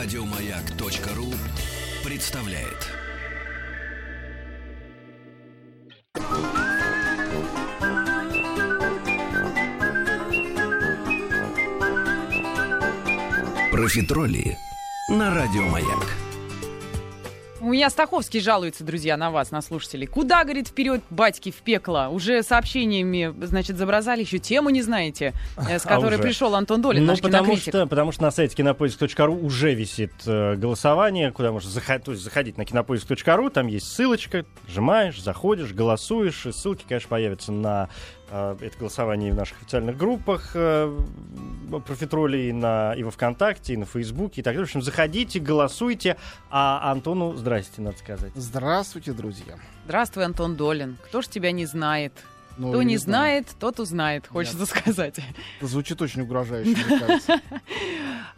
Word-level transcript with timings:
Радиомаяк.ру 0.00 1.34
представляет. 2.08 2.86
Профитроли 13.72 14.56
на 15.08 15.34
Радиомаяк. 15.34 16.27
У 17.60 17.70
меня 17.70 17.90
Стаховский 17.90 18.38
жалуется, 18.40 18.84
друзья, 18.84 19.16
на 19.16 19.32
вас, 19.32 19.50
на 19.50 19.60
слушателей. 19.62 20.06
Куда, 20.06 20.44
говорит, 20.44 20.68
вперед, 20.68 21.00
батьки, 21.10 21.50
в 21.50 21.56
пекло? 21.56 22.08
Уже 22.08 22.44
сообщениями, 22.44 23.34
значит, 23.44 23.76
забросали, 23.76 24.20
еще 24.20 24.38
тему 24.38 24.70
не 24.70 24.80
знаете, 24.80 25.32
э, 25.68 25.78
с 25.80 25.84
А 25.84 25.88
которой 25.88 26.14
уже. 26.14 26.22
пришел 26.22 26.54
Антон 26.54 26.80
Долин, 26.82 27.02
Ну, 27.02 27.08
наш 27.08 27.20
потому 27.20 27.46
кинокритик. 27.46 27.72
что, 27.74 27.86
потому 27.88 28.12
что 28.12 28.22
на 28.22 28.30
сайте 28.30 28.54
кинопоиск.ру 28.54 29.34
уже 29.44 29.74
висит 29.74 30.12
э, 30.26 30.54
голосование, 30.54 31.32
куда 31.32 31.50
можно 31.50 31.68
заходить, 31.68 32.04
то 32.04 32.12
есть 32.12 32.22
заходить 32.22 32.58
на 32.58 32.64
кинопоиск.ру, 32.64 33.50
там 33.50 33.66
есть 33.66 33.92
ссылочка, 33.92 34.44
нажимаешь, 34.68 35.20
заходишь, 35.20 35.72
голосуешь, 35.72 36.46
и 36.46 36.52
ссылки, 36.52 36.84
конечно, 36.88 37.08
появятся 37.08 37.50
на 37.50 37.88
это 38.30 38.78
голосование 38.78 39.30
и 39.30 39.32
в 39.32 39.36
наших 39.36 39.58
официальных 39.58 39.96
группах 39.96 40.50
э, 40.54 40.98
профитролей, 41.86 42.52
на, 42.52 42.94
и 42.94 43.02
во 43.02 43.10
ВКонтакте, 43.10 43.74
и 43.74 43.76
на 43.76 43.86
Фейсбуке 43.86 44.40
и 44.40 44.44
так 44.44 44.54
далее. 44.54 44.66
В 44.66 44.68
общем, 44.68 44.82
заходите, 44.82 45.40
голосуйте, 45.40 46.16
а 46.50 46.90
Антону 46.90 47.34
здрасте, 47.34 47.80
надо 47.80 47.98
сказать. 47.98 48.32
Здравствуйте, 48.34 49.12
друзья. 49.12 49.56
Здравствуй, 49.84 50.24
Антон 50.24 50.56
Долин. 50.56 50.98
Кто 51.04 51.22
ж 51.22 51.28
тебя 51.28 51.52
не 51.52 51.66
знает? 51.66 52.12
Ну, 52.58 52.70
Кто 52.70 52.82
не 52.82 52.96
знаю. 52.96 53.44
знает, 53.44 53.46
тот 53.60 53.78
узнает, 53.78 54.26
хочется 54.26 54.66
сказать. 54.66 55.20
Это 55.58 55.66
звучит 55.66 56.02
очень 56.02 56.22
угрожающе, 56.22 56.76
мне 56.86 56.98
кажется. 56.98 57.40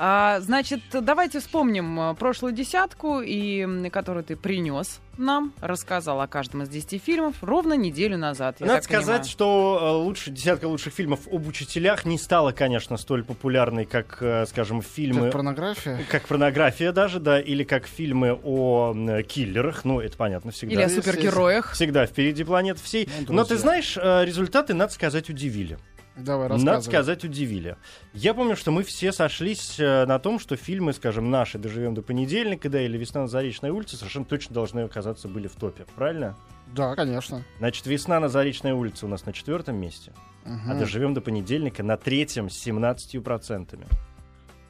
А, 0.03 0.41
значит, 0.41 0.81
давайте 0.93 1.41
вспомним 1.41 2.01
э, 2.01 2.15
прошлую 2.15 2.55
десятку, 2.55 3.21
и, 3.21 3.91
которую 3.91 4.25
ты 4.25 4.35
принес 4.35 4.99
нам, 5.21 5.53
рассказал 5.61 6.21
о 6.21 6.27
каждом 6.27 6.63
из 6.63 6.69
десяти 6.69 6.99
фильмов 6.99 7.37
ровно 7.43 7.75
неделю 7.75 8.17
назад. 8.19 8.57
я 8.61 8.67
Надо 8.67 8.83
сказать, 8.83 9.05
понимаю. 9.07 9.25
что 9.25 9.79
э, 9.81 10.05
лучше, 10.05 10.31
десятка 10.31 10.67
лучших 10.67 10.93
фильмов 10.93 11.21
об 11.31 11.47
учителях 11.47 12.05
не 12.05 12.19
стала, 12.19 12.53
конечно, 12.53 12.97
столь 12.97 13.23
популярной, 13.25 13.85
как, 13.85 14.19
э, 14.21 14.47
скажем, 14.47 14.83
фильмы... 14.83 15.25
Как 15.25 15.33
порнография. 15.33 16.01
Как 16.11 16.23
порнография 16.27 16.93
даже, 16.93 17.21
да, 17.21 17.41
или 17.41 17.65
как 17.65 17.87
фильмы 17.87 18.39
о 18.43 18.93
м, 18.95 19.23
киллерах, 19.25 19.85
ну, 19.85 20.01
это 20.01 20.17
понятно 20.17 20.51
всегда. 20.51 20.75
Или 20.75 20.83
о 20.83 20.89
супергероях. 20.89 21.73
Всегда 21.73 22.07
впереди 22.07 22.45
планеты 22.45 22.81
всей. 22.83 23.09
Ну, 23.29 23.35
Но 23.35 23.45
ты 23.45 23.57
знаешь, 23.57 23.97
э, 23.97 24.25
результаты, 24.25 24.75
надо 24.75 24.93
сказать, 24.93 25.29
удивили. 25.31 25.79
Давай, 26.17 26.49
Надо 26.49 26.81
сказать, 26.83 27.25
удивили. 27.25 27.77
Я 28.13 28.35
помню, 28.35 28.57
что 28.57 28.71
мы 28.73 28.83
все 28.83 29.13
сошлись 29.13 29.79
э, 29.79 30.05
на 30.07 30.19
том, 30.19 30.39
что 30.39 30.57
фильмы, 30.57 30.93
скажем, 30.93 31.31
наши 31.31 31.57
«Доживем 31.59 31.95
до 31.95 32.03
понедельника», 32.03 32.69
да, 32.69 32.83
или 32.83 32.99
«Весна 32.99 33.23
на 33.23 33.29
Заречной 33.29 33.71
улице» 33.71 33.97
совершенно 33.97 34.25
точно 34.27 34.55
должны 34.55 34.81
оказаться 34.81 35.29
были 35.29 35.47
в 35.49 35.55
топе, 35.55 35.87
правильно? 35.97 36.37
Да, 36.75 36.95
конечно. 36.95 37.43
Значит, 37.59 37.87
«Весна 37.87 38.21
на 38.21 38.29
Заречной 38.29 38.73
улице» 38.73 39.07
у 39.07 39.09
нас 39.09 39.25
на 39.25 39.33
четвертом 39.33 39.77
месте, 39.77 40.13
а 40.45 40.49
Мгм. 40.51 40.79
«Доживем 40.81 41.15
до 41.15 41.21
понедельника» 41.21 41.83
на 41.83 41.97
третьем 41.97 42.51
с 42.51 42.57
17%. 42.67 43.87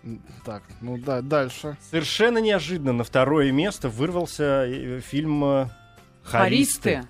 М, 0.04 0.22
Так, 0.44 0.62
ну 0.80 0.98
да, 0.98 1.20
дальше. 1.20 1.76
Совершенно 1.90 2.38
неожиданно 2.38 2.92
на 2.92 3.02
второе 3.04 3.50
место 3.50 3.88
вырвался 3.88 4.64
э, 4.66 5.00
фильм 5.00 5.42
э, 5.44 5.68
«Харисты». 6.22 6.94
Харисты. 6.96 7.08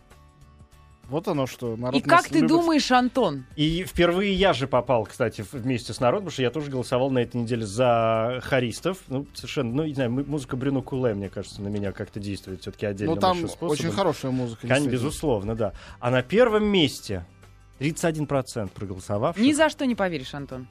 Вот 1.10 1.26
оно 1.26 1.46
что. 1.46 1.76
Народ 1.76 2.00
И 2.00 2.00
как 2.00 2.28
ты 2.28 2.36
любит. 2.36 2.48
думаешь, 2.48 2.90
Антон? 2.92 3.44
И 3.56 3.84
впервые 3.84 4.32
я 4.32 4.52
же 4.52 4.68
попал, 4.68 5.04
кстати, 5.04 5.44
вместе 5.52 5.92
с 5.92 5.98
народом, 5.98 6.26
потому 6.26 6.32
что 6.32 6.42
я 6.42 6.50
тоже 6.50 6.70
голосовал 6.70 7.10
на 7.10 7.18
этой 7.18 7.36
неделе 7.38 7.66
за 7.66 8.40
харистов. 8.44 8.98
Ну, 9.08 9.26
совершенно, 9.34 9.74
ну, 9.74 9.84
не 9.84 9.94
знаю, 9.94 10.10
музыка 10.10 10.56
Брюно 10.56 10.82
Куле, 10.82 11.14
мне 11.14 11.28
кажется, 11.28 11.60
на 11.62 11.68
меня 11.68 11.90
как-то 11.90 12.20
действует 12.20 12.62
все-таки 12.62 12.86
отдельно. 12.86 13.16
Ну 13.16 13.20
там 13.20 13.38
очень 13.60 13.90
хорошая 13.90 14.30
музыка. 14.30 14.68
Конечно, 14.68 14.88
безусловно, 14.88 15.56
да. 15.56 15.72
А 15.98 16.10
на 16.10 16.22
первом 16.22 16.64
месте 16.64 17.26
31% 17.80 18.70
проголосовавших. 18.70 19.44
Ни 19.44 19.52
за 19.52 19.68
что 19.68 19.86
не 19.86 19.96
поверишь, 19.96 20.32
Антон. 20.34 20.68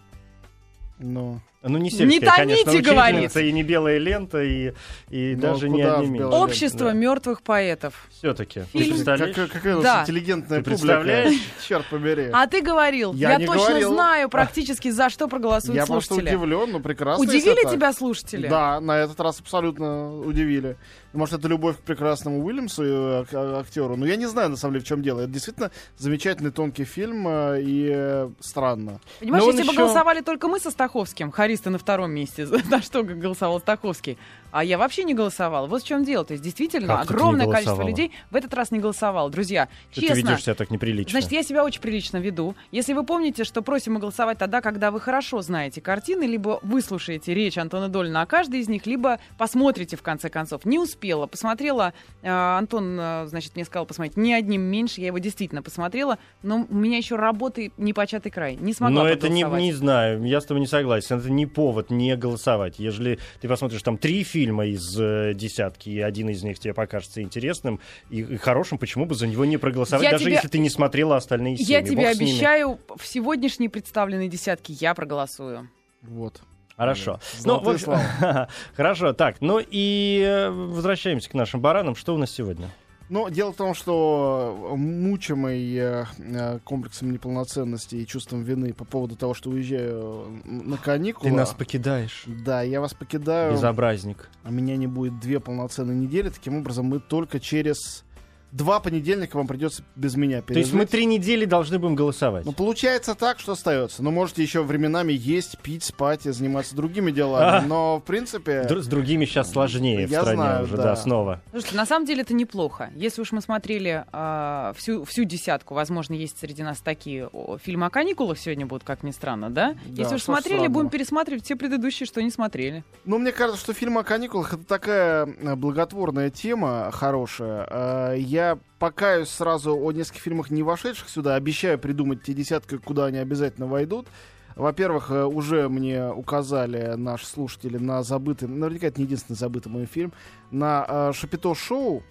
Ну, 1.00 1.40
Ну, 1.62 1.78
не 1.78 1.84
Не 1.84 1.92
сельская, 1.92 2.32
конечно, 2.38 2.72
тоните, 2.72 2.90
говорит. 2.92 3.16
учительница, 3.16 3.40
и 3.42 3.52
не 3.52 3.64
белая 3.64 3.98
лента, 3.98 4.42
и, 4.44 4.74
и 5.10 5.36
даже 5.36 5.68
не 5.70 5.82
белой 5.82 6.24
Общество 6.26 6.92
мертвых 6.94 7.42
поэтов. 7.42 8.08
Все-таки. 8.12 8.62
Как- 8.74 9.52
какая 9.52 9.74
у 9.76 9.82
нас 9.82 9.84
Да. 9.84 10.02
интеллигентная 10.04 10.62
Ты 10.64 10.72
публика. 10.72 11.30
Черт 11.68 11.86
побери. 11.88 12.30
А 12.32 12.48
ты 12.48 12.62
говорил, 12.62 13.14
Я 13.14 13.32
я, 13.32 13.38
не 13.38 13.46
точно 13.46 13.66
говорил. 13.68 13.94
знаю 13.94 14.30
практически, 14.30 14.90
за 14.90 15.10
что 15.10 15.28
проголосуют 15.28 15.76
Я 15.78 15.86
просто 15.86 16.14
слушатели. 16.16 16.36
удивлен, 16.36 16.72
ну 16.72 16.80
прекрасно. 16.80 17.24
Удивили 17.24 17.70
тебя 17.70 17.92
слушатели? 17.92 18.48
Да, 18.48 18.80
на 18.80 18.98
этот 19.00 19.20
раз 19.20 19.40
абсолютно 19.42 20.18
удивили. 20.18 20.78
Может, 21.14 21.40
это 21.40 21.48
любовь 21.48 21.78
к 21.78 21.80
прекрасному 21.80 22.44
Уильямсу, 22.46 22.84
э, 22.84 23.26
а- 23.34 23.60
актеру. 23.60 23.96
Но 23.96 24.06
я 24.06 24.16
не 24.16 24.28
знаю, 24.28 24.50
на 24.50 24.58
самом 24.58 24.74
деле, 24.76 24.86
в 24.86 24.88
чем 24.88 25.02
дело. 25.02 25.22
Это 25.22 25.32
действительно 25.32 25.72
замечательный 25.98 26.52
тонкий 26.52 26.84
фильм 26.86 27.28
э, 27.28 27.62
и 27.64 27.90
э, 27.92 28.30
странно. 28.40 29.00
Понимаешь, 29.20 29.44
Но 29.44 29.50
он 29.50 29.56
если 29.56 29.68
бы 29.68 29.74
еще- 29.74 29.82
голосовали 29.82 30.22
только 30.22 30.48
мы 30.48 30.60
со 30.60 30.70
Стаховским, 30.70 31.32
Хариста 31.32 31.70
на 31.72 31.78
втором 31.80 32.12
месте, 32.12 32.46
на 32.70 32.82
что 32.82 33.04
голосовал 33.04 33.60
Стаховский, 33.60 34.18
а 34.52 34.64
я 34.64 34.78
вообще 34.78 35.04
не 35.04 35.14
голосовал. 35.14 35.68
Вот 35.68 35.84
в 35.84 35.86
чем 35.86 36.04
дело. 36.04 36.26
То 36.26 36.34
есть, 36.34 36.44
действительно, 36.44 36.88
Как 36.88 37.08
ты 37.08 37.14
огромное 37.14 37.48
количество 37.48 37.88
людей 37.88 38.12
в 38.32 38.36
этот 38.36 38.54
раз 38.54 38.72
не 38.72 38.80
голосовало. 38.80 39.30
Друзья, 39.30 39.70
Что 39.92 40.02
ты 40.02 40.08
честно, 40.08 40.30
ведешь 40.32 40.44
себя 40.44 40.56
так 40.56 40.72
неприлично. 40.72 41.12
Значит, 41.12 41.32
я 41.32 41.44
себя 41.44 41.64
очень 41.64 41.82
прилично 41.82 42.18
веду. 42.18 42.56
Если 42.72 42.94
вы 42.94 43.04
помните, 43.06 43.44
что 43.44 43.62
просим 43.62 44.00
голосовать 44.00 44.38
тогда, 44.38 44.62
когда 44.62 44.92
вы 44.92 45.00
хорошо 45.00 45.42
знаете 45.42 45.82
картины, 45.82 46.24
либо 46.24 46.60
выслушаете 46.64 47.34
речь 47.34 47.58
Антона 47.58 47.90
Долина 47.90 48.22
о 48.22 48.26
каждой 48.26 48.62
из 48.62 48.70
них, 48.70 48.86
либо 48.86 49.20
посмотрите 49.38 49.98
в 49.98 50.02
конце 50.02 50.30
концов. 50.30 50.66
Не 50.66 50.80
успела, 50.80 51.28
посмотрела. 51.28 51.94
э, 52.22 52.30
Антон, 52.30 52.98
э, 53.00 53.28
значит, 53.28 53.56
мне 53.56 53.66
сказал 53.66 53.86
посмотреть 53.86 54.18
не 54.18 54.34
одним 54.34 54.62
меньше. 54.62 55.02
Я 55.02 55.08
его 55.08 55.20
действительно 55.20 55.62
посмотрела, 55.62 56.18
но 56.44 56.66
у 56.70 56.76
меня 56.76 56.98
еще 56.98 57.16
работы 57.16 57.72
непочатый 57.78 58.32
край. 58.32 58.56
Не 58.56 58.74
смогла 58.74 59.04
Но 59.04 59.10
это 59.10 59.30
не, 59.30 59.44
не 59.44 59.74
знаю, 59.74 60.24
я 60.24 60.42
с 60.42 60.46
тобой 60.46 60.62
не 60.62 60.68
согласен. 60.68 61.18
Это 61.18 61.30
не 61.30 61.46
повод 61.46 61.90
не 61.92 62.16
голосовать. 62.16 62.80
Ежели 62.80 63.20
ты 63.42 63.48
посмотришь 63.48 63.84
там 63.84 63.98
три 63.98 64.24
фильма 64.24 64.39
из 64.48 64.98
э, 65.00 65.34
десятки, 65.34 65.90
и 65.90 66.00
один 66.00 66.30
из 66.30 66.44
них 66.44 66.60
тебе 66.60 66.74
покажется 66.74 67.22
интересным 67.22 67.80
и, 68.10 68.22
и 68.22 68.38
хорошим, 68.38 68.78
почему 68.78 69.06
бы 69.06 69.16
за 69.16 69.28
него 69.28 69.46
не 69.46 69.58
проголосовать, 69.58 70.04
Я 70.04 70.12
даже 70.12 70.26
тебе- 70.26 70.34
если 70.36 70.48
ты 70.48 70.60
не 70.60 70.70
смотрела 70.70 71.16
остальные 71.18 71.58
семь. 71.58 71.66
Я 71.68 71.82
тебе 71.82 72.08
обещаю, 72.08 72.80
в 72.98 73.06
сегодняшней 73.06 73.70
представленной 73.70 74.28
десятке 74.28 74.74
я 74.74 74.94
проголосую. 74.94 75.70
Вот. 76.02 76.42
Хорошо. 76.78 77.20
Ну, 77.44 77.60
в 77.60 77.64
Золотые 77.66 77.76
общем- 77.76 78.48
Хорошо, 78.76 79.14
так, 79.14 79.42
ну 79.42 79.60
и 79.60 80.24
э, 80.26 80.50
возвращаемся 80.50 81.30
к 81.30 81.34
нашим 81.34 81.60
баранам. 81.60 81.96
Что 81.96 82.16
у 82.16 82.18
нас 82.18 82.32
сегодня? 82.32 82.70
Но 83.10 83.30
дело 83.30 83.52
в 83.52 83.56
том, 83.56 83.74
что 83.74 84.76
мучимый 84.78 85.76
э, 85.76 86.06
э, 86.20 86.60
комплексом 86.64 87.12
неполноценности 87.12 87.96
и 87.96 88.06
чувством 88.06 88.44
вины 88.44 88.72
по 88.74 88.86
поводу 88.86 89.16
того, 89.16 89.34
что 89.34 89.50
уезжаю 89.50 90.42
э, 90.46 90.50
на 90.50 90.78
каникулы. 90.78 91.30
Ты 91.30 91.36
нас 91.36 91.54
покидаешь, 91.54 92.26
Да, 92.46 92.62
я 92.62 92.80
вас 92.80 92.94
покидаю. 92.94 93.54
безобразник. 93.54 94.30
А 94.44 94.52
меня 94.52 94.78
не 94.78 94.86
будет 94.88 95.20
две 95.20 95.40
полноценные 95.40 95.98
недели. 95.98 96.30
Таким 96.30 96.58
образом, 96.58 96.86
мы 96.86 97.00
только 97.00 97.40
через 97.40 98.06
два 98.52 98.80
понедельника 98.80 99.38
вам 99.38 99.48
придется 99.48 99.84
без 99.96 100.16
меня 100.16 100.42
То 100.42 100.54
есть 100.54 100.72
мы 100.74 100.80
пережить. 100.80 100.92
три 100.92 101.06
недели 101.06 101.46
должны 101.46 101.80
будем 101.80 101.96
голосовать. 101.96 102.46
Ну, 102.46 102.52
получается 102.52 103.16
так, 103.16 103.40
что 103.40 103.52
остается. 103.54 104.02
Но 104.04 104.12
можете 104.12 104.42
еще 104.44 104.64
временами 104.64 105.14
есть, 105.14 105.58
пить, 105.60 105.84
спать 105.84 106.26
и 106.26 106.32
заниматься 106.32 106.76
другими 106.76 107.12
делами. 107.12 107.46
А. 107.60 107.62
Но, 107.62 108.00
в 108.00 108.04
принципе... 108.04 108.64
Др- 108.64 108.82
С 108.82 108.88
другими 108.88 109.26
сейчас 109.26 109.52
сложнее 109.52 110.08
в 110.08 110.10
Я 110.12 110.22
стране 110.22 110.38
знаю, 110.42 110.64
уже, 110.64 110.78
да. 110.78 110.84
да, 110.84 110.96
снова. 110.96 111.42
Слушайте, 111.52 111.76
на 111.78 111.86
самом 111.86 112.06
деле 112.06 112.22
это 112.22 112.34
неплохо. 112.34 112.90
Если 112.96 113.22
уж 113.22 113.32
мы 113.32 113.42
смотрели 113.42 114.06
а, 114.12 114.74
всю, 114.76 115.04
всю 115.06 115.24
десятку, 115.26 115.74
возможно, 115.74 116.14
есть 116.14 116.40
среди 116.40 116.64
нас 116.64 116.80
такие 116.80 117.30
фильмы 117.64 117.86
о 117.88 117.90
каникулах 117.90 118.38
сегодня 118.40 118.66
будут, 118.66 118.84
как 118.84 119.04
ни 119.04 119.12
странно, 119.12 119.50
да? 119.50 119.74
Да, 119.86 120.02
Если 120.04 120.16
уж 120.16 120.24
смотрели, 120.24 120.56
странного? 120.58 120.74
будем 120.74 120.90
пересматривать 120.90 121.44
все 121.46 121.56
предыдущие, 121.56 122.08
что 122.08 122.22
не 122.24 122.32
смотрели. 122.32 122.84
Ну, 123.06 123.18
мне 123.20 123.32
кажется, 123.32 123.60
что 123.62 123.74
фильм 123.74 123.98
о 123.98 124.04
каникулах 124.04 124.54
это 124.54 124.64
такая 124.64 125.26
э, 125.26 125.56
благотворная 125.56 126.30
тема 126.30 126.90
хорошая. 126.92 127.68
Э, 127.70 128.16
Я 128.40 128.58
покаюсь 128.80 129.28
сразу 129.28 129.78
о 129.78 129.92
нескольких 129.92 130.22
фильмах, 130.22 130.50
не 130.50 130.64
вошедших 130.64 131.10
сюда. 131.10 131.36
Обещаю 131.36 131.78
придумать 131.78 132.24
те 132.24 132.34
десятки, 132.34 132.78
куда 132.78 133.08
они 133.08 133.18
обязательно 133.18 133.68
войдут. 133.68 134.08
Во-первых, 134.56 135.12
э, 135.12 135.26
уже 135.26 135.68
мне 135.68 136.10
указали 136.10 136.94
наши 136.96 137.26
слушатели 137.26 137.78
на 137.78 138.02
забытый, 138.02 138.48
наверняка 138.48 138.88
это 138.88 139.02
не 139.02 139.08
единственный 139.08 139.36
забытый 139.36 139.70
мой 139.70 139.86
фильм, 139.88 140.14
на 140.52 140.86
э, 140.88 141.12
Шапито 141.14 141.54
Шоу. 141.54 142.02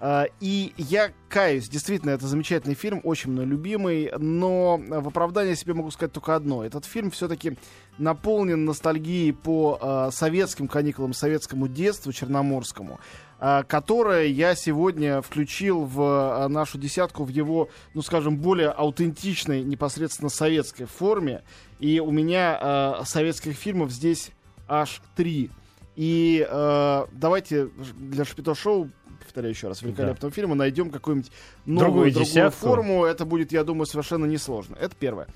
Э, 0.00 0.24
И 0.40 0.72
я 0.76 1.12
каюсь, 1.28 1.68
действительно, 1.68 2.10
это 2.10 2.26
замечательный 2.26 2.74
фильм, 2.74 3.00
очень 3.04 3.30
мной 3.30 3.44
любимый, 3.44 4.10
но 4.18 4.78
в 4.78 5.08
оправдание 5.08 5.54
себе 5.54 5.74
могу 5.74 5.90
сказать 5.90 6.12
только 6.12 6.34
одно. 6.34 6.64
Этот 6.64 6.84
фильм 6.84 7.10
все-таки 7.10 7.56
наполнен 7.98 8.64
ностальгией 8.64 9.32
по 9.32 9.78
э, 9.80 10.10
советским 10.12 10.68
каникулам, 10.68 11.12
советскому 11.12 11.68
детству 11.68 12.12
черноморскому, 12.12 12.98
э, 13.40 13.62
которое 13.68 14.26
я 14.26 14.54
сегодня 14.54 15.20
включил 15.20 15.84
в 15.84 16.48
нашу 16.48 16.78
десятку 16.78 17.24
в 17.24 17.28
его, 17.28 17.68
ну 17.94 18.02
скажем, 18.02 18.38
более 18.38 18.70
аутентичной, 18.70 19.62
непосредственно 19.62 20.30
советской 20.30 20.86
форме. 20.86 21.42
И 21.78 22.00
у 22.00 22.10
меня 22.10 22.58
э, 23.00 23.04
советских 23.04 23.54
фильмов 23.54 23.90
здесь 23.90 24.30
аж 24.66 25.02
три. 25.14 25.50
И 25.96 26.46
э, 26.48 27.06
давайте 27.12 27.66
для 27.98 28.24
Шапито-шоу, 28.24 28.90
повторяю 29.24 29.54
еще 29.54 29.68
раз, 29.68 29.82
великолепного 29.82 30.32
фильма, 30.32 30.54
найдем 30.54 30.90
какую-нибудь 30.90 31.30
новую, 31.66 32.10
Другую 32.10 32.12
другую 32.12 32.50
форму. 32.50 33.04
Это 33.04 33.24
будет, 33.24 33.52
я 33.52 33.64
думаю, 33.64 33.86
совершенно 33.86 34.24
несложно. 34.26 34.76
Это 34.80 34.94
первое. 34.98 35.26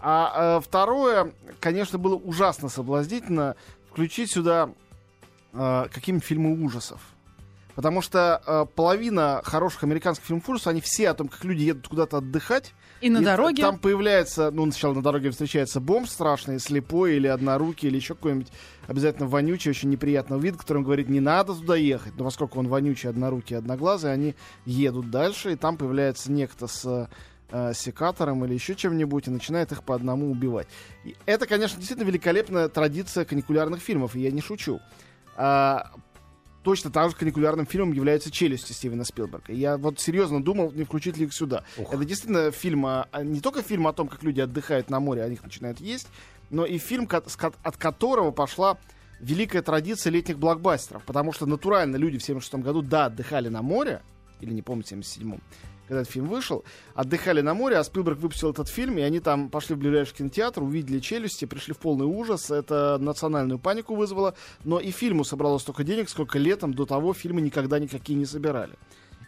А 0.00 0.58
э, 0.58 0.60
второе, 0.60 1.32
конечно, 1.60 1.98
было 1.98 2.14
ужасно 2.14 2.68
соблазнительно 2.68 3.56
включить 3.90 4.30
сюда 4.30 4.70
э, 5.52 5.86
какие-нибудь 5.92 6.26
фильмы 6.26 6.62
ужасов. 6.62 7.00
Потому 7.74 8.02
что 8.02 8.42
э, 8.46 8.66
половина 8.74 9.40
хороших 9.44 9.82
американских 9.84 10.26
фильмов 10.26 10.48
ужасов, 10.48 10.68
они 10.68 10.80
все 10.80 11.08
о 11.08 11.14
том, 11.14 11.28
как 11.28 11.42
люди 11.44 11.62
едут 11.62 11.88
куда-то 11.88 12.18
отдыхать. 12.18 12.72
И 13.00 13.10
на 13.10 13.18
И 13.18 13.24
дороге. 13.24 13.62
Там 13.62 13.78
появляется, 13.78 14.50
ну, 14.50 14.64
сначала 14.70 14.94
на 14.94 15.02
дороге 15.02 15.30
встречается 15.30 15.80
бомб 15.80 16.08
страшный, 16.08 16.58
слепой 16.58 17.16
или 17.16 17.26
однорукий, 17.26 17.88
или 17.88 17.96
еще 17.96 18.14
какой-нибудь 18.14 18.48
обязательно 18.86 19.26
вонючий, 19.26 19.70
очень 19.70 19.90
неприятного 19.90 20.40
вида, 20.40 20.58
который 20.58 20.82
говорит, 20.82 21.08
не 21.08 21.20
надо 21.20 21.54
туда 21.54 21.76
ехать. 21.76 22.14
Но 22.16 22.24
поскольку 22.24 22.58
он 22.58 22.68
вонючий, 22.68 23.10
однорукий, 23.10 23.56
одноглазый, 23.56 24.12
они 24.12 24.34
едут 24.64 25.10
дальше, 25.10 25.52
и 25.52 25.56
там 25.56 25.76
появляется 25.76 26.32
некто 26.32 26.66
с 26.66 27.08
э, 27.50 27.72
секатором 27.74 28.44
или 28.44 28.54
еще 28.54 28.74
чем-нибудь 28.74 29.28
и 29.28 29.30
начинает 29.30 29.72
их 29.72 29.82
по 29.84 29.94
одному 29.94 30.30
убивать. 30.30 30.68
И 31.04 31.14
это, 31.26 31.46
конечно, 31.46 31.78
действительно 31.78 32.06
великолепная 32.06 32.68
традиция 32.68 33.24
каникулярных 33.24 33.80
фильмов, 33.80 34.16
и 34.16 34.20
я 34.20 34.30
не 34.30 34.40
шучу. 34.40 34.80
А, 35.36 35.90
точно 36.64 36.90
так 36.90 37.10
же 37.10 37.16
каникулярным 37.16 37.66
фильмом 37.66 37.92
является 37.92 38.30
«Челюсти» 38.30 38.72
Стивена 38.72 39.04
Спилберга. 39.04 39.52
Я 39.52 39.76
вот 39.76 40.00
серьезно 40.00 40.42
думал, 40.42 40.72
не 40.72 40.84
включить 40.84 41.16
ли 41.18 41.26
их 41.26 41.34
сюда. 41.34 41.62
Ух. 41.76 41.92
Это 41.92 42.04
действительно 42.04 42.50
фильм, 42.50 42.86
а 42.86 43.06
не 43.22 43.40
только 43.40 43.62
фильм 43.62 43.86
о 43.86 43.92
том, 43.92 44.08
как 44.08 44.22
люди 44.22 44.40
отдыхают 44.40 44.90
на 44.90 44.98
море, 44.98 45.22
они 45.22 45.34
их 45.34 45.44
начинают 45.44 45.78
есть, 45.78 46.08
но 46.50 46.64
и 46.64 46.78
фильм, 46.78 47.08
от 47.10 47.76
которого 47.76 48.30
пошла 48.30 48.78
великая 49.20 49.62
традиция 49.62 50.10
летних 50.10 50.38
блокбастеров. 50.38 51.04
Потому 51.04 51.32
что 51.32 51.46
натурально 51.46 51.96
люди 51.96 52.18
в 52.18 52.22
76 52.24 52.54
году, 52.64 52.82
да, 52.82 53.06
отдыхали 53.06 53.48
на 53.48 53.62
море, 53.62 54.02
или 54.40 54.52
не 54.52 54.62
помню, 54.62 54.82
в 54.84 54.86
77-м, 54.86 55.40
когда 55.86 56.00
этот 56.00 56.12
фильм 56.12 56.28
вышел, 56.28 56.64
отдыхали 56.94 57.40
на 57.40 57.54
море, 57.54 57.76
а 57.76 57.84
Спилберг 57.84 58.18
выпустил 58.18 58.50
этот 58.50 58.68
фильм, 58.68 58.98
и 58.98 59.02
они 59.02 59.20
там 59.20 59.48
пошли 59.48 59.74
в 59.74 59.78
ближайший 59.78 60.16
кинотеатр, 60.16 60.62
увидели 60.62 61.00
челюсти, 61.00 61.44
пришли 61.44 61.74
в 61.74 61.78
полный 61.78 62.06
ужас, 62.06 62.50
это 62.50 62.98
национальную 63.00 63.58
панику 63.58 63.94
вызвало, 63.94 64.34
но 64.64 64.80
и 64.80 64.90
фильму 64.90 65.24
собрало 65.24 65.58
столько 65.58 65.84
денег, 65.84 66.08
сколько 66.08 66.38
летом 66.38 66.74
до 66.74 66.86
того 66.86 67.12
фильмы 67.12 67.40
никогда 67.40 67.78
никакие 67.78 68.18
не 68.18 68.26
собирали. 68.26 68.74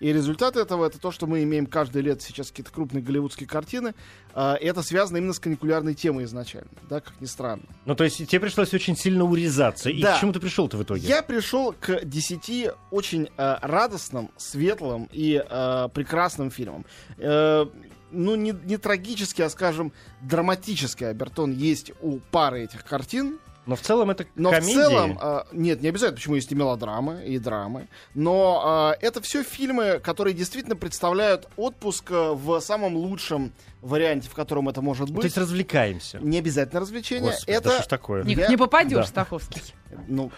И 0.00 0.12
результат 0.12 0.56
этого 0.56 0.86
это 0.86 0.98
то, 0.98 1.10
что 1.10 1.26
мы 1.26 1.42
имеем 1.42 1.66
каждое 1.66 2.02
лето 2.02 2.22
сейчас 2.22 2.50
какие-то 2.50 2.72
крупные 2.72 3.02
голливудские 3.02 3.48
картины. 3.48 3.94
а, 4.34 4.54
и 4.56 4.66
это 4.66 4.82
связано 4.82 5.16
именно 5.16 5.32
с 5.32 5.38
каникулярной 5.38 5.94
темой 5.94 6.24
изначально, 6.24 6.68
да, 6.90 7.00
как 7.00 7.18
ни 7.20 7.26
странно. 7.26 7.62
Ну, 7.86 7.94
то 7.94 8.04
есть 8.04 8.18
тебе 8.28 8.40
пришлось 8.40 8.74
очень 8.74 8.96
сильно 8.96 9.24
урезаться. 9.24 9.88
И 9.88 10.02
Да. 10.02 10.16
к 10.16 10.20
чему 10.20 10.32
ты 10.32 10.40
пришел-то 10.40 10.76
в 10.76 10.82
итоге? 10.82 11.06
Я 11.06 11.22
пришел 11.22 11.74
к 11.78 12.04
10 12.04 12.70
очень 12.90 13.28
э, 13.36 13.56
радостным, 13.62 14.30
светлым 14.36 15.08
и 15.12 15.42
э, 15.48 15.88
прекрасным 15.94 16.50
фильмам. 16.50 16.84
Э, 17.18 17.64
ну, 18.10 18.34
не, 18.36 18.54
не 18.64 18.76
трагический, 18.76 19.44
а, 19.44 19.50
скажем, 19.50 19.92
драматический 20.22 21.08
обертон 21.08 21.52
есть 21.52 21.92
у 22.00 22.18
пары 22.30 22.62
этих 22.64 22.84
картин. 22.84 23.38
Но 23.66 23.74
в 23.76 23.80
целом 23.80 24.10
это 24.10 24.24
Но 24.36 24.50
комедии. 24.50 24.70
в 24.72 24.74
целом, 24.74 25.18
э, 25.20 25.42
нет, 25.52 25.82
не 25.82 25.88
обязательно, 25.88 26.16
почему 26.16 26.36
есть 26.36 26.52
и 26.52 26.54
мелодрамы, 26.54 27.24
и 27.26 27.38
драмы. 27.38 27.88
Но 28.14 28.94
э, 29.00 29.04
это 29.04 29.20
все 29.20 29.42
фильмы, 29.42 29.98
которые 29.98 30.34
действительно 30.34 30.76
представляют 30.76 31.48
отпуск 31.56 32.10
э, 32.12 32.30
в 32.32 32.60
самом 32.60 32.94
лучшем 32.96 33.52
варианте, 33.82 34.28
в 34.30 34.34
котором 34.34 34.68
это 34.68 34.82
может 34.82 35.08
То 35.08 35.14
быть. 35.14 35.24
есть 35.24 35.36
развлекаемся. 35.36 36.18
Не 36.20 36.38
обязательно 36.38 36.80
развлечение. 36.80 37.32
Господи, 37.32 37.50
это 37.50 37.68
да 37.70 37.74
что 37.74 37.82
ж 37.82 37.86
такое? 37.88 38.24
Не, 38.24 38.34
Я- 38.34 38.48
не 38.48 38.56
попадешь, 38.56 38.92
Да. 38.98 39.04
Стаховский. 39.04 39.62
ну, 40.06 40.30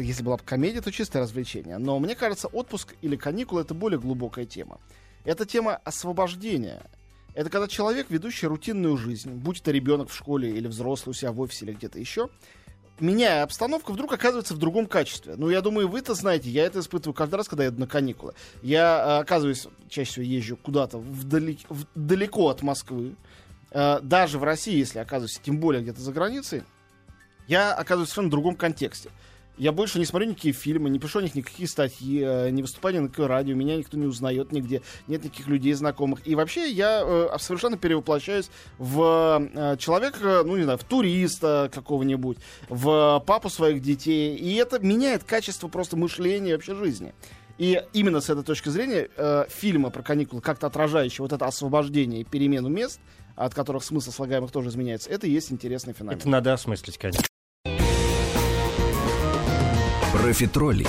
если 0.00 0.22
была 0.22 0.36
бы 0.36 0.44
комедия, 0.44 0.80
то 0.80 0.92
чистое 0.92 1.22
развлечение. 1.22 1.78
Но 1.78 1.98
мне 1.98 2.14
кажется, 2.14 2.46
отпуск 2.48 2.94
или 3.02 3.16
каникулы 3.16 3.62
это 3.62 3.74
более 3.74 3.98
глубокая 3.98 4.44
тема. 4.46 4.78
Это 5.24 5.44
тема 5.44 5.80
освобождения. 5.84 6.82
Это 7.34 7.50
когда 7.50 7.68
человек, 7.68 8.06
ведущий 8.10 8.46
рутинную 8.46 8.96
жизнь, 8.96 9.30
будь 9.30 9.60
это 9.60 9.70
ребенок 9.72 10.08
в 10.08 10.14
школе 10.14 10.50
или 10.56 10.68
взрослый 10.68 11.10
у 11.10 11.14
себя 11.14 11.32
в 11.32 11.40
офисе 11.40 11.66
или 11.66 11.72
где-то 11.72 11.98
еще, 11.98 12.28
меняя 13.00 13.42
обстановку, 13.42 13.92
вдруг 13.92 14.12
оказывается 14.12 14.54
в 14.54 14.58
другом 14.58 14.86
качестве. 14.86 15.34
Ну, 15.36 15.50
я 15.50 15.60
думаю, 15.60 15.88
вы 15.88 15.98
это 15.98 16.14
знаете, 16.14 16.50
я 16.50 16.64
это 16.64 16.80
испытываю 16.80 17.14
каждый 17.14 17.36
раз, 17.36 17.48
когда 17.48 17.64
еду 17.64 17.80
на 17.80 17.86
каникулы. 17.86 18.34
Я, 18.62 19.18
э, 19.18 19.22
оказываюсь, 19.22 19.66
чаще 19.88 20.10
всего 20.10 20.24
езжу 20.24 20.56
куда-то 20.56 20.98
вдали- 20.98 21.58
далеко 21.94 22.48
от 22.48 22.62
Москвы, 22.62 23.14
Э, 23.72 23.98
даже 24.00 24.38
в 24.38 24.44
России, 24.44 24.76
если 24.76 25.00
оказываюсь, 25.00 25.40
тем 25.44 25.58
более 25.58 25.82
где-то 25.82 26.00
за 26.00 26.12
границей, 26.12 26.62
я 27.48 27.74
оказываюсь 27.74 28.08
в 28.08 28.12
совершенно 28.12 28.30
другом 28.30 28.56
контексте. 28.56 29.10
Я 29.58 29.72
больше 29.72 29.98
не 29.98 30.04
смотрю 30.04 30.28
никакие 30.28 30.52
фильмы, 30.52 30.90
не 30.90 30.98
пишу 30.98 31.20
о 31.20 31.22
них 31.22 31.34
никакие 31.34 31.68
статьи, 31.68 32.22
э, 32.22 32.50
не 32.50 32.62
выступаю 32.62 32.96
ни 32.96 32.98
на 33.00 33.08
какое 33.08 33.26
радио, 33.26 33.54
меня 33.54 33.76
никто 33.76 33.96
не 33.96 34.06
узнает 34.06 34.52
нигде, 34.52 34.82
нет 35.06 35.24
никаких 35.24 35.46
людей 35.46 35.72
знакомых. 35.72 36.26
И 36.26 36.34
вообще 36.34 36.70
я 36.70 37.02
э, 37.02 37.28
совершенно 37.38 37.78
перевоплощаюсь 37.78 38.50
в 38.78 39.48
э, 39.54 39.76
человека, 39.78 40.42
ну 40.44 40.56
не 40.56 40.64
знаю, 40.64 40.78
в 40.78 40.84
туриста 40.84 41.70
какого-нибудь, 41.72 42.38
в 42.68 43.22
папу 43.26 43.48
своих 43.48 43.80
детей. 43.80 44.36
И 44.36 44.54
это 44.56 44.78
меняет 44.78 45.24
качество 45.24 45.68
просто 45.68 45.96
мышления 45.96 46.50
и 46.50 46.52
вообще 46.52 46.74
жизни. 46.74 47.14
И 47.58 47.82
именно 47.94 48.20
с 48.20 48.28
этой 48.28 48.44
точки 48.44 48.68
зрения 48.68 49.08
э, 49.16 49.46
фильмы 49.48 49.90
про 49.90 50.02
каникулы, 50.02 50.42
как-то 50.42 50.66
отражающие 50.66 51.22
вот 51.22 51.32
это 51.32 51.46
освобождение 51.46 52.20
и 52.20 52.24
перемену 52.24 52.68
мест, 52.68 53.00
от 53.34 53.54
которых 53.54 53.84
смысл 53.84 54.10
слагаемых 54.10 54.50
тоже 54.50 54.68
изменяется, 54.68 55.08
это 55.08 55.26
и 55.26 55.30
есть 55.30 55.50
интересный 55.50 55.94
феномен. 55.94 56.18
Это 56.18 56.28
надо 56.28 56.52
осмыслить, 56.52 56.98
конечно. 56.98 57.24
Профитроли 60.16 60.86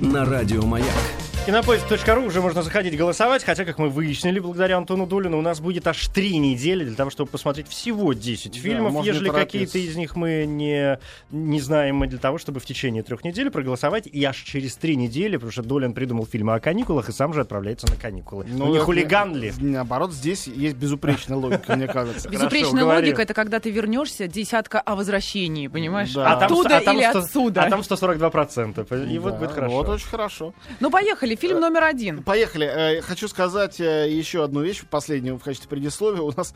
на 0.00 0.24
радио 0.24 0.66
Маяк. 0.66 1.23
Кинопоиск.ру 1.46 2.22
уже 2.22 2.40
можно 2.40 2.62
заходить 2.62 2.96
голосовать, 2.96 3.44
хотя, 3.44 3.66
как 3.66 3.78
мы 3.78 3.90
выяснили, 3.90 4.38
благодаря 4.38 4.78
Антону 4.78 5.06
Долину, 5.06 5.38
у 5.38 5.42
нас 5.42 5.60
будет 5.60 5.86
аж 5.86 6.08
три 6.08 6.38
недели 6.38 6.84
для 6.86 6.94
того, 6.94 7.10
чтобы 7.10 7.30
посмотреть 7.30 7.68
всего 7.68 8.14
10 8.14 8.50
Да, 8.50 8.58
фильмов, 8.58 8.94
не 8.94 9.04
ежели 9.04 9.28
какие-то 9.28 9.76
из 9.76 9.94
них 9.94 10.16
мы 10.16 10.46
не, 10.46 10.98
не 11.30 11.60
знаем, 11.60 11.96
мы 11.96 12.06
для 12.06 12.18
того, 12.18 12.38
чтобы 12.38 12.60
в 12.60 12.64
течение 12.64 13.02
трех 13.02 13.24
недель 13.24 13.50
проголосовать, 13.50 14.06
и 14.06 14.24
аж 14.24 14.38
через 14.38 14.76
три 14.76 14.96
недели, 14.96 15.36
потому 15.36 15.52
что 15.52 15.62
Долин 15.62 15.92
придумал 15.92 16.24
фильмы 16.24 16.54
о 16.54 16.60
каникулах 16.60 17.10
и 17.10 17.12
сам 17.12 17.34
же 17.34 17.42
отправляется 17.42 17.88
на 17.90 17.96
каникулы. 17.96 18.46
Ну, 18.48 18.68
не 18.68 18.76
это- 18.76 18.86
хулиган 18.86 19.36
ли? 19.36 19.52
Наоборот, 19.58 20.14
здесь 20.14 20.46
есть 20.46 20.76
безупречная 20.76 21.36
логика, 21.36 21.76
мне 21.76 21.88
кажется. 21.88 22.26
Безупречная 22.30 22.86
логика 22.86 23.20
это 23.20 23.34
когда 23.34 23.60
ты 23.60 23.70
вернешься, 23.70 24.28
десятка 24.28 24.80
о 24.80 24.96
возвращении, 24.96 25.68
понимаешь? 25.68 26.14
Да. 26.14 26.38
А 26.38 26.46
Оттуда 26.46 26.78
а 26.78 26.80
там 26.80 26.96
или 26.96 27.04
отсюда. 27.04 27.64
А 27.64 27.68
там 27.70 27.80
142%. 27.80 29.12
И 29.12 29.18
вот 29.18 29.32
Да, 29.32 29.38
будет 29.40 29.50
хорошо. 29.50 29.74
Вот 29.74 29.88
очень 29.90 30.06
хорошо. 30.06 30.54
Ну, 30.80 30.90
поехали. 30.90 31.33
Фильм 31.36 31.60
номер 31.60 31.84
один. 31.84 32.22
Поехали. 32.22 32.66
Э, 32.66 33.00
Хочу 33.00 33.28
сказать 33.28 33.80
э, 33.80 34.10
еще 34.10 34.44
одну 34.44 34.62
вещь, 34.62 34.82
последнюю 34.88 35.36
в 35.36 35.42
качестве 35.42 35.68
предисловия. 35.68 36.20
У 36.20 36.32
нас 36.36 36.54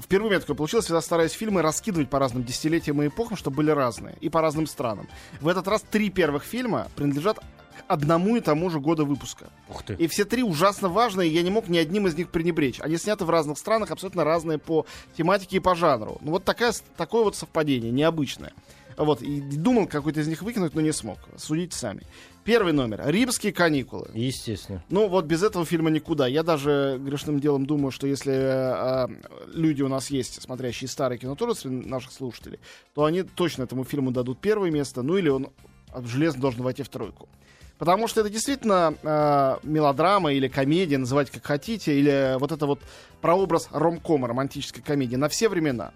впервые 0.00 0.28
у 0.28 0.30
меня 0.30 0.40
такое 0.40 0.56
получилось. 0.56 0.88
Я 0.88 1.00
стараюсь 1.00 1.32
фильмы 1.32 1.62
раскидывать 1.62 2.08
по 2.08 2.18
разным 2.18 2.44
десятилетиям 2.44 3.02
и 3.02 3.08
эпохам, 3.08 3.36
чтобы 3.36 3.58
были 3.58 3.70
разные. 3.70 4.16
И 4.20 4.28
по 4.28 4.40
разным 4.40 4.66
странам. 4.66 5.08
В 5.40 5.48
этот 5.48 5.68
раз 5.68 5.82
три 5.82 6.10
первых 6.10 6.44
фильма 6.44 6.88
принадлежат 6.96 7.38
к 7.38 7.42
одному 7.88 8.36
и 8.36 8.40
тому 8.40 8.70
же 8.70 8.80
году 8.80 9.04
выпуска. 9.04 9.48
Ух 9.68 9.82
ты. 9.82 9.94
И 9.94 10.06
все 10.06 10.24
три 10.24 10.42
ужасно 10.42 10.88
важные, 10.88 11.30
я 11.30 11.42
не 11.42 11.50
мог 11.50 11.68
ни 11.68 11.76
одним 11.76 12.06
из 12.06 12.14
них 12.16 12.30
пренебречь. 12.30 12.80
Они 12.80 12.96
сняты 12.96 13.24
в 13.24 13.30
разных 13.30 13.58
странах, 13.58 13.90
абсолютно 13.90 14.24
разные 14.24 14.58
по 14.58 14.86
тематике 15.16 15.56
и 15.56 15.60
по 15.60 15.74
жанру. 15.74 16.18
Ну 16.20 16.32
вот 16.32 16.44
такая, 16.44 16.72
такое 16.96 17.24
вот 17.24 17.36
совпадение, 17.36 17.90
необычное. 17.90 18.52
Вот, 18.96 19.22
и 19.22 19.40
думал 19.40 19.88
какой-то 19.88 20.20
из 20.20 20.28
них 20.28 20.42
выкинуть, 20.42 20.74
но 20.74 20.80
не 20.80 20.92
смог. 20.92 21.18
Судите 21.36 21.76
сами. 21.76 22.02
Первый 22.44 22.74
номер. 22.74 23.02
Римские 23.06 23.52
каникулы. 23.52 24.10
Естественно. 24.12 24.84
Ну, 24.90 25.08
вот 25.08 25.24
без 25.24 25.42
этого 25.42 25.64
фильма 25.64 25.88
никуда. 25.90 26.26
Я 26.26 26.42
даже 26.42 27.00
грешным 27.00 27.40
делом 27.40 27.64
думаю, 27.64 27.90
что 27.90 28.06
если 28.06 28.34
э, 28.34 29.08
люди 29.54 29.80
у 29.80 29.88
нас 29.88 30.10
есть, 30.10 30.42
смотрящие 30.42 30.88
старые 30.88 31.18
кино, 31.18 31.36
тоже 31.36 31.54
среди 31.54 31.88
наших 31.88 32.12
слушателей, 32.12 32.60
то 32.94 33.04
они 33.04 33.22
точно 33.22 33.62
этому 33.62 33.84
фильму 33.84 34.10
дадут 34.10 34.40
первое 34.40 34.70
место, 34.70 35.02
ну 35.02 35.16
или 35.16 35.30
он 35.30 35.48
железно 36.04 36.42
должен 36.42 36.62
войти 36.62 36.82
в 36.82 36.88
тройку. 36.90 37.28
Потому 37.78 38.08
что 38.08 38.20
это 38.20 38.30
действительно 38.30 38.94
э, 39.02 39.56
мелодрама 39.62 40.32
или 40.32 40.48
комедия, 40.48 40.98
называйте 40.98 41.32
как 41.32 41.44
хотите, 41.44 41.98
или 41.98 42.38
вот 42.38 42.52
это 42.52 42.66
вот 42.66 42.80
прообраз 43.20 43.68
ромкома, 43.72 44.28
романтической 44.28 44.82
комедии 44.82 45.16
на 45.16 45.28
все 45.28 45.48
времена. 45.48 45.92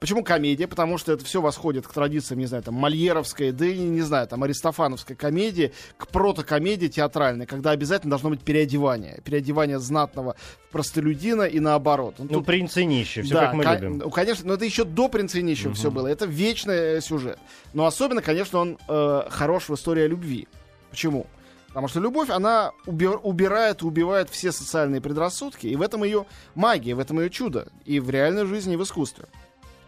Почему 0.00 0.24
комедия? 0.24 0.66
Потому 0.66 0.96
что 0.96 1.12
это 1.12 1.26
все 1.26 1.42
восходит 1.42 1.86
к 1.86 1.92
традициям, 1.92 2.40
не 2.40 2.46
знаю, 2.46 2.62
там, 2.62 2.72
мольеровской, 2.74 3.52
да 3.52 3.66
и, 3.66 3.78
не 3.78 4.00
знаю, 4.00 4.26
там, 4.26 4.42
аристофановской 4.42 5.14
комедии, 5.14 5.74
к 5.98 6.06
протокомедии 6.08 6.86
театральной, 6.86 7.44
когда 7.44 7.72
обязательно 7.72 8.08
должно 8.10 8.30
быть 8.30 8.40
переодевание. 8.40 9.20
Переодевание 9.24 9.78
знатного 9.78 10.36
в 10.68 10.72
простолюдина 10.72 11.42
и 11.42 11.60
наоборот. 11.60 12.14
Ну, 12.16 12.24
Ну, 12.24 12.34
тут- 12.38 12.46
принц 12.46 12.78
и 12.78 12.86
нищий, 12.86 13.20
все 13.20 13.34
да, 13.34 13.40
как 13.48 13.54
мы 13.54 13.62
ко- 13.64 13.74
любим. 13.74 13.98
ну, 13.98 14.08
конечно, 14.10 14.48
но 14.48 14.54
это 14.54 14.64
еще 14.64 14.84
до 14.84 15.08
принца 15.08 15.38
и 15.38 15.42
нищего 15.42 15.74
все 15.74 15.90
было. 15.90 16.06
Это 16.06 16.24
вечный 16.24 16.96
э, 16.96 17.00
сюжет. 17.02 17.38
Но 17.74 17.84
особенно, 17.84 18.22
конечно, 18.22 18.58
он 18.58 18.78
э, 18.88 19.22
хорош 19.28 19.68
в 19.68 19.74
истории 19.74 20.04
о 20.04 20.08
любви. 20.08 20.48
Почему? 20.90 21.26
Потому 21.68 21.88
что 21.88 22.00
любовь, 22.00 22.30
она 22.30 22.72
уби- 22.86 23.06
убирает 23.22 23.82
и 23.82 23.84
убивает 23.84 24.30
все 24.30 24.50
социальные 24.50 25.02
предрассудки, 25.02 25.66
и 25.66 25.76
в 25.76 25.82
этом 25.82 26.04
ее 26.04 26.24
магия, 26.54 26.94
в 26.94 26.98
этом 27.00 27.20
ее 27.20 27.28
чудо, 27.28 27.68
и 27.84 28.00
в 28.00 28.08
реальной 28.08 28.46
жизни, 28.46 28.72
и 28.72 28.76
в 28.76 28.82
искусстве. 28.82 29.26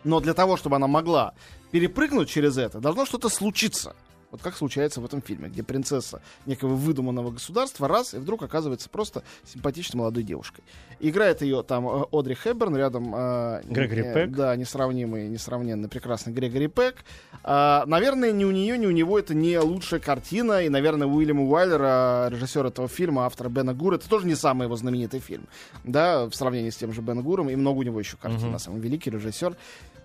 Но 0.05 0.21
для 0.21 0.35
того, 0.35 0.57
чтобы 0.57 0.77
она 0.77 0.87
могла 0.87 1.35
перепрыгнуть 1.71 2.29
через 2.29 2.59
это, 2.59 2.81
должно 2.81 3.07
что-то 3.07 3.29
случиться. 3.29 3.95
Вот 4.33 4.41
как 4.43 4.57
случается 4.57 5.01
в 5.01 5.05
этом 5.05 5.23
фильме, 5.23 5.49
где 5.49 5.63
принцесса 5.63 6.21
некого 6.47 6.75
выдуманного 6.75 7.31
государства 7.31 7.87
раз 7.87 8.15
и 8.15 8.17
вдруг 8.17 8.43
оказывается 8.43 8.89
просто 8.89 9.23
симпатичной 9.45 9.99
молодой 9.99 10.23
девушкой. 10.25 10.65
Играет 11.01 11.43
ее 11.43 11.63
там 11.63 11.87
э, 11.87 12.05
Одри 12.11 12.35
Хэбберн, 12.35 12.75
рядом... 12.77 13.15
э, 13.15 13.61
Грегори 13.65 14.03
э, 14.03 14.15
Пек. 14.15 14.31
Да, 14.31 14.57
несравнимый, 14.57 15.29
несравненно 15.29 15.89
прекрасный 15.89 16.33
Грегори 16.33 16.67
Пек. 16.69 17.05
А, 17.45 17.85
наверное, 17.87 18.33
ни 18.33 18.45
у 18.45 18.51
нее, 18.51 18.79
ни 18.79 18.87
у 18.87 18.91
него 18.91 19.19
это 19.19 19.35
не 19.35 19.59
лучшая 19.59 20.01
картина, 20.01 20.63
и, 20.65 20.69
наверное, 20.71 21.07
Уильяма 21.07 21.43
Уайлера, 21.45 22.29
режиссер 22.31 22.65
этого 22.67 22.89
фильма, 22.89 23.27
автора 23.27 23.51
Бена 23.51 23.75
Гура, 23.75 23.97
это 23.97 24.09
тоже 24.09 24.27
не 24.27 24.35
самый 24.35 24.65
его 24.65 24.77
знаменитый 24.77 25.21
фильм, 25.21 25.47
да, 25.85 26.25
в 26.27 26.35
сравнении 26.35 26.71
с 26.71 26.77
тем 26.77 26.93
же 26.93 27.03
Бен 27.03 27.21
Гуром, 27.23 27.51
и 27.51 27.57
много 27.57 27.79
у 27.79 27.83
него 27.83 27.99
еще 28.01 28.17
картин, 28.17 28.45
Мгм. 28.45 28.53
на 28.53 28.59
самом 28.59 28.81
великий 28.81 29.11
режиссер. 29.11 29.57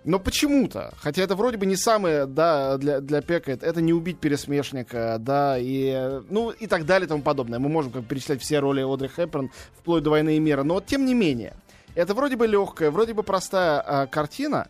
Но 0.04 0.20
почему-то, 0.20 0.94
хотя 1.02 1.22
это 1.24 1.36
вроде 1.36 1.58
бы 1.58 1.66
не 1.66 1.76
самое, 1.76 2.26
да, 2.28 2.78
для, 2.78 3.02
для 3.02 3.22
Пека, 3.22 3.52
это, 3.52 3.66
это 3.66 3.82
не 3.82 3.92
убить 3.94 4.17
пересмешника, 4.20 5.18
да, 5.20 5.58
и, 5.58 6.22
ну, 6.30 6.52
и 6.52 6.68
так 6.68 6.86
далее 6.86 7.06
и 7.06 7.10
тому 7.10 7.22
подобное. 7.22 7.60
Мы 7.60 7.70
можем 7.70 7.92
как 7.92 8.06
перечислять 8.06 8.42
все 8.42 8.60
роли 8.60 8.82
Одри 8.82 9.08
Хэпперн 9.08 9.52
вплоть 9.78 10.04
до 10.04 10.12
«Войны 10.12 10.38
и 10.38 10.40
мира», 10.40 10.64
но 10.64 10.82
тем 10.82 11.06
не 11.06 11.14
менее, 11.14 11.54
это 11.96 12.14
вроде 12.14 12.36
бы 12.36 12.48
легкая, 12.48 12.92
вроде 12.92 13.14
бы 13.14 13.24
простая 13.24 13.80
а, 13.80 14.08
картина, 14.08 14.68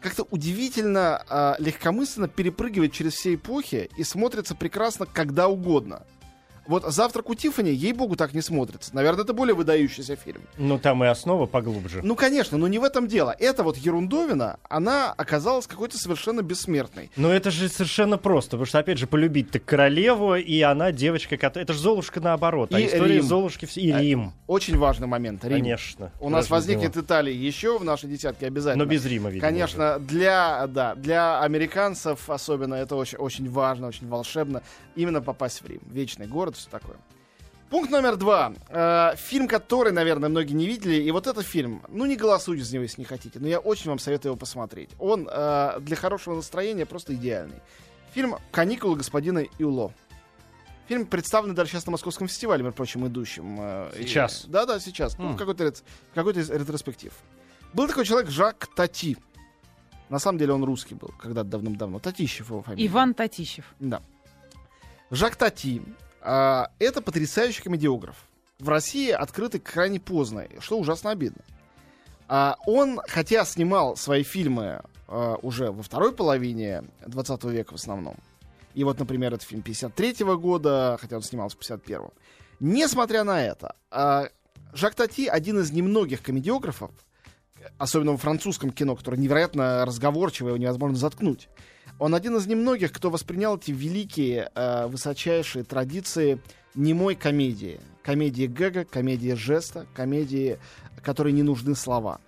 как-то 0.00 0.24
удивительно 0.30 1.22
а, 1.28 1.56
легкомысленно 1.58 2.28
перепрыгивает 2.28 2.92
через 2.92 3.14
все 3.14 3.34
эпохи 3.34 3.90
и 3.96 4.04
смотрится 4.04 4.54
прекрасно 4.54 5.06
когда 5.06 5.48
угодно. 5.48 6.02
Вот 6.68 6.84
«Завтрак 6.84 7.28
у 7.30 7.34
Тиффани», 7.34 7.70
ей-богу, 7.70 8.14
так 8.14 8.34
не 8.34 8.42
смотрится. 8.42 8.94
Наверное, 8.94 9.24
это 9.24 9.32
более 9.32 9.54
выдающийся 9.54 10.14
фильм. 10.16 10.42
Ну, 10.58 10.78
там 10.78 11.02
и 11.02 11.06
основа 11.06 11.46
поглубже. 11.46 12.00
Ну, 12.04 12.14
конечно, 12.14 12.58
но 12.58 12.68
не 12.68 12.78
в 12.78 12.84
этом 12.84 13.08
дело. 13.08 13.34
Эта 13.38 13.62
вот 13.64 13.76
ерундовина, 13.78 14.58
она 14.68 15.12
оказалась 15.16 15.66
какой-то 15.66 15.98
совершенно 15.98 16.42
бессмертной. 16.42 17.10
Но 17.16 17.32
это 17.32 17.50
же 17.50 17.68
совершенно 17.68 18.18
просто, 18.18 18.50
потому 18.52 18.66
что, 18.66 18.78
опять 18.78 18.98
же, 18.98 19.06
полюбить-то 19.06 19.58
королеву, 19.58 20.34
и 20.36 20.60
она 20.60 20.92
девочка, 20.92 21.36
которая... 21.38 21.64
Это 21.64 21.72
же 21.72 21.80
Золушка 21.80 22.20
наоборот, 22.20 22.72
а 22.74 22.78
И 22.78 22.86
история 22.86 23.14
Рим. 23.16 23.22
Золушки... 23.24 23.64
вс- 23.64 23.80
И 23.80 23.90
А, 23.90 24.00
Рим, 24.00 24.32
Очень 24.46 24.76
важный 24.76 25.06
момент. 25.06 25.42
Рим. 25.44 25.52
конечно. 25.54 26.12
У 26.20 26.28
нас 26.28 26.50
возникнет? 26.50 26.96
Италия 26.98 27.32
еще 27.34 27.78
в 27.78 27.84
нашей 27.84 28.10
десятке 28.10 28.46
обязательно. 28.46 28.84
Но 28.84 28.90
без 28.90 29.06
Рима, 29.06 29.30
видимо. 29.30 29.46
уже. 29.46 29.52
Конечно, 29.54 29.98
для, 29.98 30.66
да, 30.66 30.94
для 30.96 31.40
американцев 31.40 32.28
особенно 32.28 32.74
это 32.74 32.94
очень, 32.94 33.16
очень 33.18 33.48
важно, 33.50 33.86
очень 33.86 34.06
волшебно. 34.06 34.62
Именно 34.96 35.22
попасть 35.22 35.62
в 35.62 35.66
Рим. 35.66 35.80
Вечный 35.90 36.26
город, 36.26 36.56
все 36.58 36.70
такое. 36.70 36.96
Пункт 37.70 37.90
номер 37.90 38.16
два. 38.16 38.54
Э, 38.68 39.14
фильм, 39.16 39.46
который, 39.46 39.92
наверное, 39.92 40.28
многие 40.30 40.54
не 40.54 40.66
видели. 40.66 40.94
И 41.02 41.10
вот 41.10 41.26
этот 41.26 41.44
фильм, 41.46 41.82
ну 41.88 42.06
не 42.06 42.16
голосуйте 42.16 42.64
за 42.64 42.74
него, 42.74 42.84
если 42.84 43.00
не 43.02 43.04
хотите. 43.04 43.38
Но 43.38 43.46
я 43.48 43.58
очень 43.58 43.90
вам 43.90 43.98
советую 43.98 44.30
его 44.30 44.36
посмотреть. 44.38 44.90
Он 44.98 45.28
э, 45.30 45.78
для 45.80 45.96
хорошего 45.96 46.34
настроения 46.34 46.86
просто 46.86 47.14
идеальный. 47.14 47.60
Фильм 48.14 48.36
«Каникулы 48.52 48.96
господина 48.96 49.44
Юло». 49.58 49.92
Фильм 50.88 51.04
представлен 51.04 51.54
даже 51.54 51.70
сейчас 51.70 51.84
на 51.84 51.92
Московском 51.92 52.26
фестивале, 52.28 52.62
между 52.62 52.74
прочим, 52.76 53.06
идущим. 53.06 53.58
э, 53.60 53.90
и- 53.98 54.02
Сейчас? 54.06 54.46
Да-да, 54.46 54.80
сейчас. 54.80 55.18
Ну, 55.18 55.26
М. 55.28 55.34
в 55.34 55.36
какой-то, 55.36 56.40
из 56.40 56.48
ретроспектив. 56.50 57.12
Был 57.74 57.86
такой 57.86 58.06
человек 58.06 58.30
Жак 58.30 58.66
Тати. 58.74 59.18
На 60.08 60.18
самом 60.18 60.38
деле 60.38 60.54
он 60.54 60.64
русский 60.64 60.94
был, 60.94 61.12
когда-то 61.18 61.50
давным-давно. 61.50 61.98
Татищев 61.98 62.48
его 62.48 62.62
фамилия. 62.62 62.86
Иван 62.86 63.12
Татищев. 63.12 63.74
Да. 63.78 64.00
Жак 65.10 65.36
Тати. 65.36 65.82
А, 66.28 66.70
это 66.78 67.00
потрясающий 67.00 67.62
комедиограф. 67.62 68.16
В 68.58 68.68
России 68.68 69.10
открытый 69.10 69.60
крайне 69.60 69.98
поздно, 69.98 70.46
что 70.60 70.78
ужасно 70.78 71.10
обидно. 71.10 71.42
А, 72.28 72.56
он, 72.66 73.00
хотя 73.08 73.46
снимал 73.46 73.96
свои 73.96 74.22
фильмы 74.24 74.82
а, 75.06 75.36
уже 75.40 75.72
во 75.72 75.82
второй 75.82 76.12
половине 76.12 76.84
20 77.06 77.44
века 77.44 77.72
в 77.72 77.76
основном, 77.76 78.16
и 78.74 78.84
вот, 78.84 78.98
например, 78.98 79.32
это 79.32 79.44
фильм 79.46 79.62
53 79.62 80.24
года, 80.36 80.98
хотя 81.00 81.16
он 81.16 81.22
снимался 81.22 81.56
в 81.56 81.60
51-м, 81.60 82.12
несмотря 82.60 83.24
на 83.24 83.42
это, 83.42 83.74
а, 83.90 84.28
Жак 84.74 84.94
Тати 84.94 85.28
один 85.28 85.58
из 85.60 85.72
немногих 85.72 86.20
комедиографов, 86.20 86.90
особенно 87.78 88.12
во 88.12 88.18
французском 88.18 88.70
кино, 88.70 88.96
который 88.96 89.18
невероятно 89.18 89.86
разговорчивый, 89.86 90.50
его 90.50 90.58
невозможно 90.58 90.98
заткнуть. 90.98 91.48
Он 91.98 92.14
один 92.14 92.36
из 92.36 92.46
немногих, 92.46 92.92
кто 92.92 93.10
воспринял 93.10 93.56
эти 93.56 93.72
великие, 93.72 94.50
э, 94.54 94.86
высочайшие 94.86 95.64
традиции 95.64 96.40
немой 96.74 97.16
комедии. 97.16 97.80
Комедии 98.02 98.46
гэга, 98.46 98.84
комедии 98.84 99.32
жеста, 99.32 99.86
комедии, 99.94 100.58
которой 101.02 101.32
не 101.32 101.42
нужны 101.42 101.74
слова. 101.74 102.20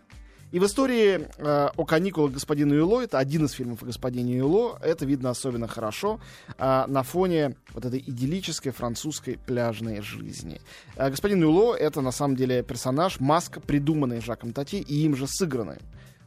И 0.53 0.59
в 0.59 0.67
истории 0.67 1.29
э, 1.39 1.69
о 1.77 1.85
каникулах 1.85 2.33
господина 2.33 2.75
Юло, 2.75 3.03
это 3.03 3.19
один 3.19 3.45
из 3.45 3.53
фильмов 3.53 3.85
о 3.85 3.87
господине 3.87 4.39
Юло, 4.39 4.79
это 4.83 5.07
видно 5.07 5.31
особенно 5.31 5.69
хорошо 5.69 6.19
э, 6.59 6.85
на 6.89 7.05
фоне 7.05 7.55
вот 7.73 7.85
этой 7.85 8.01
идиллической 8.01 8.73
французской 8.73 9.39
пляжной 9.47 10.01
жизни. 10.01 10.61
Э, 10.97 11.09
господин 11.09 11.41
Юло 11.41 11.77
это 11.77 12.01
на 12.01 12.11
самом 12.11 12.35
деле 12.35 12.65
персонаж, 12.65 13.21
маска, 13.21 13.61
придуманная 13.61 14.21
Жаком 14.21 14.53
Тати 14.53 14.81
и 14.81 15.05
им 15.05 15.15
же 15.15 15.29
сыгранная. 15.29 15.79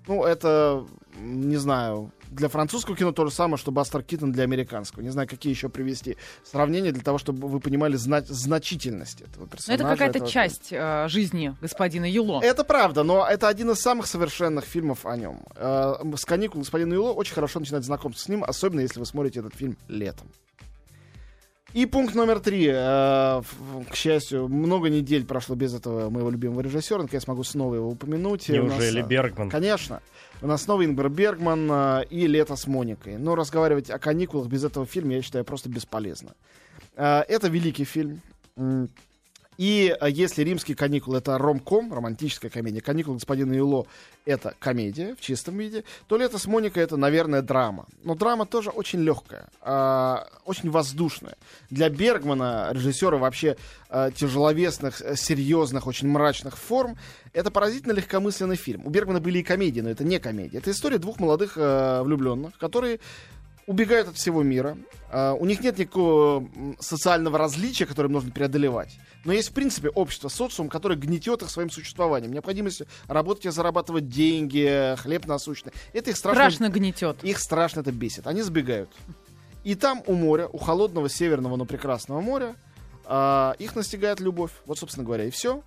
Ну, 0.07 0.23
это, 0.25 0.85
не 1.17 1.55
знаю, 1.57 2.11
для 2.29 2.49
французского 2.49 2.97
кино 2.97 3.11
то 3.11 3.25
же 3.25 3.31
самое, 3.31 3.57
что 3.57 3.71
Бастер 3.71 4.03
Киттон 4.03 4.31
для 4.31 4.43
американского. 4.43 5.01
Не 5.03 5.09
знаю, 5.11 5.27
какие 5.29 5.53
еще 5.53 5.69
привести 5.69 6.17
сравнения 6.43 6.91
для 6.91 7.03
того, 7.03 7.17
чтобы 7.19 7.47
вы 7.47 7.59
понимали 7.59 7.95
зна- 7.95 8.21
значительность 8.27 9.21
этого 9.21 9.43
Но 9.43 9.47
персонажа. 9.47 9.83
это 9.83 9.91
какая-то 9.91 10.17
этого 10.17 10.31
часть 10.31 10.69
э, 10.71 11.07
жизни 11.09 11.55
господина 11.61 12.09
Юло. 12.09 12.41
это 12.43 12.63
правда, 12.63 13.03
но 13.03 13.25
это 13.27 13.47
один 13.47 13.71
из 13.71 13.79
самых 13.79 14.07
совершенных 14.07 14.65
фильмов 14.65 15.05
о 15.05 15.15
нем. 15.15 15.41
Э, 15.55 15.93
С 16.17 16.25
каникул 16.25 16.61
господина 16.61 16.93
Юло 16.93 17.11
очень 17.13 17.33
хорошо 17.35 17.59
начинать 17.59 17.83
знакомство 17.85 18.23
с 18.25 18.27
ним, 18.29 18.43
особенно 18.43 18.81
если 18.81 18.99
вы 18.99 19.05
смотрите 19.05 19.39
этот 19.39 19.53
фильм 19.55 19.77
летом. 19.87 20.27
И 21.73 21.87
пункт 21.87 22.13
номер 22.13 22.39
три. 22.39 22.67
Э, 22.67 23.41
К 23.89 23.95
счастью, 23.95 24.47
много 24.47 24.89
недель 24.89 25.25
прошло 25.25 25.55
без 25.55 25.73
этого 25.73 26.09
моего 26.09 26.29
любимого 26.29 26.61
режиссера, 26.61 26.99
наконец 27.01 27.21
я 27.23 27.25
смогу 27.25 27.43
снова 27.43 27.75
его 27.75 27.89
упомянуть. 27.89 28.47
У 28.49 28.53
нас, 28.53 28.73
Неужели 28.73 29.03
э, 29.03 29.07
Бергман? 29.07 29.49
Конечно. 29.49 30.01
У 30.41 30.47
нас 30.47 30.63
снова 30.63 30.85
Ингмар 30.85 31.09
Бергман 31.09 31.69
э, 31.71 32.05
и 32.11 32.27
«Лето 32.27 32.55
с 32.55 32.67
Моникой». 32.67 33.17
Но 33.17 33.35
разговаривать 33.35 33.89
о 33.89 33.97
каникулах 33.97 34.47
без 34.47 34.63
этого 34.63 34.85
фильма, 34.85 35.13
я 35.13 35.21
считаю, 35.23 35.45
просто 35.45 35.69
бесполезно. 35.69 36.35
Это 36.95 37.47
великий 37.47 37.85
фильм. 37.85 38.21
И 39.57 39.95
э, 39.99 40.09
если 40.09 40.43
римские 40.43 40.75
каникулы 40.75 41.17
это 41.17 41.37
ромком, 41.37 41.93
романтическая 41.93 42.49
комедия, 42.49 42.81
каникулы 42.81 43.15
господина 43.15 43.53
Юло 43.53 43.85
это 44.25 44.55
комедия 44.59 45.15
в 45.15 45.21
чистом 45.21 45.57
виде, 45.57 45.83
то 46.07 46.17
лето 46.17 46.37
с 46.37 46.45
Моникой 46.45 46.83
это, 46.83 46.97
наверное, 46.97 47.41
драма. 47.41 47.85
Но 48.03 48.15
драма 48.15 48.45
тоже 48.45 48.69
очень 48.69 49.01
легкая, 49.01 49.49
а, 49.61 50.27
очень 50.45 50.69
воздушная. 50.69 51.35
Для 51.69 51.89
Бергмана, 51.89 52.69
режиссера 52.71 53.17
вообще 53.17 53.57
а, 53.89 54.11
тяжеловесных, 54.11 55.01
э, 55.01 55.15
серьезных, 55.15 55.87
очень 55.87 56.07
мрачных 56.07 56.57
форм, 56.57 56.97
это 57.33 57.51
поразительно 57.51 57.93
легкомысленный 57.93 58.55
фильм. 58.55 58.85
У 58.85 58.89
Бергмана 58.89 59.19
были 59.19 59.39
и 59.39 59.43
комедии, 59.43 59.81
но 59.81 59.89
это 59.89 60.03
не 60.03 60.19
комедия. 60.19 60.59
Это 60.59 60.71
история 60.71 60.97
двух 60.99 61.19
молодых 61.19 61.53
э, 61.57 62.01
влюбленных, 62.03 62.57
которые 62.57 62.99
убегают 63.67 64.09
от 64.09 64.15
всего 64.15 64.43
мира. 64.43 64.77
А, 65.11 65.33
у 65.33 65.45
них 65.45 65.61
нет 65.61 65.77
никакого 65.77 66.47
социального 66.79 67.37
различия, 67.37 67.85
которое 67.85 68.07
им 68.07 68.13
нужно 68.13 68.31
преодолевать. 68.31 68.97
Но 69.25 69.31
есть, 69.33 69.49
в 69.49 69.53
принципе, 69.53 69.89
общество, 69.89 70.27
социум, 70.27 70.69
которое 70.69 70.95
гнетет 70.95 71.41
их 71.41 71.49
своим 71.49 71.69
существованием. 71.69 72.33
Необходимостью 72.33 72.87
работать 73.07 73.45
и 73.45 73.49
зарабатывать 73.51 74.09
деньги, 74.09 74.95
хлеб 74.97 75.25
насущный. 75.25 75.71
Это 75.93 76.09
их 76.09 76.17
страшно, 76.17 76.41
Страшно 76.43 76.69
гнетет. 76.69 77.23
их 77.23 77.39
страшно 77.39 77.81
это 77.81 77.91
бесит. 77.91 78.27
Они 78.27 78.41
сбегают. 78.41 78.89
И 79.63 79.75
там 79.75 80.03
у 80.07 80.13
моря, 80.13 80.49
у 80.51 80.57
холодного 80.57 81.09
северного, 81.09 81.55
но 81.55 81.65
прекрасного 81.65 82.19
моря, 82.19 82.55
а, 83.05 83.55
их 83.59 83.75
настигает 83.75 84.19
любовь. 84.19 84.51
Вот, 84.65 84.77
собственно 84.77 85.05
говоря, 85.05 85.25
и 85.25 85.29
все. 85.29 85.63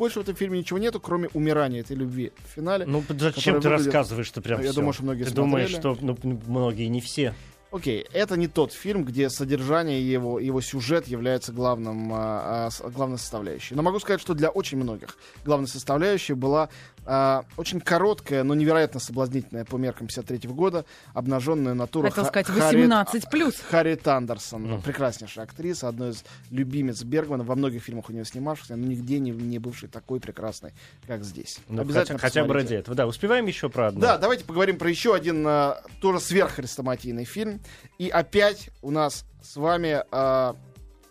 Больше 0.00 0.18
в 0.18 0.22
этом 0.22 0.34
фильме 0.34 0.58
ничего 0.58 0.78
нету, 0.78 0.98
кроме 0.98 1.28
умирания 1.34 1.80
этой 1.82 1.94
любви 1.94 2.32
в 2.38 2.54
финале. 2.56 2.86
Ну, 2.86 3.04
зачем 3.06 3.60
ты 3.60 3.68
выглядит- 3.68 3.84
рассказываешь-то 3.84 4.40
прям 4.40 4.60
Я 4.62 4.70
всё? 4.70 4.76
думаю, 4.76 4.94
что 4.94 5.02
многие 5.02 5.24
Ты 5.24 5.30
думаешь, 5.34 5.72
смотрели. 5.74 5.94
что 5.94 6.06
ну, 6.06 6.40
многие, 6.46 6.86
не 6.86 7.02
все. 7.02 7.34
Окей, 7.70 8.06
это 8.14 8.36
не 8.38 8.48
тот 8.48 8.72
фильм, 8.72 9.04
где 9.04 9.28
содержание 9.28 10.00
его, 10.10 10.40
его 10.40 10.62
сюжет 10.62 11.06
является 11.06 11.52
главным, 11.52 12.10
а, 12.14 12.70
а, 12.82 12.90
главной 12.90 13.18
составляющей. 13.18 13.74
Но 13.74 13.82
могу 13.82 14.00
сказать, 14.00 14.22
что 14.22 14.32
для 14.32 14.48
очень 14.48 14.78
многих 14.78 15.18
главной 15.44 15.68
составляющей 15.68 16.32
была 16.32 16.70
а, 17.12 17.44
очень 17.56 17.80
короткая, 17.80 18.44
но 18.44 18.54
невероятно 18.54 19.00
соблазнительная 19.00 19.64
по 19.64 19.74
меркам 19.74 20.06
53 20.06 20.48
года 20.50 20.84
обнаженная 21.12 21.74
натура 21.74 22.08
Хотел 22.08 22.24
сказать, 22.24 22.46
Харриет- 22.46 22.86
18 22.86 23.28
плюс. 23.28 23.56
Харриет 23.68 24.06
Андерсон, 24.06 24.62
Мгм. 24.62 24.82
прекраснейшая 24.82 25.44
актриса, 25.46 25.88
одной 25.88 26.10
из 26.10 26.24
любимец 26.52 27.02
Бергмана, 27.02 27.42
во 27.42 27.56
многих 27.56 27.82
фильмах 27.82 28.08
у 28.10 28.12
нее 28.12 28.24
снимавшихся, 28.24 28.76
но 28.76 28.86
нигде 28.86 29.18
не, 29.18 29.32
не 29.32 29.58
бывшей 29.58 29.88
такой 29.88 30.20
прекрасной, 30.20 30.72
как 31.08 31.24
здесь. 31.24 31.58
Ну, 31.68 31.82
Обязательно 31.82 32.20
хотя, 32.20 32.40
хотя 32.42 32.48
бы 32.48 32.54
ради 32.54 32.74
этого. 32.74 32.94
Да, 32.96 33.08
успеваем 33.08 33.46
еще 33.46 33.68
про 33.68 33.88
одно. 33.88 34.00
Да, 34.00 34.16
давайте 34.16 34.44
поговорим 34.44 34.78
про 34.78 34.88
еще 34.88 35.12
один 35.12 35.44
а, 35.48 35.82
тоже 36.00 36.20
сверххрестоматийный 36.20 37.24
фильм. 37.24 37.60
И 37.98 38.08
опять 38.08 38.70
у 38.82 38.92
нас 38.92 39.24
с 39.42 39.56
вами, 39.56 40.04
а, 40.12 40.54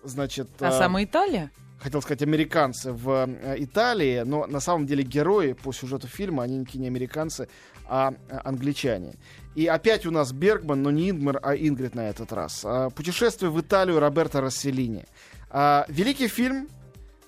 значит, 0.03 0.48
А 0.62 0.70
а, 0.70 0.72
самая 0.72 1.03
Италия? 1.03 1.51
Хотел 1.79 2.01
сказать, 2.01 2.21
американцы 2.21 2.91
в 2.91 3.27
э, 3.27 3.55
Италии, 3.59 4.21
но 4.25 4.45
на 4.48 4.59
самом 4.59 4.86
деле 4.86 5.03
герои 5.03 5.53
по 5.53 5.71
сюжету 5.71 6.07
фильма, 6.07 6.43
они 6.43 6.57
никакие 6.57 6.81
не 6.81 6.88
американцы, 6.88 7.48
а 7.88 8.13
а, 8.29 8.41
англичане. 8.43 9.15
И 9.55 9.65
опять 9.65 10.05
у 10.05 10.12
нас 10.12 10.31
Бергман, 10.31 10.83
но 10.83 10.91
не 10.91 11.09
Ингмар, 11.09 11.39
а 11.41 11.55
Ингрид 11.55 11.95
на 11.95 12.09
этот 12.09 12.31
раз. 12.31 12.62
А, 12.63 12.89
Путешествие 12.89 13.50
в 13.50 13.59
Италию 13.59 14.00
Роберта 14.00 14.41
Расселини. 14.41 15.05
А, 15.50 15.86
Великий 15.89 16.27
фильм, 16.27 16.69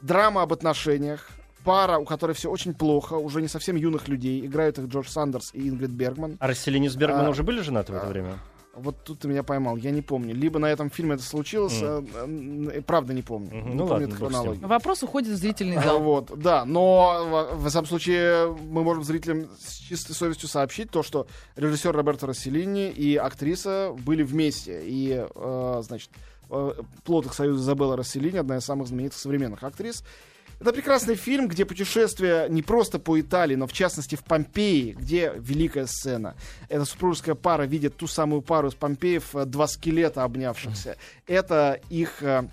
драма 0.02 0.44
об 0.44 0.54
отношениях, 0.54 1.30
пара, 1.64 1.98
у 1.98 2.06
которой 2.06 2.34
все 2.34 2.50
очень 2.50 2.74
плохо, 2.74 3.16
уже 3.16 3.42
не 3.42 3.48
совсем 3.48 3.76
юных 3.76 4.08
людей. 4.08 4.46
Играют 4.46 4.78
их 4.78 4.86
Джордж 4.86 5.10
Сандерс 5.10 5.52
и 5.54 5.68
Ингрид 5.68 5.90
Бергман. 5.90 6.38
А 6.40 6.48
Расселини 6.48 6.88
с 6.88 6.96
Бергманом 6.96 7.28
А, 7.28 7.30
уже 7.32 7.44
были 7.44 7.62
женаты 7.62 7.94
в 7.94 7.96
это 7.96 8.06
а, 8.06 8.10
время? 8.10 8.38
Вот 8.74 9.04
тут 9.04 9.20
ты 9.20 9.28
меня 9.28 9.44
поймал, 9.44 9.76
я 9.76 9.92
не 9.92 10.02
помню. 10.02 10.34
Либо 10.34 10.58
на 10.58 10.68
этом 10.68 10.90
фильме 10.90 11.16
это 11.16 11.24
случилось, 11.24 11.80
э, 11.82 12.02
э, 12.74 12.82
правда 12.82 13.14
не 13.14 13.22
помню. 13.22 13.50
Мгм, 13.54 13.70
Не 13.72 13.76
ну 13.76 13.88
помню 13.88 14.08
ладно, 14.08 14.16
хронологию. 14.16 14.68
Вопрос 14.68 15.04
уходит 15.04 15.34
в 15.34 15.36
зрительный 15.36 15.78
А, 15.78 15.82
зал. 15.82 16.00
Вот, 16.02 16.32
да, 16.40 16.64
но 16.64 17.50
в, 17.58 17.66
в 17.66 17.70
самом 17.70 17.88
случае 17.88 18.48
мы 18.54 18.84
можем 18.84 19.04
зрителям 19.04 19.50
с 19.60 19.74
чистой 19.76 20.14
совестью 20.14 20.48
сообщить 20.48 20.90
то, 20.90 21.04
что 21.04 21.28
режиссер 21.58 21.92
Роберто 21.94 22.28
Расселини 22.28 22.90
и 22.92 23.18
актриса 23.18 23.94
были 24.06 24.24
вместе. 24.24 24.82
И, 24.86 25.22
э, 25.36 25.82
значит, 25.84 26.10
э, 26.50 26.74
плод 27.04 27.26
их 27.26 27.34
союза 27.34 27.62
Изабелла 27.62 27.98
Расселини, 27.98 28.38
одна 28.38 28.58
из 28.58 28.64
самых 28.64 28.88
знаменитых 28.88 29.18
современных 29.18 29.64
актрис. 29.64 30.04
Это 30.62 30.74
прекрасный 30.74 31.16
фильм, 31.16 31.48
где 31.48 31.66
путешествие 31.66 32.46
не 32.48 32.62
просто 32.62 33.00
по 33.00 33.20
Италии, 33.20 33.56
но 33.56 33.66
в 33.66 33.74
частности 33.74 34.14
в 34.14 34.24
Помпеи, 34.24 34.92
где 34.92 35.34
великая 35.36 35.88
сцена. 35.88 36.36
Эта 36.70 36.86
супружеская 36.86 37.34
пара 37.34 37.64
видит 37.64 37.98
ту 37.98 38.06
самую 38.06 38.44
пару 38.44 38.68
из 38.68 38.76
Помпеев, 38.76 39.36
э, 39.36 39.46
два 39.46 39.66
скелета 39.66 40.24
обнявшихся. 40.24 40.98
Это 41.26 41.82
их 41.90 42.22
э, 42.22 42.48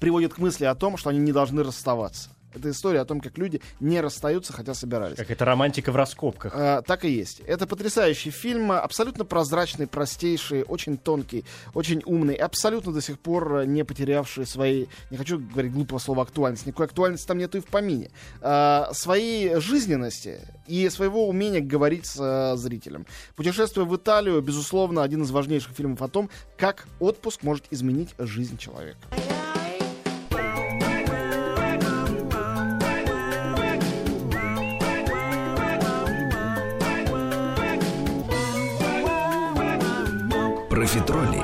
приводит 0.00 0.34
к 0.34 0.38
мысли 0.38 0.64
о 0.64 0.74
том, 0.74 0.96
что 0.96 1.10
они 1.10 1.20
не 1.20 1.30
должны 1.30 1.62
расставаться. 1.62 2.33
Это 2.54 2.70
история 2.70 3.00
о 3.00 3.04
том, 3.04 3.20
как 3.20 3.36
люди 3.38 3.60
не 3.80 4.00
расстаются, 4.00 4.52
хотя 4.52 4.74
собирались. 4.74 5.16
Какая-то 5.16 5.44
романтика 5.44 5.92
в 5.92 5.96
раскопках. 5.96 6.52
А, 6.54 6.82
так 6.82 7.04
и 7.04 7.10
есть. 7.10 7.40
Это 7.40 7.66
потрясающий 7.66 8.30
фильм, 8.30 8.72
абсолютно 8.72 9.24
прозрачный, 9.24 9.86
простейший, 9.86 10.62
очень 10.62 10.96
тонкий, 10.96 11.44
очень 11.74 12.02
умный, 12.04 12.34
абсолютно 12.34 12.92
до 12.92 13.00
сих 13.00 13.18
пор 13.18 13.66
не 13.66 13.84
потерявший 13.84 14.46
своей, 14.46 14.88
не 15.10 15.16
хочу 15.16 15.38
говорить 15.38 15.72
глупого 15.72 15.98
слова 15.98 16.22
актуальность, 16.22 16.66
никакой 16.66 16.86
актуальности 16.86 17.26
там 17.26 17.38
нету 17.38 17.58
и 17.58 17.60
в 17.60 17.66
помине, 17.66 18.10
а, 18.40 18.90
своей 18.92 19.56
жизненности 19.60 20.40
и 20.66 20.88
своего 20.88 21.28
умения 21.28 21.60
говорить 21.60 22.06
с 22.06 22.16
э, 22.18 22.56
зрителем. 22.56 23.06
Путешествие 23.36 23.84
в 23.84 23.94
Италию, 23.96 24.40
безусловно, 24.40 25.02
один 25.02 25.22
из 25.22 25.30
важнейших 25.30 25.72
фильмов 25.72 26.02
о 26.02 26.08
том, 26.08 26.30
как 26.56 26.86
отпуск 27.00 27.42
может 27.42 27.66
изменить 27.70 28.14
жизнь 28.18 28.56
человека. 28.56 28.98
Профитроли. 40.74 41.40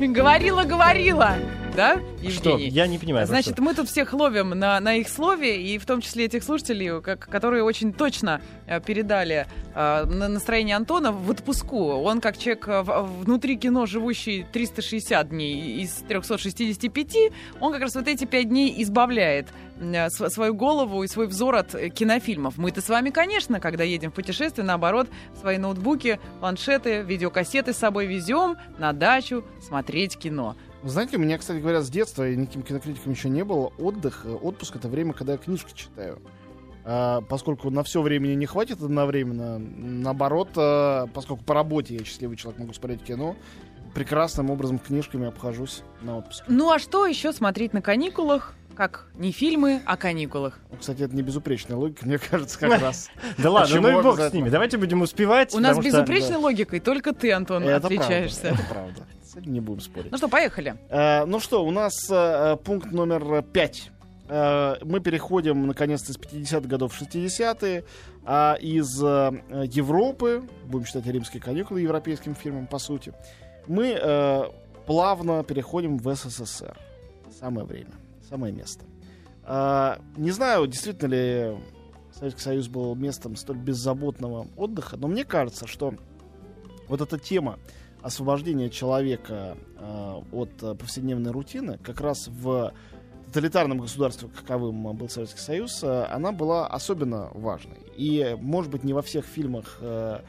Говорила, 0.00 0.64
говорила. 0.64 1.36
Да, 1.78 2.00
Что? 2.28 2.50
Евгений? 2.50 2.70
Я 2.70 2.88
не 2.88 2.98
понимаю. 2.98 3.24
Значит, 3.28 3.54
что. 3.54 3.62
мы 3.62 3.72
тут 3.72 3.88
всех 3.88 4.12
ловим 4.12 4.50
на, 4.50 4.80
на 4.80 4.96
их 4.96 5.08
слове, 5.08 5.62
и 5.62 5.78
в 5.78 5.86
том 5.86 6.00
числе 6.00 6.24
этих 6.24 6.42
слушателей, 6.42 7.00
как, 7.00 7.28
которые 7.28 7.62
очень 7.62 7.92
точно 7.92 8.40
э, 8.66 8.80
передали 8.80 9.46
э, 9.76 10.04
на- 10.04 10.26
настроение 10.26 10.74
Антона 10.74 11.12
в 11.12 11.30
отпуску. 11.30 11.78
Он, 11.92 12.20
как 12.20 12.36
человек 12.36 12.66
э, 12.66 12.82
внутри 12.82 13.56
кино, 13.56 13.86
живущий 13.86 14.44
360 14.52 15.28
дней 15.28 15.80
из 15.82 15.92
365, 16.08 17.16
он 17.60 17.72
как 17.72 17.82
раз 17.82 17.94
вот 17.94 18.08
эти 18.08 18.24
пять 18.24 18.48
дней 18.48 18.74
избавляет 18.82 19.46
э, 19.80 20.10
св- 20.10 20.32
свою 20.32 20.54
голову 20.54 21.04
и 21.04 21.06
свой 21.06 21.28
взор 21.28 21.54
от 21.54 21.76
кинофильмов. 21.94 22.58
Мы-то 22.58 22.80
с 22.80 22.88
вами, 22.88 23.10
конечно, 23.10 23.60
когда 23.60 23.84
едем 23.84 24.10
в 24.10 24.14
путешествие, 24.14 24.64
наоборот, 24.64 25.08
свои 25.40 25.58
ноутбуки, 25.58 26.18
планшеты, 26.40 27.02
видеокассеты 27.02 27.72
с 27.72 27.76
собой 27.76 28.06
везем 28.06 28.56
на 28.78 28.92
дачу 28.92 29.44
смотреть 29.64 30.16
кино. 30.18 30.56
Знаете, 30.88 31.16
у 31.16 31.20
меня, 31.20 31.38
кстати 31.38 31.58
говоря, 31.60 31.82
с 31.82 31.90
детства, 31.90 32.24
я 32.24 32.36
никаким 32.36 32.62
кинокритиком 32.62 33.12
еще 33.12 33.28
не 33.28 33.44
был, 33.44 33.72
отдых, 33.78 34.22
э, 34.24 34.32
отпуск— 34.32 34.76
это 34.76 34.88
время, 34.88 35.12
когда 35.12 35.32
я 35.32 35.38
книжки 35.38 35.72
читаю. 35.74 36.20
А, 36.84 37.20
поскольку 37.20 37.70
на 37.70 37.82
все 37.82 38.00
времени 38.00 38.32
не 38.32 38.46
хватит 38.46 38.80
одновременно, 38.80 39.58
наоборот, 39.58 40.48
а, 40.56 41.06
поскольку 41.08 41.44
по 41.44 41.52
работе 41.52 41.94
я 41.96 42.04
счастливый 42.04 42.36
человек, 42.38 42.60
могу 42.60 42.72
смотреть 42.72 43.02
кино, 43.02 43.36
прекрасным 43.94 44.50
образом 44.50 44.78
книжками 44.78 45.26
обхожусь 45.26 45.82
на 46.00 46.18
отпуске. 46.18 46.44
Ну 46.48 46.70
а 46.72 46.78
что 46.78 47.06
еще 47.06 47.32
смотреть 47.32 47.74
на 47.74 47.82
каникулах? 47.82 48.54
Как 48.74 49.08
не 49.16 49.32
фильмы, 49.32 49.82
а 49.86 49.96
каникулах. 49.96 50.60
Ну, 50.70 50.78
Кстати, 50.78 51.02
это 51.02 51.14
не 51.14 51.22
безупречная 51.22 51.76
логика, 51.76 52.06
мне 52.06 52.18
кажется, 52.30 52.58
как 52.58 52.80
раз. 52.80 53.10
Да 53.36 53.50
ладно, 53.50 53.80
ну 53.80 53.98
и 53.98 54.02
бог 54.02 54.18
с 54.18 54.32
ними. 54.32 54.48
Давайте 54.48 54.78
будем 54.78 55.02
успевать. 55.02 55.52
У 55.54 55.58
нас 55.58 55.76
потому 55.76 55.90
что- 55.90 56.00
безупречной 56.02 56.36
логикой 56.38 56.80
только 56.80 57.12
ты, 57.12 57.32
Антон, 57.32 57.68
отличаешься. 57.68 58.48
это 58.48 58.62
правда. 58.70 59.06
Этим 59.38 59.52
не 59.52 59.60
будем 59.60 59.80
спорить. 59.80 60.10
Ну 60.10 60.18
что, 60.18 60.28
поехали. 60.28 60.76
Э, 60.88 61.24
Ну 61.24 61.40
что, 61.40 61.64
у 61.64 61.70
нас 61.70 61.94
э, 62.10 62.56
пункт 62.64 62.90
номер 62.92 63.42
пять. 63.42 63.90
Э, 64.28 64.76
Мы 64.82 65.00
переходим, 65.00 65.66
наконец-то, 65.66 66.12
из 66.12 66.18
50-х 66.18 66.68
годов 66.68 66.92
в 66.94 67.00
60-е. 67.02 67.84
а 68.24 68.54
Из 68.60 69.02
э, 69.02 69.42
Европы, 69.72 70.42
будем 70.66 70.86
считать 70.86 71.06
римские 71.06 71.42
каникулы 71.42 71.80
европейским 71.80 72.34
фильмом, 72.34 72.66
по 72.66 72.78
сути, 72.78 73.12
мы 73.66 73.98
э, 74.00 74.44
плавно 74.86 75.44
переходим 75.44 75.98
в 75.98 76.14
СССР. 76.14 76.76
Самое 77.38 77.66
время, 77.66 77.92
самое 78.28 78.52
место. 78.52 78.84
Э, 79.44 79.96
Не 80.16 80.30
знаю, 80.32 80.66
действительно 80.66 81.08
ли 81.14 81.56
Советский 82.12 82.42
Союз 82.42 82.66
был 82.68 82.94
местом 82.96 83.36
столь 83.36 83.58
беззаботного 83.58 84.48
отдыха, 84.56 84.96
но 84.96 85.06
мне 85.06 85.24
кажется, 85.24 85.66
что 85.68 85.94
вот 86.88 87.00
эта 87.00 87.18
тема 87.18 87.58
освобождения 88.02 88.70
человека 88.70 89.56
э, 89.76 90.20
от 90.32 90.62
э, 90.62 90.74
повседневной 90.74 91.30
рутины, 91.30 91.78
как 91.82 92.00
раз 92.00 92.28
в 92.28 92.72
тоталитарном 93.26 93.78
государстве, 93.78 94.28
каковым 94.28 94.96
был 94.96 95.08
Советский 95.08 95.40
Союз, 95.40 95.82
э, 95.82 96.04
она 96.04 96.32
была 96.32 96.66
особенно 96.66 97.30
важной. 97.34 97.78
И, 97.96 98.36
может 98.40 98.70
быть, 98.70 98.84
не 98.84 98.92
во 98.92 99.02
всех 99.02 99.24
фильмах 99.26 99.78
э, 99.80 100.20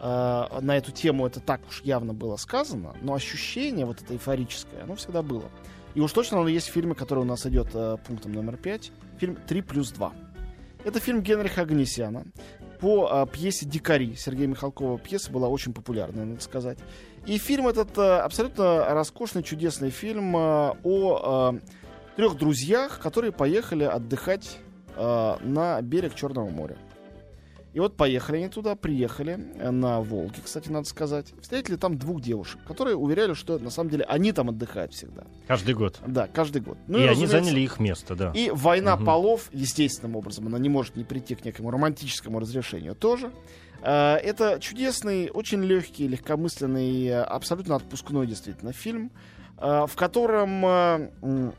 э, 0.00 0.60
на 0.60 0.76
эту 0.76 0.92
тему 0.92 1.26
это 1.26 1.40
так 1.40 1.60
уж 1.68 1.82
явно 1.82 2.14
было 2.14 2.36
сказано, 2.36 2.94
но 3.02 3.14
ощущение 3.14 3.86
вот 3.86 4.02
это 4.02 4.14
эйфорическое, 4.14 4.82
оно 4.82 4.96
всегда 4.96 5.22
было. 5.22 5.44
И 5.94 6.00
уж 6.00 6.12
точно 6.12 6.38
оно 6.38 6.48
есть 6.48 6.68
в 6.68 6.72
фильме, 6.72 6.94
который 6.94 7.20
у 7.20 7.24
нас 7.24 7.46
идет 7.46 7.68
э, 7.74 7.96
пунктом 8.06 8.32
номер 8.32 8.56
пять. 8.56 8.92
Фильм 9.18 9.36
«Три 9.46 9.62
плюс 9.62 9.90
два». 9.90 10.12
Это 10.84 11.00
фильм 11.00 11.22
Генриха 11.22 11.62
Агнесяна 11.62 12.24
по 12.80 13.08
э, 13.10 13.26
пьесе 13.32 13.66
«Дикари» 13.66 14.14
Сергея 14.14 14.46
Михалкова. 14.46 14.98
Пьеса 14.98 15.32
была 15.32 15.48
очень 15.48 15.72
популярная, 15.72 16.24
надо 16.24 16.40
сказать. 16.40 16.78
И 17.28 17.36
фильм 17.36 17.68
этот 17.68 17.96
э, 17.98 18.20
абсолютно 18.20 18.86
роскошный, 18.94 19.42
чудесный 19.42 19.90
фильм 19.90 20.34
э, 20.34 20.72
о 20.82 21.52
э, 21.52 21.58
трех 22.16 22.38
друзьях, 22.38 23.00
которые 23.00 23.32
поехали 23.32 23.84
отдыхать 23.84 24.58
на 24.96 25.80
берег 25.80 26.16
Черного 26.16 26.48
моря. 26.50 26.76
И 27.72 27.78
вот 27.78 27.96
поехали 27.96 28.38
они 28.38 28.48
туда, 28.48 28.74
приехали 28.74 29.36
на 29.36 30.00
Волге, 30.00 30.40
кстати, 30.44 30.70
надо 30.70 30.88
сказать. 30.88 31.34
Встретили 31.40 31.76
там 31.76 31.96
двух 31.96 32.20
девушек, 32.20 32.58
которые 32.66 32.96
уверяли, 32.96 33.34
что 33.34 33.60
на 33.60 33.70
самом 33.70 33.90
деле 33.90 34.04
они 34.08 34.32
там 34.32 34.48
отдыхают 34.48 34.92
всегда. 34.92 35.24
Каждый 35.46 35.76
год. 35.76 36.00
Да, 36.04 36.26
каждый 36.26 36.62
год. 36.62 36.78
Ну 36.88 36.98
и 36.98 37.02
они 37.02 37.10
разумеется, 37.10 37.38
заняли 37.38 37.60
их 37.60 37.78
место, 37.78 38.16
да. 38.16 38.32
и 38.34 38.50
война 38.50 38.96
Мгм. 38.96 39.04
полов, 39.04 39.50
естественным 39.52 40.16
образом, 40.16 40.48
она 40.48 40.58
не 40.58 40.68
может 40.68 40.96
не 40.96 41.04
прийти 41.04 41.36
к 41.36 41.44
некому 41.44 41.70
романтическому 41.70 42.40
разрешению 42.40 42.96
тоже. 42.96 43.30
Э, 43.82 44.16
Это 44.16 44.58
чудесный, 44.60 45.30
очень 45.30 45.62
легкий, 45.62 46.08
легкомысленный, 46.08 47.22
абсолютно 47.22 47.76
отпускной 47.76 48.26
действительно 48.26 48.72
фильм, 48.72 49.10
э, 49.58 49.86
в 49.86 49.94
котором 49.94 50.64
э, 50.64 51.52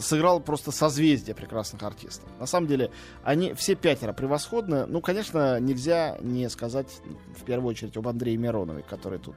сыграл 0.00 0.40
просто 0.40 0.72
созвездие 0.72 1.34
прекрасных 1.34 1.82
артистов. 1.82 2.28
На 2.38 2.46
самом 2.46 2.66
деле, 2.66 2.90
они 3.24 3.54
все 3.54 3.74
пятеро 3.74 4.12
превосходны. 4.12 4.86
Ну, 4.86 5.00
конечно, 5.00 5.58
нельзя 5.58 6.18
не 6.20 6.50
сказать 6.50 6.88
в 7.34 7.44
первую 7.44 7.70
очередь 7.70 7.96
об 7.96 8.06
Андрее 8.06 8.36
Миронове, 8.36 8.84
который 8.88 9.18
тут 9.18 9.36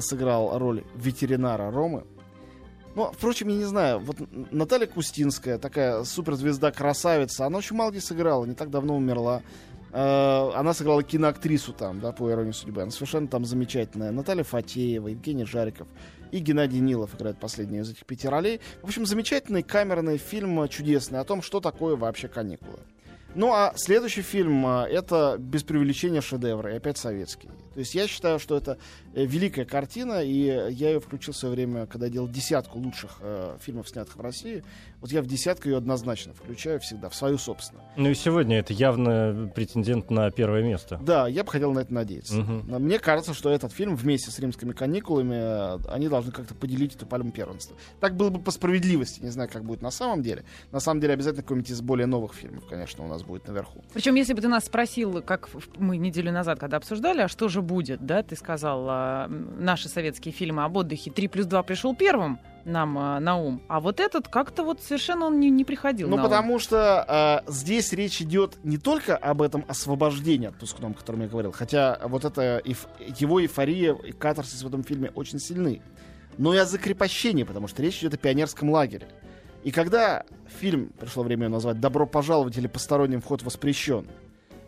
сыграл 0.00 0.58
роль 0.58 0.84
ветеринара 0.96 1.70
Ромы. 1.70 2.04
Ну, 2.96 3.12
впрочем, 3.12 3.48
я 3.48 3.56
не 3.56 3.64
знаю, 3.64 4.00
вот 4.00 4.16
Наталья 4.50 4.88
Кустинская, 4.88 5.58
такая 5.58 6.02
суперзвезда, 6.02 6.72
красавица, 6.72 7.46
она 7.46 7.58
очень 7.58 7.76
мало 7.76 7.92
где 7.92 8.00
сыграла, 8.00 8.44
не 8.44 8.54
так 8.54 8.70
давно 8.70 8.96
умерла. 8.96 9.42
Э, 9.92 10.50
Она 10.54 10.74
сыграла 10.74 11.02
киноактрису 11.02 11.72
там, 11.72 12.00
да, 12.00 12.12
по 12.12 12.30
иронии 12.30 12.52
судьбы. 12.52 12.82
Она 12.82 12.90
совершенно 12.90 13.28
там 13.28 13.44
замечательная. 13.44 14.10
Наталья 14.12 14.44
Фатеева, 14.44 15.08
Евгений 15.08 15.44
Жариков 15.44 15.88
и 16.30 16.38
Геннадий 16.38 16.78
Нилов 16.80 17.14
играет 17.14 17.38
последнюю 17.38 17.82
из 17.82 17.90
этих 17.90 18.06
пяти 18.06 18.28
ролей. 18.28 18.60
В 18.82 18.86
общем, 18.86 19.04
замечательный 19.04 19.62
камерный 19.62 20.18
фильм, 20.18 20.60
э, 20.62 20.68
чудесный, 20.68 21.18
о 21.18 21.24
том, 21.24 21.42
что 21.42 21.60
такое 21.60 21.96
вообще 21.96 22.28
каникулы. 22.28 22.78
Ну 23.34 23.52
а 23.52 23.72
следующий 23.76 24.22
фильм 24.22 24.66
э, 24.66 24.86
это 24.90 25.36
без 25.38 25.62
преувеличения 25.62 26.20
шедевр, 26.20 26.68
и 26.68 26.74
опять 26.74 26.98
советский. 26.98 27.48
То 27.74 27.80
есть 27.80 27.94
я 27.94 28.08
считаю, 28.08 28.38
что 28.38 28.56
это 28.56 28.78
э, 29.14 29.24
великая 29.24 29.64
картина, 29.64 30.22
и 30.22 30.34
я 30.34 30.90
ее 30.90 31.00
включил 31.00 31.32
в 31.32 31.36
свое 31.36 31.54
время, 31.54 31.86
когда 31.86 32.08
делал 32.08 32.28
десятку 32.28 32.78
лучших 32.78 33.18
э, 33.20 33.56
фильмов, 33.60 33.88
снятых 33.88 34.16
в 34.16 34.20
России. 34.20 34.64
Вот 35.00 35.12
я 35.12 35.22
в 35.22 35.26
десятку 35.26 35.68
ее 35.68 35.76
однозначно 35.76 36.34
включаю 36.34 36.80
всегда, 36.80 37.08
в 37.08 37.14
свою 37.14 37.38
собственную. 37.38 37.86
Ну 37.96 38.10
и 38.10 38.14
сегодня 38.14 38.58
это 38.58 38.72
явно 38.72 39.50
претендент 39.54 40.10
на 40.10 40.30
первое 40.30 40.62
место. 40.62 40.98
Да, 41.00 41.28
я 41.28 41.44
бы 41.44 41.50
хотел 41.50 41.72
на 41.72 41.80
это 41.80 41.94
надеяться. 41.94 42.34
Мгм. 42.34 42.64
Но 42.66 42.78
Мне 42.80 42.98
кажется, 42.98 43.34
что 43.34 43.50
этот 43.50 43.72
фильм 43.72 43.94
вместе 43.94 44.30
с 44.30 44.38
римскими 44.38 44.72
каникулами, 44.72 45.76
э, 45.76 45.78
они 45.88 46.08
должны 46.08 46.32
как-то 46.32 46.54
поделить 46.54 46.96
эту 46.96 47.06
пальму 47.06 47.30
первенства. 47.30 47.76
Так 48.00 48.16
было 48.16 48.30
бы 48.30 48.40
по 48.40 48.50
справедливости, 48.50 49.20
не 49.20 49.30
знаю, 49.30 49.48
как 49.50 49.64
будет 49.64 49.80
на 49.80 49.92
самом 49.92 50.22
деле. 50.22 50.44
На 50.72 50.80
самом 50.80 51.00
деле 51.00 51.14
обязательно 51.14 51.42
какой-нибудь 51.42 51.70
из 51.70 51.80
более 51.80 52.06
новых 52.06 52.34
фильмов, 52.34 52.66
конечно, 52.68 53.04
у 53.04 53.08
нас 53.08 53.19
будет 53.24 53.46
наверху. 53.48 53.82
Причем, 53.92 54.14
если 54.14 54.32
бы 54.34 54.40
ты 54.40 54.48
нас 54.48 54.64
спросил, 54.66 55.22
как 55.22 55.48
мы 55.76 55.96
неделю 55.96 56.32
назад, 56.32 56.58
когда 56.58 56.76
обсуждали, 56.78 57.22
а 57.22 57.28
что 57.28 57.48
же 57.48 57.62
будет, 57.62 58.04
да, 58.04 58.22
ты 58.22 58.36
сказал, 58.36 58.86
а, 58.88 59.28
наши 59.28 59.88
советские 59.88 60.32
фильмы 60.32 60.64
об 60.64 60.76
отдыхе 60.76 61.10
3 61.10 61.28
плюс 61.28 61.46
2 61.46 61.62
пришел 61.62 61.94
первым 61.94 62.38
нам 62.64 62.98
а, 62.98 63.20
на 63.20 63.36
ум, 63.36 63.62
а 63.68 63.80
вот 63.80 64.00
этот 64.00 64.28
как-то 64.28 64.62
вот 64.64 64.82
совершенно 64.82 65.26
он 65.26 65.40
не, 65.40 65.48
не 65.50 65.64
приходил 65.64 66.08
Ну, 66.08 66.16
на 66.16 66.22
ум. 66.22 66.28
потому 66.28 66.58
что 66.58 67.42
э, 67.46 67.50
здесь 67.50 67.92
речь 67.94 68.20
идет 68.20 68.58
не 68.64 68.76
только 68.76 69.16
об 69.16 69.40
этом 69.40 69.64
освобождении 69.66 70.48
отпускном, 70.48 70.92
о 70.92 70.94
котором 70.94 71.22
я 71.22 71.28
говорил, 71.28 71.52
хотя 71.52 71.98
вот 72.04 72.24
это 72.26 72.60
эйф- 72.64 72.86
его 73.18 73.40
эйфория 73.40 73.94
и 73.94 74.12
катарсис 74.12 74.62
в 74.62 74.66
этом 74.66 74.84
фильме 74.84 75.10
очень 75.14 75.38
сильны, 75.38 75.80
но 76.36 76.52
и 76.54 76.58
о 76.58 76.66
закрепощении, 76.66 77.44
потому 77.44 77.66
что 77.66 77.82
речь 77.82 77.98
идет 78.00 78.14
о 78.14 78.16
пионерском 78.18 78.70
лагере. 78.70 79.08
И 79.62 79.70
когда 79.72 80.24
фильм, 80.60 80.90
пришло 80.98 81.22
время 81.22 81.44
его 81.44 81.54
назвать 81.54 81.80
«Добро 81.80 82.06
пожаловать» 82.06 82.56
или 82.56 82.66
«Посторонним 82.66 83.20
вход 83.20 83.42
воспрещен», 83.42 84.06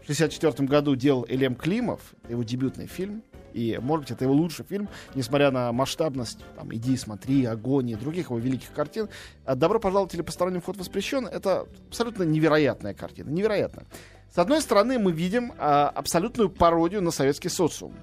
в 0.00 0.04
1964 0.04 0.68
году 0.68 0.96
делал 0.96 1.24
Элем 1.28 1.54
Климов, 1.54 2.00
его 2.28 2.42
дебютный 2.42 2.86
фильм, 2.86 3.22
и, 3.54 3.78
может 3.80 4.04
быть, 4.04 4.10
это 4.10 4.24
его 4.24 4.34
лучший 4.34 4.64
фильм, 4.64 4.88
несмотря 5.14 5.50
на 5.50 5.72
масштабность 5.72 6.40
там, 6.56 6.74
«Иди, 6.74 6.96
смотри», 6.96 7.44
«Огонь» 7.44 7.90
и 7.90 7.94
других 7.94 8.26
его 8.26 8.38
великих 8.38 8.72
картин. 8.72 9.08
А 9.44 9.54
«Добро 9.54 9.78
пожаловать» 9.78 10.14
или 10.14 10.22
«Посторонним 10.22 10.60
вход 10.60 10.76
воспрещен»— 10.76 11.26
это 11.32 11.66
абсолютно 11.88 12.24
невероятная 12.24 12.94
картина. 12.94 13.30
Невероятная. 13.30 13.86
С 14.34 14.38
одной 14.38 14.60
стороны, 14.60 14.98
мы 14.98 15.12
видим 15.12 15.52
а, 15.58 15.90
абсолютную 15.90 16.48
пародию 16.48 17.02
на 17.02 17.10
советский 17.10 17.50
социум. 17.50 17.94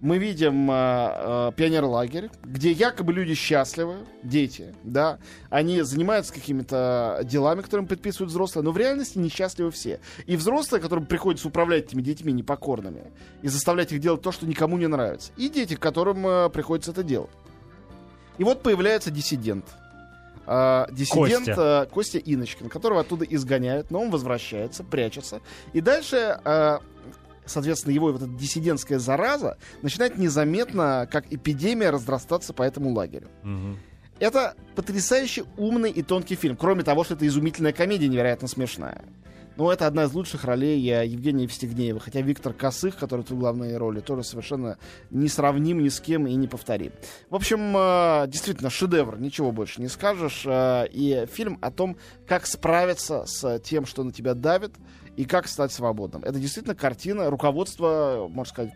Мы 0.00 0.18
видим 0.18 0.68
а, 0.70 1.48
а, 1.48 1.52
пионерлагерь, 1.52 2.30
где 2.44 2.70
якобы 2.70 3.12
люди 3.12 3.34
счастливы, 3.34 3.96
дети, 4.22 4.74
да, 4.84 5.18
они 5.48 5.80
занимаются 5.82 6.34
какими-то 6.34 7.20
делами, 7.24 7.62
которые 7.62 7.84
им 7.84 7.88
предписывают 7.88 8.30
взрослые, 8.30 8.62
но 8.64 8.72
в 8.72 8.76
реальности 8.76 9.18
несчастливы 9.18 9.70
все. 9.70 10.00
И 10.26 10.36
взрослые, 10.36 10.82
которым 10.82 11.06
приходится 11.06 11.48
управлять 11.48 11.86
этими 11.86 12.02
детьми 12.02 12.32
непокорными 12.32 13.10
и 13.42 13.48
заставлять 13.48 13.92
их 13.92 14.00
делать 14.00 14.22
то, 14.22 14.32
что 14.32 14.46
никому 14.46 14.76
не 14.76 14.86
нравится, 14.86 15.32
и 15.36 15.48
дети, 15.48 15.74
которым 15.74 16.26
а, 16.26 16.48
приходится 16.50 16.90
это 16.90 17.02
делать. 17.02 17.30
И 18.38 18.44
вот 18.44 18.62
появляется 18.62 19.10
диссидент. 19.10 19.64
А, 20.46 20.88
диссидент 20.92 21.46
Костя. 21.46 21.54
а, 21.58 21.86
Костя 21.86 22.18
Иночкин, 22.18 22.68
которого 22.68 23.00
оттуда 23.00 23.24
изгоняют, 23.24 23.90
но 23.90 24.00
он 24.00 24.10
возвращается, 24.10 24.84
прячется. 24.84 25.40
И 25.72 25.80
дальше, 25.80 26.38
а, 26.44 26.80
соответственно, 27.46 27.92
его 27.94 28.12
вот 28.12 28.22
эта 28.22 28.30
диссидентская 28.30 28.98
зараза 28.98 29.56
начинает 29.82 30.18
незаметно, 30.18 31.08
как 31.10 31.32
эпидемия, 31.32 31.90
разрастаться 31.90 32.52
по 32.52 32.62
этому 32.62 32.92
лагерю. 32.92 33.28
Это 34.18 34.54
потрясающе 34.74 35.44
умный 35.56 35.90
и 35.90 36.02
тонкий 36.02 36.36
фильм. 36.36 36.56
Кроме 36.56 36.82
того, 36.82 37.04
что 37.04 37.14
это 37.14 37.26
изумительная 37.26 37.72
комедия, 37.72 38.08
невероятно 38.08 38.48
смешная. 38.48 39.04
Но 39.56 39.72
это 39.72 39.86
одна 39.86 40.04
из 40.04 40.12
лучших 40.12 40.44
ролей 40.44 40.78
я, 40.80 41.02
Евгения 41.02 41.44
Евстигнеева. 41.44 41.98
Хотя 41.98 42.20
Виктор 42.20 42.52
Косых, 42.52 42.96
который 42.96 43.22
тут 43.22 43.36
в 43.36 43.40
главной 43.40 43.76
роли, 43.76 44.00
тоже 44.00 44.22
совершенно 44.22 44.78
не 45.10 45.28
сравним 45.28 45.82
ни 45.82 45.88
с 45.88 46.00
кем 46.00 46.26
и 46.26 46.34
не 46.34 46.46
повторим. 46.46 46.92
В 47.30 47.34
общем, 47.34 47.74
э, 47.76 48.26
действительно, 48.28 48.70
шедевр, 48.70 49.18
ничего 49.18 49.52
больше 49.52 49.80
не 49.80 49.88
скажешь. 49.88 50.42
Э, 50.46 50.86
И 50.92 51.26
фильм 51.32 51.58
о 51.62 51.70
том, 51.70 51.96
как 52.26 52.46
справиться 52.46 53.24
с 53.26 53.58
тем, 53.60 53.86
что 53.86 54.04
на 54.04 54.12
тебя 54.12 54.34
давит, 54.34 54.72
и 55.16 55.24
как 55.24 55.48
стать 55.48 55.72
свободным. 55.72 56.22
Это 56.22 56.38
действительно 56.38 56.74
картина, 56.74 57.30
руководство, 57.30 58.28
можно 58.30 58.52
сказать, 58.52 58.74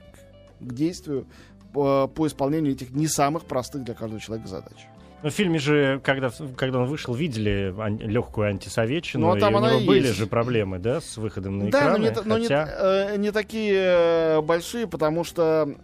к 0.60 0.72
действию 0.72 1.26
по, 1.72 2.08
по 2.08 2.26
исполнению 2.26 2.72
этих 2.72 2.90
не 2.90 3.06
самых 3.06 3.44
простых 3.44 3.84
для 3.84 3.94
каждого 3.94 4.20
человека 4.20 4.48
задач. 4.48 4.86
Ну, 5.22 5.28
в 5.28 5.32
фильме 5.32 5.58
же, 5.58 6.00
когда, 6.02 6.30
когда 6.56 6.78
он 6.80 6.86
вышел, 6.86 7.12
видели 7.14 7.74
ан- 7.78 7.98
легкую 7.98 8.48
антисоветчину, 8.48 9.26
Ну, 9.26 9.32
а 9.36 9.38
там 9.40 9.54
и 9.54 9.56
у 9.58 9.64
него 9.64 9.80
были 9.86 10.06
есть. 10.06 10.16
же 10.18 10.26
проблемы, 10.26 10.78
да, 10.78 11.00
с 11.00 11.16
выходом 11.18 11.58
на 11.58 11.64
Да, 11.64 11.78
экраны, 11.78 11.98
но, 11.98 12.04
не, 12.04 12.10
та- 12.10 12.22
но 12.24 12.38
не, 12.38 12.42
хотя... 12.44 12.68
э, 13.12 13.16
не 13.18 13.30
такие 13.30 14.40
большие, 14.42 14.86
потому 14.86 15.24
что 15.24 15.74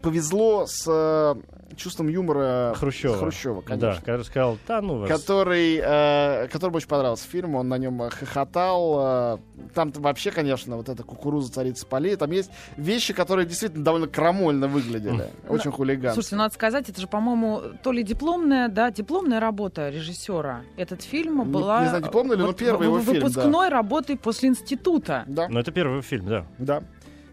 повезло 0.00 0.64
с 0.66 0.84
э, 0.88 1.34
чувством 1.76 2.08
юмора 2.08 2.74
Хрущева. 2.76 3.16
Хрущева, 3.16 3.62
Да, 3.62 3.68
конечно. 3.76 4.02
когда 4.04 4.24
сказал, 4.24 4.58
да, 4.66 4.80
ну 4.80 4.98
вас... 4.98 5.08
Который, 5.08 5.80
э, 5.82 6.48
которому 6.48 6.76
очень 6.76 6.88
понравился 6.88 7.28
фильм, 7.28 7.54
он 7.54 7.68
на 7.68 7.78
нем 7.78 8.08
хохотал. 8.10 9.36
э, 9.36 9.38
там 9.74 9.92
вообще, 9.92 10.30
конечно, 10.30 10.76
вот 10.76 10.88
эта 10.88 11.02
кукуруза 11.02 11.52
царица 11.52 11.86
полей. 11.86 12.16
Там 12.16 12.30
есть 12.30 12.50
вещи, 12.76 13.12
которые 13.12 13.46
действительно 13.46 13.84
довольно 13.84 14.06
крамольно 14.06 14.68
выглядели. 14.68 15.26
Очень 15.48 15.72
хулигански. 15.72 16.14
Слушайте, 16.14 16.36
ну, 16.36 16.42
надо 16.42 16.54
сказать, 16.54 16.88
это 16.88 17.00
же, 17.00 17.06
по-моему, 17.06 17.62
то 17.82 17.92
ли 17.92 18.02
дипломная, 18.02 18.68
да, 18.68 18.90
дипломная 18.90 19.40
работа 19.40 19.88
режиссера. 19.88 20.62
Этот 20.76 21.02
фильм 21.02 21.50
была... 21.50 21.82
не 21.82 21.88
знаю, 21.88 22.04
дипломная 22.04 22.36
ли, 22.36 22.42
но 22.42 22.52
первый 22.52 22.86
его 22.86 23.00
фильм, 23.00 23.20
да. 23.20 23.26
Выпускной 23.26 23.68
работой 23.68 24.16
после 24.16 24.48
института. 24.48 25.24
Да. 25.26 25.48
Ну, 25.48 25.58
это 25.58 25.72
первый 25.72 26.02
фильм, 26.02 26.26
да. 26.26 26.46
Да. 26.58 26.82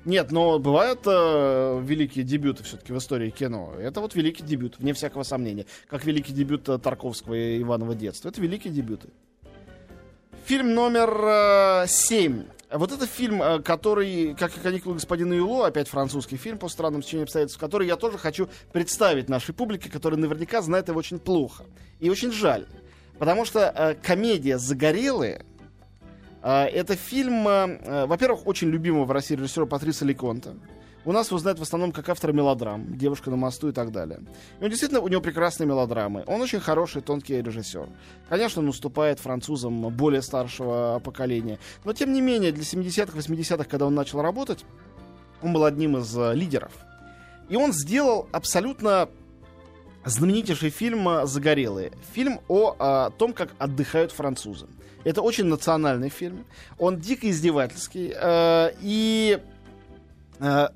Нет, 0.05 0.31
но 0.31 0.59
бывают 0.59 0.99
э, 1.05 1.81
великие 1.81 2.25
дебюты 2.25 2.63
все-таки 2.63 2.91
в 2.91 2.97
истории 2.97 3.29
кино. 3.29 3.73
Это 3.79 4.01
вот 4.01 4.15
великий 4.15 4.43
дебют, 4.43 4.77
вне 4.77 4.93
всякого 4.93 5.23
сомнения. 5.23 5.65
Как 5.87 6.03
великий 6.03 6.33
дебют 6.33 6.67
э, 6.67 6.77
Тарковского 6.77 7.33
и 7.35 7.61
Иванова 7.61 7.95
детства. 7.95 8.27
Это 8.27 8.41
великие 8.41 8.73
дебюты. 8.73 9.09
Фильм 10.45 10.73
номер 10.73 11.09
э, 11.23 11.87
семь. 11.87 12.43
Вот 12.69 12.91
это 12.91 13.07
фильм, 13.07 13.41
э, 13.41 13.61
который, 13.61 14.35
как 14.35 14.57
и 14.57 14.59
«Каникулы 14.59 14.95
господина 14.95 15.33
Юло», 15.33 15.67
опять 15.67 15.87
французский 15.87 16.35
фильм 16.35 16.57
по 16.57 16.67
странным 16.67 17.01
стечениям 17.01 17.23
обстоятельств, 17.23 17.59
который 17.59 17.87
я 17.87 17.95
тоже 17.95 18.17
хочу 18.17 18.49
представить 18.73 19.29
нашей 19.29 19.53
публике, 19.53 19.89
которая 19.89 20.19
наверняка 20.19 20.61
знает 20.61 20.89
его 20.89 20.99
очень 20.99 21.19
плохо. 21.19 21.63
И 22.01 22.09
очень 22.09 22.33
жаль. 22.33 22.67
Потому 23.19 23.45
что 23.45 23.71
э, 23.73 23.95
комедия 23.95 24.57
«Загорелые» 24.57 25.45
это 26.49 26.95
фильм, 26.95 27.47
э, 27.47 27.79
э, 27.81 28.05
во-первых, 28.05 28.45
очень 28.45 28.69
любимого 28.69 29.05
в 29.05 29.11
России 29.11 29.35
режиссера 29.35 29.65
Патриса 29.65 30.03
Леконта. 30.03 30.55
У 31.05 31.11
нас 31.11 31.27
его 31.27 31.37
знают 31.37 31.59
в 31.59 31.61
основном 31.61 31.91
как 31.91 32.07
автора 32.09 32.31
мелодрам, 32.31 32.97
«Девушка 32.97 33.29
на 33.29 33.35
мосту» 33.35 33.69
и 33.69 33.71
так 33.71 33.91
далее. 33.91 34.19
И 34.59 34.63
он 34.63 34.69
действительно, 34.69 35.01
у 35.01 35.07
него 35.07 35.21
прекрасные 35.21 35.67
мелодрамы. 35.67 36.23
Он 36.27 36.41
очень 36.41 36.59
хороший, 36.59 37.01
тонкий 37.01 37.41
режиссер. 37.41 37.87
Конечно, 38.29 38.61
он 38.61 38.69
уступает 38.69 39.19
французам 39.19 39.89
более 39.89 40.21
старшего 40.21 41.01
поколения. 41.03 41.59
Но, 41.83 41.93
тем 41.93 42.13
не 42.13 42.21
менее, 42.21 42.51
для 42.51 42.63
70-х, 42.63 43.17
80-х, 43.17 43.65
когда 43.65 43.85
он 43.85 43.95
начал 43.95 44.21
работать, 44.21 44.63
он 45.41 45.53
был 45.53 45.65
одним 45.65 45.97
из 45.97 46.17
э, 46.17 46.33
лидеров. 46.33 46.71
И 47.49 47.57
он 47.57 47.73
сделал 47.73 48.27
абсолютно 48.31 49.09
знаменитейший 50.05 50.69
фильм 50.69 51.07
э, 51.09 51.25
«Загорелые». 51.25 51.91
Фильм 52.13 52.39
о 52.47 52.75
э, 52.79 53.11
том, 53.17 53.33
как 53.33 53.49
отдыхают 53.59 54.11
французы. 54.11 54.67
Это 55.03 55.21
очень 55.21 55.45
национальный 55.45 56.09
фильм. 56.09 56.45
Он 56.79 56.99
дико 56.99 57.29
издевательский. 57.29 58.13
э, 58.15 58.71
и 58.81 59.39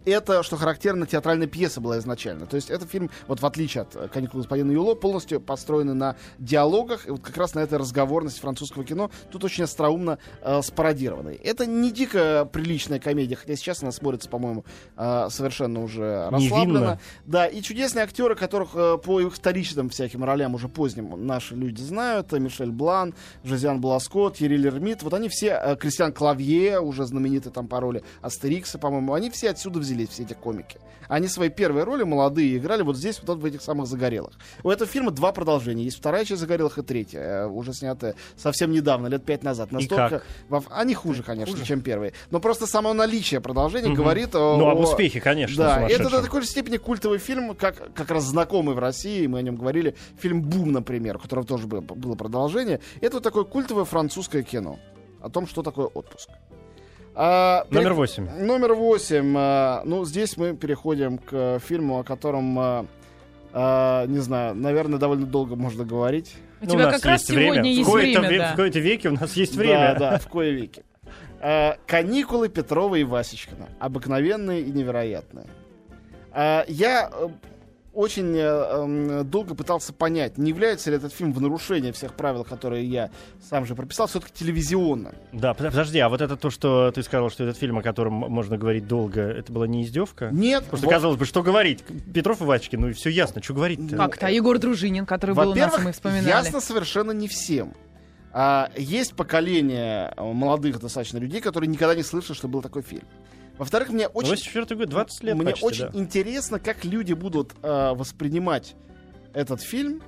это, 0.05 0.43
что 0.43 0.55
характерно, 0.55 1.05
театральная 1.05 1.47
пьеса 1.47 1.81
была 1.81 1.99
изначально. 1.99 2.45
То 2.45 2.55
есть 2.55 2.69
это 2.69 2.87
фильм, 2.87 3.09
вот 3.27 3.41
в 3.41 3.45
отличие 3.45 3.81
от 3.81 3.95
э, 3.95 4.07
«Каникулы 4.07 4.43
господина 4.43 4.71
Юло», 4.71 4.95
полностью 4.95 5.41
построенный 5.41 5.93
на 5.93 6.15
диалогах, 6.39 7.07
и 7.07 7.11
вот 7.11 7.21
как 7.21 7.35
раз 7.37 7.53
на 7.53 7.59
этой 7.59 7.77
разговорности 7.77 8.39
французского 8.39 8.85
кино, 8.85 9.11
тут 9.31 9.43
очень 9.43 9.65
остроумно 9.65 10.19
э, 10.41 10.61
спародированный. 10.61 11.35
Это 11.35 11.65
не 11.65 11.91
дико 11.91 12.47
приличная 12.51 12.99
комедия, 12.99 13.35
хотя 13.35 13.55
сейчас 13.55 13.83
она 13.83 13.91
смотрится, 13.91 14.29
по-моему, 14.29 14.63
э, 14.95 15.27
совершенно 15.29 15.83
уже 15.83 16.29
расслабленно. 16.29 16.79
Невинно. 16.79 16.99
Да, 17.25 17.47
и 17.47 17.61
чудесные 17.61 18.03
актеры, 18.03 18.35
которых 18.35 18.69
э, 18.75 18.97
по 19.03 19.19
их 19.19 19.33
вторичным 19.35 19.89
всяким 19.89 20.23
ролям 20.23 20.55
уже 20.55 20.69
поздним 20.69 21.25
наши 21.25 21.55
люди 21.55 21.81
знают. 21.81 22.31
э, 22.31 22.39
Мишель 22.39 22.71
Блан, 22.71 23.13
Жозиан 23.43 23.81
Бласко, 23.81 24.29
Тьерри 24.29 24.57
Лермит. 24.57 25.03
Вот 25.03 25.13
они 25.13 25.27
все, 25.29 25.59
э, 25.61 25.75
Кристиан 25.75 26.13
Клавье, 26.13 26.79
уже 26.79 27.05
знаменитый 27.05 27.51
там 27.51 27.67
по 27.67 27.79
роли 27.79 28.03
Астерикса, 28.21 28.77
по-моему, 28.77 29.13
они 29.13 29.29
все 29.29 29.49
отсюда 29.57 29.79
взялись, 29.79 30.09
все 30.09 30.23
эти 30.23 30.33
комики. 30.33 30.79
Они 31.09 31.27
свои 31.27 31.49
первые 31.49 31.83
роли 31.83 32.03
молодые 32.03 32.57
играли 32.57 32.83
вот 32.83 32.95
здесь, 32.97 33.19
вот 33.23 33.39
в 33.39 33.45
этих 33.45 33.61
самых 33.61 33.87
«Загорелых». 33.87 34.33
У 34.63 34.69
этого 34.69 34.89
фильма 34.89 35.11
два 35.11 35.31
продолжения. 35.31 35.83
Есть 35.83 35.97
вторая 35.97 36.25
часть 36.25 36.41
«Загорелых» 36.41 36.77
и 36.77 36.81
третья, 36.83 37.19
э, 37.19 37.47
уже 37.47 37.73
снятая 37.73 38.15
совсем 38.35 38.71
недавно, 38.71 39.07
лет 39.07 39.25
пять 39.25 39.43
назад. 39.43 39.71
Настолько... 39.71 40.09
как? 40.09 40.25
во- 40.49 40.63
Они 40.69 40.93
хуже, 40.93 41.23
конечно, 41.23 41.65
чем 41.65 41.81
первые. 41.81 42.13
Но 42.29 42.39
просто 42.39 42.67
само 42.67 42.93
наличие 42.93 43.41
продолжения 43.41 43.93
говорит 43.93 44.35
о... 44.35 44.57
Ну, 44.57 44.67
об 44.67 44.79
успехе, 44.79 45.21
конечно, 45.21 45.57
да, 45.57 45.87
это 45.89 46.09
до 46.09 46.21
такой 46.21 46.41
же 46.41 46.47
степени 46.47 46.77
культовый 46.77 47.19
фильм, 47.19 47.55
как 47.55 47.93
как 47.93 48.11
раз 48.11 48.25
знакомый 48.25 48.75
в 48.75 48.79
России, 48.79 49.25
мы 49.27 49.39
о 49.39 49.41
нем 49.41 49.55
говорили, 49.55 49.95
фильм 50.19 50.41
«Бум», 50.41 50.71
например, 50.71 51.15
у 51.15 51.19
которого 51.19 51.45
тоже 51.45 51.67
было, 51.67 51.81
было 51.81 52.15
продолжение. 52.15 52.79
Это 53.01 53.15
вот 53.15 53.23
такое 53.23 53.43
культовое 53.45 53.85
французское 53.85 54.43
кино. 54.43 54.77
о 55.21 55.29
том, 55.29 55.47
что 55.47 55.63
такое 55.63 55.87
отпуск. 55.87 56.29
А, 57.19 57.65
Номер 57.71 57.93
восемь. 57.93 58.29
Номер 58.29 58.75
восемь. 58.75 59.33
а, 59.35 59.81
ну, 59.85 60.05
здесь 60.05 60.37
мы 60.37 60.55
переходим 60.55 61.17
к 61.17 61.59
фильму, 61.65 61.99
о 61.99 62.03
котором, 62.03 62.57
а, 62.59 62.85
а, 63.53 64.05
не 64.05 64.19
знаю, 64.19 64.53
наверное, 64.53 64.99
довольно 64.99 65.25
долго 65.25 65.55
можно 65.55 65.83
говорить. 65.83 66.35
У 66.61 66.65
Ну, 66.65 66.71
тебя 66.71 66.85
нас 66.85 66.95
как 66.97 67.05
раз 67.05 67.21
есть 67.21 67.31
время. 67.31 67.53
сегодня 67.55 67.71
В 67.71 67.73
есть 67.75 67.89
кои-то 67.89 68.19
время, 68.21 68.37
да. 68.37 68.53
В 68.53 68.55
кои-то 68.55 68.79
веке 68.79 69.09
у 69.09 69.13
нас 69.13 69.33
есть 69.33 69.55
время. 69.55 69.95
Да, 69.97 70.11
да, 70.11 70.17
в 70.19 70.27
кое 70.27 70.51
веки. 70.51 70.83
А, 71.41 71.77
каникулы 71.87 72.49
Петрова 72.49 72.95
и 72.95 73.03
Васечкина. 73.03 73.67
Обыкновенные 73.79 74.61
и 74.61 74.71
невероятные. 74.71 75.47
А, 76.31 76.65
я 76.67 77.09
э, 77.11 77.29
очень 77.97 78.35
э, 78.37 78.41
эм, 78.41 79.27
долго 79.27 79.55
пытался 79.55 79.91
понять, 79.91 80.37
не 80.37 80.49
является 80.49 80.91
ли 80.91 80.97
этот 80.97 81.11
фильм 81.11 81.33
в 81.33 81.41
нарушении 81.41 81.91
всех 81.91 82.13
правил, 82.13 82.43
которые 82.43 82.85
я 82.85 83.09
сам 83.49 83.65
же 83.65 83.73
прописал, 83.73 84.05
все-таки 84.05 84.31
телевизионным. 84.33 85.15
Да, 85.31 85.55
под- 85.55 85.71
подожди, 85.71 85.97
а 85.97 86.07
вот 86.07 86.21
это 86.21 86.37
то, 86.37 86.51
что 86.51 86.91
ты 86.91 87.01
сказал, 87.01 87.31
что 87.31 87.43
этот 87.43 87.57
фильм, 87.57 87.79
о 87.79 87.81
котором 87.81 88.13
можно 88.13 88.55
говорить 88.55 88.87
долго, 88.87 89.21
это 89.21 89.51
была 89.51 89.65
не 89.65 89.81
издевка? 89.83 90.29
Нет, 90.31 90.65
Просто 90.65 90.85
во- 90.85 90.91
казалось 90.91 91.17
бы, 91.17 91.25
что 91.25 91.41
говорить? 91.41 91.83
Петров 92.13 92.39
и 92.41 92.43
Вачкин, 92.43 92.81
ну 92.81 92.89
и 92.89 92.93
все 92.93 93.09
ясно, 93.09 93.41
что 93.41 93.55
говорить-то? 93.55 93.97
Как-то. 93.97 94.27
А 94.27 94.29
Егор 94.29 94.59
Дружинин, 94.59 95.07
который 95.07 95.33
был 95.33 95.49
у 95.49 95.55
нас, 95.55 95.79
мы 95.83 95.91
вспоминали. 95.91 96.27
ясно 96.27 96.61
совершенно 96.61 97.11
не 97.11 97.27
всем. 97.27 97.73
А, 98.31 98.69
есть 98.77 99.15
поколение 99.15 100.13
э, 100.15 100.21
молодых 100.23 100.79
достаточно 100.79 101.17
людей, 101.17 101.41
которые 101.41 101.67
никогда 101.67 101.95
не 101.95 102.03
слышали, 102.03 102.37
что 102.37 102.47
был 102.47 102.61
такой 102.61 102.83
фильм. 102.83 103.07
Во-вторых, 103.57 103.89
мне 103.89 104.07
очень, 104.07 104.29
84 104.29 104.79
год, 104.79 104.89
20 104.89 105.23
лет 105.23 105.35
мне 105.35 105.51
почти, 105.51 105.65
очень 105.65 105.89
да. 105.89 105.99
интересно, 105.99 106.59
как 106.59 106.85
люди 106.85 107.13
будут 107.13 107.53
э, 107.61 107.93
воспринимать 107.93 108.75
этот 109.33 109.61
фильм, 109.61 110.03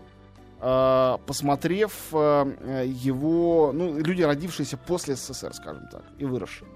э, 0.61 1.17
посмотрев 1.25 1.93
э, 2.11 2.53
э, 2.59 2.85
его, 2.87 3.71
ну, 3.73 3.97
люди, 3.97 4.21
родившиеся 4.21 4.77
после 4.77 5.15
СССР, 5.15 5.53
скажем 5.53 5.87
так, 5.91 6.03
и 6.19 6.25
выросшие. 6.25 6.69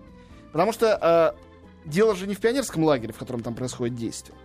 Потому 0.52 0.74
что 0.74 1.36
э, 1.36 1.90
дело 1.90 2.16
же 2.16 2.28
не 2.28 2.34
в 2.34 2.40
пионерском 2.40 2.84
лагере, 2.84 3.14
в 3.14 3.18
котором 3.18 3.44
там 3.44 3.54
происходит 3.54 3.96
действие. 3.96 4.38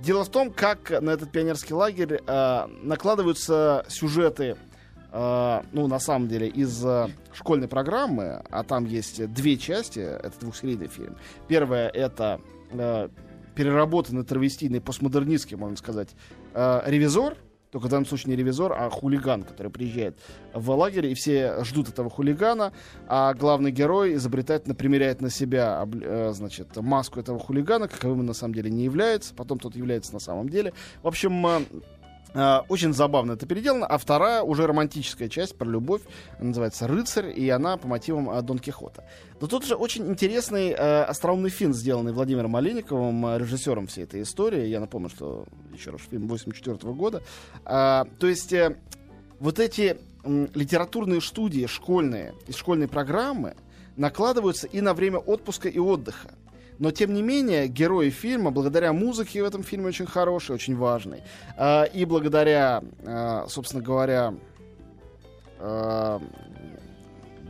Дело 0.00 0.24
в 0.24 0.30
том, 0.30 0.50
как 0.50 0.90
на 1.02 1.10
этот 1.10 1.30
пионерский 1.30 1.74
лагерь 1.74 2.20
э, 2.26 2.66
накладываются 2.82 3.84
сюжеты, 3.88 4.56
э, 5.12 5.62
ну, 5.72 5.86
на 5.86 5.98
самом 5.98 6.28
деле, 6.28 6.48
из 6.48 6.84
э, 6.84 7.08
школьной 7.32 7.68
программы, 7.68 8.42
а 8.50 8.62
там 8.64 8.84
есть 8.84 9.32
две 9.32 9.56
части, 9.56 10.00
это 10.00 10.32
двухсерийный 10.40 10.88
фильм. 10.88 11.16
Первая— 11.48 11.88
это 11.94 12.40
э, 12.70 13.08
переработанный 13.54 14.24
травестийный 14.24 14.80
постмодернистский, 14.80 15.56
можно 15.56 15.76
сказать, 15.76 16.08
э, 16.54 16.82
ревизор, 16.86 17.36
только 17.70 17.86
в 17.86 17.90
данном 17.90 18.06
случае 18.06 18.30
не 18.30 18.36
ревизор, 18.36 18.72
а 18.72 18.90
хулиган, 18.90 19.42
который 19.44 19.70
приезжает 19.70 20.18
в 20.52 20.70
лагерь, 20.70 21.06
и 21.06 21.14
все 21.14 21.62
ждут 21.64 21.88
этого 21.88 22.10
хулигана, 22.10 22.72
а 23.06 23.32
главный 23.34 23.70
герой 23.70 24.14
изобретательно 24.14 24.74
примеряет 24.74 25.20
на 25.20 25.30
себя 25.30 25.86
э, 25.86 26.32
значит, 26.34 26.76
маску 26.76 27.20
этого 27.20 27.38
хулигана, 27.38 27.86
каковым 27.86 28.20
он 28.20 28.26
на 28.26 28.34
самом 28.34 28.54
деле 28.54 28.70
не 28.70 28.84
является, 28.84 29.34
потом 29.34 29.58
тот 29.58 29.76
является 29.76 30.12
на 30.12 30.20
самом 30.20 30.48
деле. 30.48 30.72
В 31.02 31.06
общем, 31.06 31.46
э, 31.46 31.60
очень 32.68 32.92
забавно 32.92 33.32
это 33.32 33.46
переделано. 33.46 33.86
А 33.86 33.98
вторая, 33.98 34.42
уже 34.42 34.66
романтическая 34.66 35.28
часть 35.28 35.56
про 35.56 35.66
любовь, 35.66 36.02
называется 36.38 36.86
«Рыцарь», 36.86 37.32
и 37.36 37.48
она 37.48 37.76
по 37.76 37.88
мотивам 37.88 38.30
э, 38.30 38.42
Дон 38.42 38.58
Кихота. 38.58 39.04
Но 39.40 39.46
тут 39.46 39.64
же 39.64 39.74
очень 39.74 40.06
интересный 40.08 40.70
э, 40.70 41.02
остроумный 41.04 41.50
фильм, 41.50 41.72
сделанный 41.72 42.12
Владимиром 42.12 42.54
Олейниковым, 42.56 43.26
э, 43.26 43.38
режиссером 43.38 43.86
всей 43.86 44.04
этой 44.04 44.22
истории. 44.22 44.66
Я 44.66 44.80
напомню, 44.80 45.08
что, 45.08 45.46
еще 45.72 45.90
раз, 45.90 46.02
фильм 46.10 46.28
84 46.28 46.76
года. 46.92 47.22
А, 47.64 48.06
то 48.18 48.26
есть 48.26 48.52
э, 48.52 48.76
вот 49.38 49.58
эти 49.58 49.98
м, 50.24 50.50
литературные 50.54 51.20
студии 51.20 51.66
школьные, 51.66 52.34
из 52.46 52.56
школьной 52.56 52.88
программы 52.88 53.54
накладываются 53.96 54.66
и 54.66 54.80
на 54.80 54.94
время 54.94 55.18
отпуска 55.18 55.68
и 55.68 55.78
отдыха. 55.78 56.30
Но, 56.80 56.90
тем 56.92 57.12
не 57.12 57.22
менее, 57.22 57.68
герои 57.68 58.08
фильма, 58.08 58.50
благодаря 58.50 58.94
музыке 58.94 59.42
в 59.42 59.46
этом 59.46 59.62
фильме 59.62 59.88
очень 59.88 60.06
хорошей, 60.06 60.54
очень 60.54 60.74
важной, 60.74 61.22
а, 61.58 61.84
и 61.84 62.06
благодаря, 62.06 62.82
а, 63.04 63.44
собственно 63.48 63.82
говоря, 63.82 64.34
а, 65.58 66.22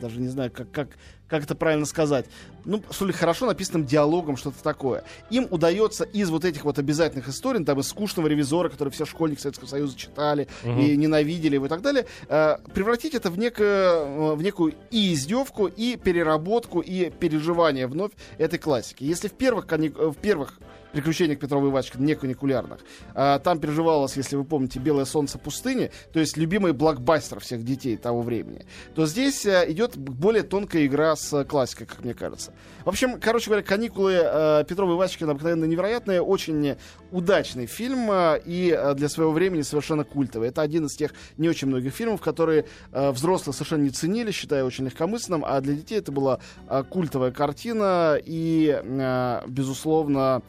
даже 0.01 0.21
не 0.21 0.27
знаю, 0.27 0.51
как, 0.51 0.73
как, 0.73 0.89
как 1.29 1.45
это 1.45 1.55
правильно 1.55 1.87
сказать, 1.87 2.27
ну, 2.65 2.83
что 2.91 3.07
ли, 3.07 3.13
хорошо 3.13 3.47
написанным 3.47 3.87
диалогом, 3.87 4.37
что-то 4.37 4.63
такое. 4.63 5.05
Им 5.31 5.47
удается 5.51 6.05
из 6.05 6.31
вот 6.31 6.45
этих 6.45 6.65
вот 6.65 6.79
обязательных 6.79 7.29
историй, 7.29 7.65
там, 7.65 7.81
из 7.81 7.89
скучного 7.89 8.27
ревизора, 8.27 8.69
который 8.69 8.91
все 8.91 9.05
школьники 9.05 9.41
Советского 9.41 9.69
Союза 9.69 9.97
читали 9.97 10.49
и 10.65 10.97
ненавидели 10.97 11.55
его 11.55 11.67
и 11.67 11.69
так 11.69 11.83
далее, 11.83 12.07
э, 12.29 12.57
превратить 12.75 13.15
это 13.15 13.31
в, 13.31 13.39
некое, 13.39 13.93
э, 13.93 14.35
в 14.35 14.43
некую 14.43 14.75
и 14.91 15.13
издевку, 15.13 15.67
и 15.67 15.97
переработку, 15.97 16.81
и 16.81 17.11
переживание 17.11 17.87
вновь 17.87 18.13
этой 18.39 18.59
классики. 18.59 19.05
Если 19.05 19.29
в 19.29 19.33
первых, 19.33 19.67
э, 19.73 19.89
в 19.89 20.17
первых 20.17 20.59
приключениях 20.93 21.39
Петрова 21.39 21.69
и 21.69 21.71
Вачки, 21.71 21.99
не 21.99 22.15
каникулярных. 22.15 22.81
А, 23.15 23.39
там 23.39 23.59
переживалось, 23.59 24.17
если 24.17 24.37
вы 24.37 24.45
помните, 24.45 24.79
«Белое 24.79 25.05
солнце 25.05 25.39
пустыни», 25.39 25.91
то 26.13 26.21
есть 26.21 26.37
любимый 26.37 26.73
блокбастер 26.73 27.41
всех 27.41 27.65
детей 27.65 27.97
того 27.97 28.23
времени, 28.23 28.65
то 28.95 29.07
здесь 29.07 29.47
э, 29.47 29.65
идет 29.69 29.97
более 29.97 30.43
тонкая 30.43 30.87
игра 30.87 31.17
с 31.17 31.45
классикой, 31.45 31.87
как 31.87 32.05
мне 32.05 32.15
кажется. 32.15 32.53
В 32.85 32.89
общем, 32.89 33.21
короче 33.21 33.47
говоря, 33.47 33.63
«Каникулы» 33.63 34.15
э, 34.15 34.65
Петрова 34.69 34.93
и 34.93 34.97
Вачкина 34.97 35.33
обыкновенно 35.33 35.65
невероятные, 35.65 36.23
очень 36.23 36.77
удачный 37.11 37.67
фильм 37.67 38.11
э, 38.11 38.41
и 38.45 38.75
э, 38.77 38.95
для 38.95 39.09
своего 39.09 39.33
времени 39.33 39.63
совершенно 39.63 40.05
культовый. 40.05 40.49
Это 40.49 40.63
один 40.63 40.87
из 40.87 40.95
тех 40.95 41.13
не 41.37 41.49
очень 41.49 41.69
многих 41.69 41.95
фильмов, 41.95 42.21
которые 42.21 42.67
э, 42.93 43.11
взрослые 43.11 43.55
совершенно 43.55 43.83
не 43.83 43.91
ценили, 43.91 44.31
считая 44.31 44.65
очень 44.65 44.85
легкомысленным, 44.85 45.45
а 45.45 45.61
для 45.61 45.75
детей 45.75 45.99
это 45.99 46.13
была 46.13 46.41
э, 46.69 46.85
культовая 46.89 47.31
картина 47.31 48.19
и, 48.23 48.81
э, 48.83 49.41
безусловно, 49.47 50.43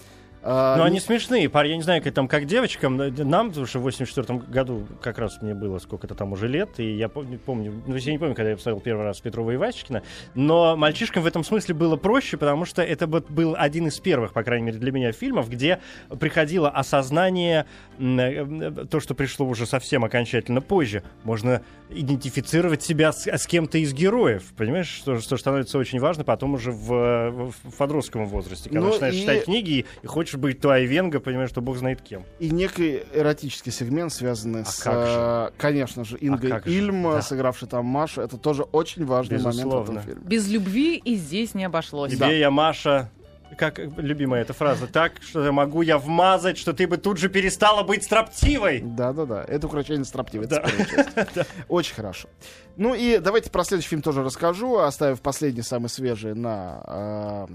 э, 0.43 0.73
Ну, 0.77 0.83
не- 0.83 0.87
они 0.87 0.99
смешные, 0.99 1.49
парни, 1.49 1.69
я 1.71 1.75
не 1.77 1.83
знаю, 1.83 2.01
как 2.01 2.13
там, 2.13 2.27
как 2.27 2.45
девочкам, 2.45 2.97
нам, 2.97 3.49
потому 3.49 3.65
что 3.65 3.79
в 3.79 3.83
84 3.83 4.39
году 4.47 4.87
как 5.01 5.17
раз 5.19 5.41
мне 5.41 5.53
было 5.53 5.77
сколько-то 5.79 6.15
там 6.15 6.31
уже 6.33 6.47
лет, 6.47 6.79
и 6.79 6.91
я 6.95 7.09
помню, 7.09 7.39
помню 7.39 7.73
ну, 7.87 7.95
я 7.95 8.11
не 8.11 8.17
помню, 8.17 8.35
когда 8.35 8.49
я 8.51 8.55
посмотрел 8.55 8.81
первый 8.81 9.03
раз 9.05 9.19
Петрова 9.21 9.51
и 9.51 9.57
Васечкина, 9.57 10.01
но 10.35 10.75
мальчишкам 10.75 11.23
в 11.23 11.25
этом 11.27 11.43
смысле 11.43 11.75
было 11.75 11.95
проще, 11.95 12.37
потому 12.37 12.65
что 12.65 12.81
это 12.81 13.07
был 13.07 13.55
один 13.57 13.87
из 13.87 13.99
первых, 13.99 14.33
по 14.33 14.43
крайней 14.43 14.65
мере, 14.67 14.77
для 14.79 14.91
меня 14.91 15.11
фильмов, 15.11 15.49
где 15.49 15.79
приходило 16.19 16.69
осознание, 16.69 17.65
м, 17.99 18.19
э, 18.19 18.85
то, 18.89 18.99
что 18.99 19.13
пришло 19.15 19.45
уже 19.45 19.65
совсем 19.65 20.03
окончательно 20.03 20.61
позже. 20.61 21.03
Можно 21.23 21.61
идентифицировать 21.89 22.81
себя 22.81 23.11
с, 23.11 23.27
с 23.27 23.45
кем-то 23.47 23.77
из 23.77 23.93
героев, 23.93 24.43
понимаешь, 24.57 24.87
что, 24.87 25.19
что 25.19 25.37
становится 25.37 25.77
очень 25.77 25.99
важно 25.99 26.23
потом 26.23 26.53
уже 26.55 26.71
в, 26.71 26.87
в- 27.31 27.51
в 27.51 27.77
подростковом 27.77 28.27
возрасте, 28.27 28.69
когда 28.69 28.85
Ну 28.85 28.91
начинаешь 28.91 29.15
и- 29.15 29.19
читать 29.21 29.45
книги 29.45 29.69
и, 29.71 29.85
и 30.03 30.07
хочешь 30.07 30.30
быть 30.37 30.59
то 30.59 30.69
Айвенго, 30.71 31.19
понимаешь, 31.19 31.49
что 31.49 31.61
бог 31.61 31.77
знает 31.77 32.01
кем. 32.01 32.23
и 32.39 32.49
некий 32.49 33.03
эротический 33.13 33.71
сегмент, 33.71 34.13
связанный 34.13 34.61
А 34.61 34.65
с, 34.65 34.79
как 34.79 34.93
же? 34.93 35.13
э, 35.17 35.49
конечно 35.57 36.03
же, 36.03 36.17
Ингой 36.21 36.49
же, 36.49 36.61
Ильм, 36.65 37.03
да. 37.03 37.21
сыгравшей 37.21 37.67
там 37.67 37.85
Машу. 37.85 38.21
Это 38.21 38.37
тоже 38.37 38.63
очень 38.63 39.05
важный 39.05 39.37
момент 39.37 39.55
в 39.55 39.59
Безусловно. 39.59 39.91
этом 39.99 40.01
фильме. 40.03 40.21
Без 40.25 40.47
любви 40.49 40.97
и 40.97 41.15
здесь 41.15 41.53
не 41.53 41.65
обошлось. 41.65 42.11
Тебе 42.11 42.39
я, 42.39 42.51
Маша, 42.51 43.09
как 43.57 43.79
любимая 43.79 44.41
эта 44.41 44.53
фраза, 44.53 44.87
так, 44.87 45.13
что 45.21 45.51
могу 45.51 45.81
я 45.81 45.97
вмазать, 45.97 46.57
что 46.57 46.73
ты 46.73 46.87
бы 46.87 46.97
тут 46.97 47.17
же 47.17 47.29
перестала 47.29 47.83
быть 47.83 48.03
строптивой. 48.03 48.81
Да-да-да, 48.81 49.43
это 49.47 49.67
украшение 49.67 50.05
строптивое. 50.05 50.47
это 50.47 51.27
Да. 51.35 51.45
Очень 51.67 51.95
хорошо. 51.95 52.29
Ну 52.77 52.93
и 52.93 53.19
давайте 53.19 53.49
про 53.49 53.63
следующий 53.63 53.89
фильм 53.89 54.01
тоже 54.01 54.23
расскажу, 54.23 54.77
оставив 54.77 55.21
последний, 55.21 55.61
самый 55.61 55.89
свежий 55.89 56.33
на, 56.33 56.81
э, 56.87 57.53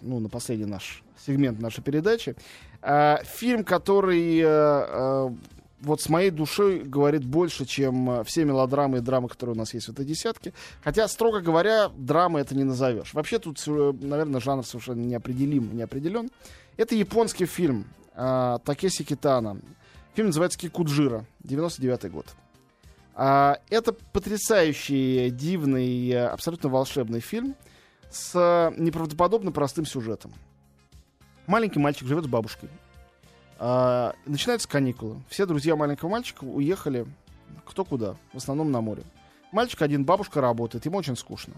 ну, 0.00 0.20
на 0.20 0.28
последний 0.28 0.66
наш 0.66 1.02
сегмент 1.26 1.60
нашей 1.60 1.82
передачи. 1.82 2.36
Э, 2.82 3.18
фильм, 3.24 3.64
который 3.64 4.38
э, 4.38 4.44
э, 4.46 5.30
вот 5.80 6.00
с 6.00 6.08
моей 6.08 6.30
душой 6.30 6.80
говорит 6.80 7.24
больше, 7.24 7.64
чем 7.64 8.10
э, 8.10 8.24
все 8.24 8.44
мелодрамы 8.44 8.98
и 8.98 9.00
драмы, 9.00 9.28
которые 9.28 9.54
у 9.54 9.58
нас 9.58 9.74
есть 9.74 9.86
в 9.86 9.92
этой 9.92 10.04
десятке. 10.04 10.52
Хотя, 10.82 11.08
строго 11.08 11.40
говоря, 11.40 11.88
драмы 11.88 12.40
это 12.40 12.54
не 12.54 12.64
назовешь. 12.64 13.14
Вообще 13.14 13.38
тут, 13.38 13.62
э, 13.66 13.92
наверное, 14.00 14.40
жанр 14.40 14.64
совершенно 14.64 15.00
неопределим, 15.00 15.74
не 15.76 15.82
определен. 15.82 16.30
Это 16.76 16.94
японский 16.94 17.46
фильм 17.46 17.86
э, 18.14 18.58
Такеси 18.64 19.04
Китана. 19.04 19.60
Фильм 20.14 20.28
называется 20.28 20.58
Кикуджира, 20.58 21.24
99 21.44 22.10
год. 22.10 22.26
А, 23.14 23.58
это 23.68 23.92
потрясающий, 23.92 25.30
дивный, 25.30 26.08
э, 26.08 26.26
абсолютно 26.26 26.68
волшебный 26.68 27.20
фильм 27.20 27.54
с 28.10 28.32
э, 28.34 28.74
неправдоподобно 28.78 29.52
простым 29.52 29.84
сюжетом. 29.84 30.32
Маленький 31.46 31.78
мальчик 31.78 32.08
живет 32.08 32.24
с 32.24 32.28
бабушкой. 32.28 32.70
А, 33.62 34.14
начинаются 34.24 34.66
каникулы. 34.66 35.22
Все 35.28 35.44
друзья 35.44 35.76
маленького 35.76 36.08
мальчика 36.08 36.44
уехали 36.44 37.06
кто 37.66 37.84
куда, 37.84 38.16
в 38.32 38.38
основном 38.38 38.72
на 38.72 38.80
море. 38.80 39.02
Мальчик 39.52 39.82
один, 39.82 40.04
бабушка 40.04 40.40
работает, 40.40 40.86
ему 40.86 40.96
очень 40.96 41.14
скучно. 41.14 41.54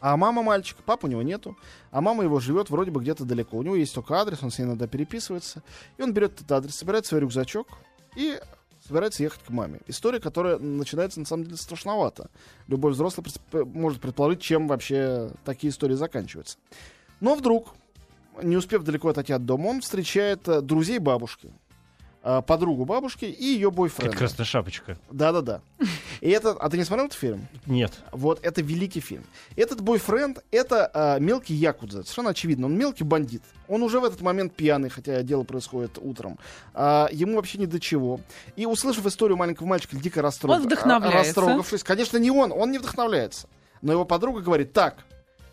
А 0.00 0.16
мама 0.16 0.42
мальчика, 0.42 0.80
папы 0.82 1.08
у 1.08 1.10
него 1.10 1.22
нету, 1.22 1.56
а 1.90 2.00
мама 2.00 2.22
его 2.22 2.38
живет 2.38 2.70
вроде 2.70 2.92
бы 2.92 3.00
где-то 3.00 3.24
далеко. 3.24 3.58
У 3.58 3.62
него 3.62 3.74
есть 3.74 3.94
только 3.94 4.14
адрес, 4.14 4.42
он 4.42 4.52
с 4.52 4.58
ней 4.58 4.64
иногда 4.64 4.86
переписывается. 4.86 5.62
И 5.98 6.02
он 6.02 6.12
берет 6.12 6.34
этот 6.34 6.52
адрес, 6.52 6.76
собирает 6.76 7.04
свой 7.04 7.20
рюкзачок 7.20 7.66
и 8.14 8.40
собирается 8.86 9.24
ехать 9.24 9.42
к 9.42 9.50
маме. 9.50 9.80
История, 9.88 10.20
которая 10.20 10.58
начинается, 10.58 11.18
на 11.18 11.26
самом 11.26 11.44
деле, 11.44 11.56
страшновато. 11.56 12.30
Любой 12.68 12.92
взрослый 12.92 13.26
может 13.52 14.00
предположить, 14.00 14.40
чем 14.40 14.68
вообще 14.68 15.32
такие 15.44 15.70
истории 15.72 15.94
заканчиваются. 15.94 16.58
Но 17.20 17.34
вдруг, 17.34 17.74
не 18.40 18.56
успев 18.56 18.82
далеко 18.82 19.08
отойти 19.08 19.32
от 19.32 19.44
дома, 19.44 19.66
он 19.68 19.80
встречает 19.80 20.46
э, 20.48 20.60
друзей 20.60 20.98
бабушки, 20.98 21.50
э, 22.22 22.40
подругу 22.46 22.84
бабушки 22.84 23.24
и 23.24 23.44
ее 23.44 23.68
Это 23.68 23.76
бойфренда. 23.76 24.16
красная 24.16 24.46
шапочка. 24.46 24.98
Да-да-да. 25.10 25.60
И 26.20 26.30
это... 26.30 26.52
А 26.52 26.70
ты 26.70 26.78
не 26.78 26.84
смотрел 26.84 27.06
этот 27.06 27.18
фильм? 27.18 27.48
Нет. 27.66 27.92
Вот, 28.12 28.38
это 28.44 28.62
великий 28.62 29.00
фильм. 29.00 29.24
Этот 29.56 29.80
бойфренд— 29.80 30.42
это 30.50 30.90
э, 30.94 31.20
мелкий 31.20 31.54
якудза. 31.54 32.02
Совершенно 32.02 32.30
очевидно. 32.30 32.66
Он 32.66 32.76
мелкий 32.78 33.04
бандит. 33.04 33.42
Он 33.68 33.82
уже 33.82 34.00
в 34.00 34.04
этот 34.04 34.20
момент 34.20 34.54
пьяный, 34.54 34.88
хотя 34.88 35.22
дело 35.22 35.42
происходит 35.42 35.98
утром. 36.00 36.38
А, 36.74 37.08
ему 37.10 37.36
вообще 37.36 37.58
ни 37.58 37.66
до 37.66 37.80
чего. 37.80 38.20
И 38.54 38.66
услышав 38.66 39.04
историю 39.06 39.36
маленького 39.36 39.66
мальчика, 39.66 39.96
дико 39.96 40.22
растрог... 40.22 40.54
Он 40.56 40.62
вдохновляется. 40.62 41.40
растрогавшись, 41.40 41.82
конечно, 41.82 42.18
не 42.18 42.30
он, 42.30 42.52
он 42.52 42.70
не 42.70 42.78
вдохновляется. 42.78 43.48
Но 43.80 43.92
его 43.92 44.04
подруга 44.04 44.42
говорит, 44.42 44.72
так, 44.72 45.04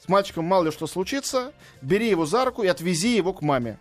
мальчиком 0.10 0.46
мало 0.46 0.66
ли 0.66 0.72
что 0.72 0.88
случится, 0.88 1.54
бери 1.82 2.10
его 2.10 2.26
за 2.26 2.46
руку 2.46 2.64
и 2.64 2.68
отвези 2.68 3.16
его 3.16 3.34
к 3.34 3.42
маме. 3.42 3.80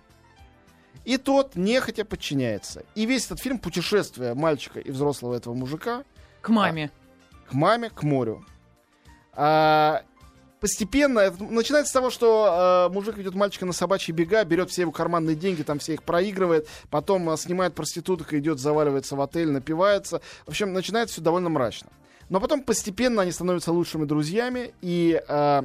И 1.04 1.16
тот 1.16 1.56
нехотя 1.56 2.04
подчиняется. 2.04 2.84
И 2.94 3.06
весь 3.06 3.26
этот 3.26 3.40
фильм 3.40 3.58
путешествие 3.58 4.34
мальчика 4.34 4.78
и 4.78 4.90
взрослого 4.90 5.34
этого 5.34 5.54
мужика 5.54 6.04
К 6.42 6.50
маме. 6.50 6.90
к 7.48 7.54
маме, 7.54 7.90
к 7.90 8.02
морю. 8.02 8.44
А, 9.32 10.02
постепенно 10.60 11.20
это 11.20 11.42
начинается 11.44 11.90
с 11.90 11.94
того, 11.94 12.10
что 12.10 12.46
а, 12.50 12.88
мужик 12.90 13.16
ведет 13.16 13.34
мальчика 13.34 13.64
на 13.64 13.72
собачьи 13.72 14.12
бега, 14.12 14.44
берет 14.44 14.68
все 14.70 14.82
его 14.82 14.92
карманные 14.92 15.36
деньги, 15.36 15.62
там 15.62 15.78
все 15.78 15.94
их 15.94 16.02
проигрывает, 16.02 16.68
потом 16.90 17.28
а, 17.30 17.36
снимает 17.36 17.74
проституток, 17.74 18.34
идет, 18.34 18.58
заваливается 18.58 19.16
в 19.16 19.20
отель, 19.22 19.50
напивается. 19.50 20.20
В 20.44 20.50
общем, 20.50 20.72
начинается 20.72 21.14
все 21.14 21.22
довольно 21.22 21.48
мрачно. 21.48 21.88
Но 22.28 22.40
потом 22.40 22.62
постепенно 22.62 23.22
они 23.22 23.32
становятся 23.32 23.72
лучшими 23.72 24.04
друзьями, 24.04 24.74
и, 24.82 25.22
а, 25.28 25.64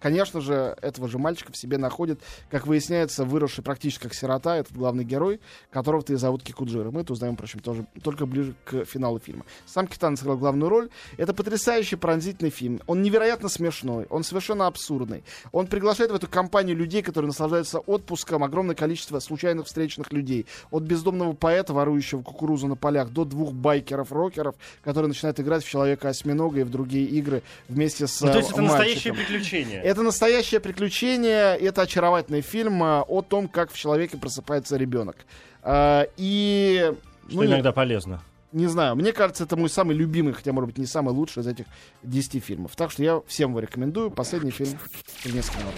конечно 0.00 0.40
же, 0.40 0.76
этого 0.82 1.08
же 1.08 1.18
мальчика 1.18 1.52
в 1.52 1.56
себе 1.56 1.78
находит, 1.78 2.20
как 2.50 2.66
выясняется, 2.66 3.24
выросший 3.24 3.62
практически 3.62 4.04
как 4.04 4.14
сирота, 4.14 4.56
этот 4.56 4.76
главный 4.76 5.04
герой, 5.04 5.40
которого-то 5.70 6.12
и 6.12 6.16
зовут 6.16 6.42
Кикуджира. 6.42 6.90
Мы 6.90 7.02
это 7.02 7.12
узнаем, 7.12 7.34
впрочем, 7.36 7.60
тоже 7.60 7.86
только 8.02 8.26
ближе 8.26 8.54
к 8.64 8.84
финалу 8.84 9.18
фильма. 9.18 9.44
Сам 9.66 9.86
Китан 9.86 10.16
сыграл 10.16 10.38
главную 10.38 10.68
роль. 10.68 10.88
Это 11.16 11.34
потрясающий, 11.34 11.96
пронзительный 11.96 12.50
фильм. 12.50 12.80
Он 12.86 13.02
невероятно 13.02 13.48
смешной, 13.48 14.06
он 14.10 14.24
совершенно 14.24 14.66
абсурдный. 14.66 15.22
Он 15.52 15.66
приглашает 15.66 16.10
в 16.10 16.14
эту 16.14 16.28
компанию 16.28 16.76
людей, 16.76 17.02
которые 17.02 17.28
наслаждаются 17.28 17.78
отпуском, 17.78 18.42
огромное 18.42 18.74
количество 18.74 19.18
случайных 19.20 19.66
встречных 19.66 20.12
людей. 20.12 20.46
От 20.70 20.82
бездомного 20.84 21.32
поэта, 21.34 21.72
ворующего 21.74 22.22
кукурузу 22.22 22.66
на 22.66 22.76
полях, 22.76 23.10
до 23.10 23.24
двух 23.24 23.52
байкеров-рокеров, 23.52 24.54
которые 24.82 25.08
начинают 25.08 25.38
играть 25.40 25.64
в 25.64 25.68
Человека-осьминога 25.68 26.60
и 26.60 26.62
в 26.62 26.70
другие 26.70 27.06
игры 27.06 27.42
вместе 27.68 28.06
с 28.06 28.20
Ну, 28.20 28.32
то 28.32 28.38
есть 28.38 28.50
э, 28.50 28.52
это 28.52 28.62
настоящее 28.62 29.12
мальчиком. 29.12 29.16
приключение. 29.16 29.82
Это 29.90 30.02
настоящее 30.04 30.60
приключение, 30.60 31.56
это 31.56 31.82
очаровательный 31.82 32.42
фильм 32.42 32.80
а, 32.80 33.02
о 33.02 33.22
том, 33.22 33.48
как 33.48 33.72
в 33.72 33.76
человеке 33.76 34.16
просыпается 34.16 34.76
ребенок. 34.76 35.16
А, 35.64 36.06
И 36.16 36.92
Что 37.26 37.36
ну, 37.36 37.44
иногда 37.44 37.72
полезно. 37.72 38.22
не 38.52 38.68
знаю, 38.68 38.94
мне 38.94 39.12
кажется, 39.12 39.42
это 39.42 39.56
мой 39.56 39.68
самый 39.68 39.96
любимый, 39.96 40.32
хотя, 40.32 40.52
может 40.52 40.68
быть, 40.68 40.78
не 40.78 40.86
самый 40.86 41.12
лучший 41.12 41.42
из 41.42 41.48
этих 41.48 41.66
10 42.04 42.40
фильмов. 42.44 42.76
Так 42.76 42.92
что 42.92 43.02
я 43.02 43.20
всем 43.26 43.50
его 43.50 43.58
рекомендую. 43.58 44.12
Последний 44.12 44.52
фильм 44.52 44.78
через 45.24 45.34
несколько 45.34 45.58
минут. 45.58 45.74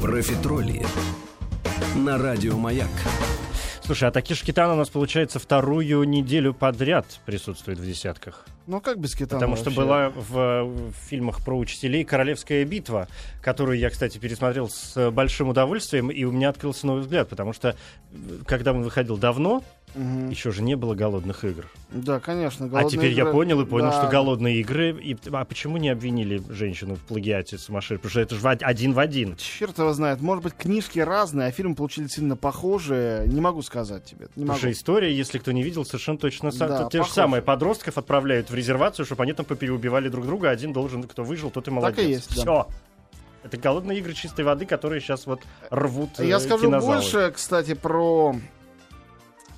Профитроли. 0.00 0.86
На 1.96 2.18
радио 2.18 2.56
Маяк. 2.56 2.88
Слушай, 3.90 4.08
а 4.08 4.12
Такиш 4.12 4.44
Китан 4.44 4.70
у 4.70 4.76
нас, 4.76 4.88
получается, 4.88 5.40
вторую 5.40 6.04
неделю 6.04 6.54
подряд 6.54 7.06
присутствует 7.26 7.80
в 7.80 7.84
десятках. 7.84 8.46
Ну, 8.68 8.80
как 8.80 9.00
без 9.00 9.16
китана 9.16 9.40
Потому 9.40 9.56
что 9.56 9.64
вообще? 9.70 9.80
была 9.80 10.10
в, 10.10 10.64
в 10.64 10.92
фильмах 11.08 11.44
про 11.44 11.58
учителей 11.58 12.04
«Королевская 12.04 12.64
битва», 12.64 13.08
которую 13.42 13.80
я, 13.80 13.90
кстати, 13.90 14.18
пересмотрел 14.18 14.68
с 14.68 15.10
большим 15.10 15.48
удовольствием, 15.48 16.08
и 16.08 16.22
у 16.22 16.30
меня 16.30 16.50
открылся 16.50 16.86
новый 16.86 17.02
взгляд, 17.02 17.28
потому 17.28 17.52
что, 17.52 17.70
э, 17.70 17.74
когда 18.46 18.72
он 18.72 18.84
выходил 18.84 19.16
давно, 19.16 19.64
Мгм. 19.94 20.30
еще 20.30 20.50
же 20.52 20.62
не 20.62 20.76
было 20.76 20.94
«Голодных 20.94 21.44
игр». 21.44 21.66
Да, 21.90 22.20
конечно. 22.20 22.66
а 22.66 22.68
«Голодные 22.68 22.90
теперь 22.90 23.12
я 23.12 23.22
игры». 23.22 23.32
понял 23.32 23.60
и 23.60 23.66
понял, 23.66 23.90
Да. 23.90 24.00
что 24.02 24.08
«Голодные 24.10 24.60
игры». 24.60 24.90
И, 25.00 25.16
а 25.32 25.44
почему 25.44 25.76
не 25.78 25.88
обвинили 25.88 26.40
женщину 26.48 26.94
в 26.94 27.00
плагиате 27.00 27.58
сумасшедшей? 27.58 27.96
Потому 27.98 28.10
что 28.10 28.20
это 28.20 28.34
же 28.36 28.48
один 28.48 28.92
в 28.92 28.98
один. 28.98 29.36
Черт 29.36 29.78
его 29.78 29.92
знает. 29.92 30.20
Может 30.20 30.44
быть, 30.44 30.54
книжки 30.54 30.98
разные, 31.00 31.48
а 31.48 31.50
фильмы 31.50 31.74
получили 31.74 32.06
сильно 32.06 32.36
похожие. 32.36 33.26
Не 33.26 33.40
могу 33.40 33.62
сказать 33.62 34.04
тебе. 34.04 34.22
Не 34.22 34.26
Потому 34.26 34.46
могу. 34.48 34.58
что 34.58 34.70
история, 34.70 35.12
если 35.12 35.38
кто 35.38 35.52
не 35.52 35.62
видел, 35.62 35.84
совершенно 35.84 36.18
точно 36.18 36.48
са- 36.48 36.68
Да, 36.68 36.88
те 36.90 37.02
же 37.02 37.10
самые 37.10 37.42
подростков 37.42 37.98
отправляют 37.98 38.50
в 38.50 38.54
резервацию, 38.54 39.04
чтобы 39.06 39.24
они 39.24 39.32
там 39.32 39.44
попереубивали 39.46 40.08
друг 40.08 40.26
друга. 40.26 40.50
Один 40.50 40.72
должен, 40.72 41.02
кто 41.04 41.24
выжил, 41.24 41.50
тот 41.50 41.66
и 41.68 41.70
молодец. 41.70 42.04
и 42.04 42.08
есть, 42.10 42.28
да. 42.36 42.40
Все. 42.42 42.66
Это 43.42 43.56
голодные 43.56 43.98
игры 43.98 44.12
чистой 44.12 44.44
воды, 44.44 44.66
которые 44.66 45.00
сейчас 45.00 45.26
вот 45.26 45.40
рвут 45.70 46.18
Я 46.18 46.36
э, 46.36 46.40
скажу 46.40 46.70
больше, 46.70 47.32
кстати, 47.34 47.72
про 47.74 48.36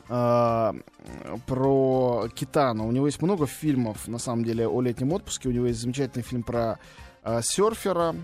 а, 0.09 0.75
про 1.47 2.29
Китана. 2.35 2.87
У 2.87 2.93
него 2.93 3.07
есть 3.07 3.23
много 3.23 3.47
фильмов, 3.47 4.09
на 4.09 4.19
самом 4.19 4.45
деле, 4.45 4.69
о 4.69 4.81
летнем 4.81 5.13
отпуске. 5.13 5.49
У 5.49 5.53
него 5.53 5.67
есть 5.67 5.81
замечательный 5.81 6.23
фильм 6.23 6.43
про 6.43 6.79
а, 7.23 7.43
серфера. 7.43 8.15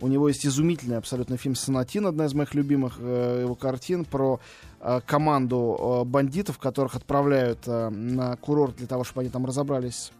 У 0.00 0.08
него 0.08 0.28
есть 0.28 0.46
изумительный 0.46 0.96
абсолютно 0.96 1.36
фильм 1.36 1.54
«Сонатин», 1.54 2.06
одна 2.06 2.24
из 2.24 2.32
моих 2.32 2.54
любимых 2.54 2.96
э, 2.98 3.40
его 3.42 3.54
картин, 3.54 4.06
про 4.06 4.40
э, 4.80 5.00
команду 5.06 5.76
э, 5.78 6.04
бандитов, 6.08 6.58
которых 6.58 6.94
отправляют 6.94 7.58
э, 7.66 7.90
на 7.90 8.34
курорт 8.36 8.76
для 8.76 8.86
того, 8.86 9.04
чтобы 9.04 9.20
они 9.20 9.28
там 9.28 9.44
разобрались 9.44 10.10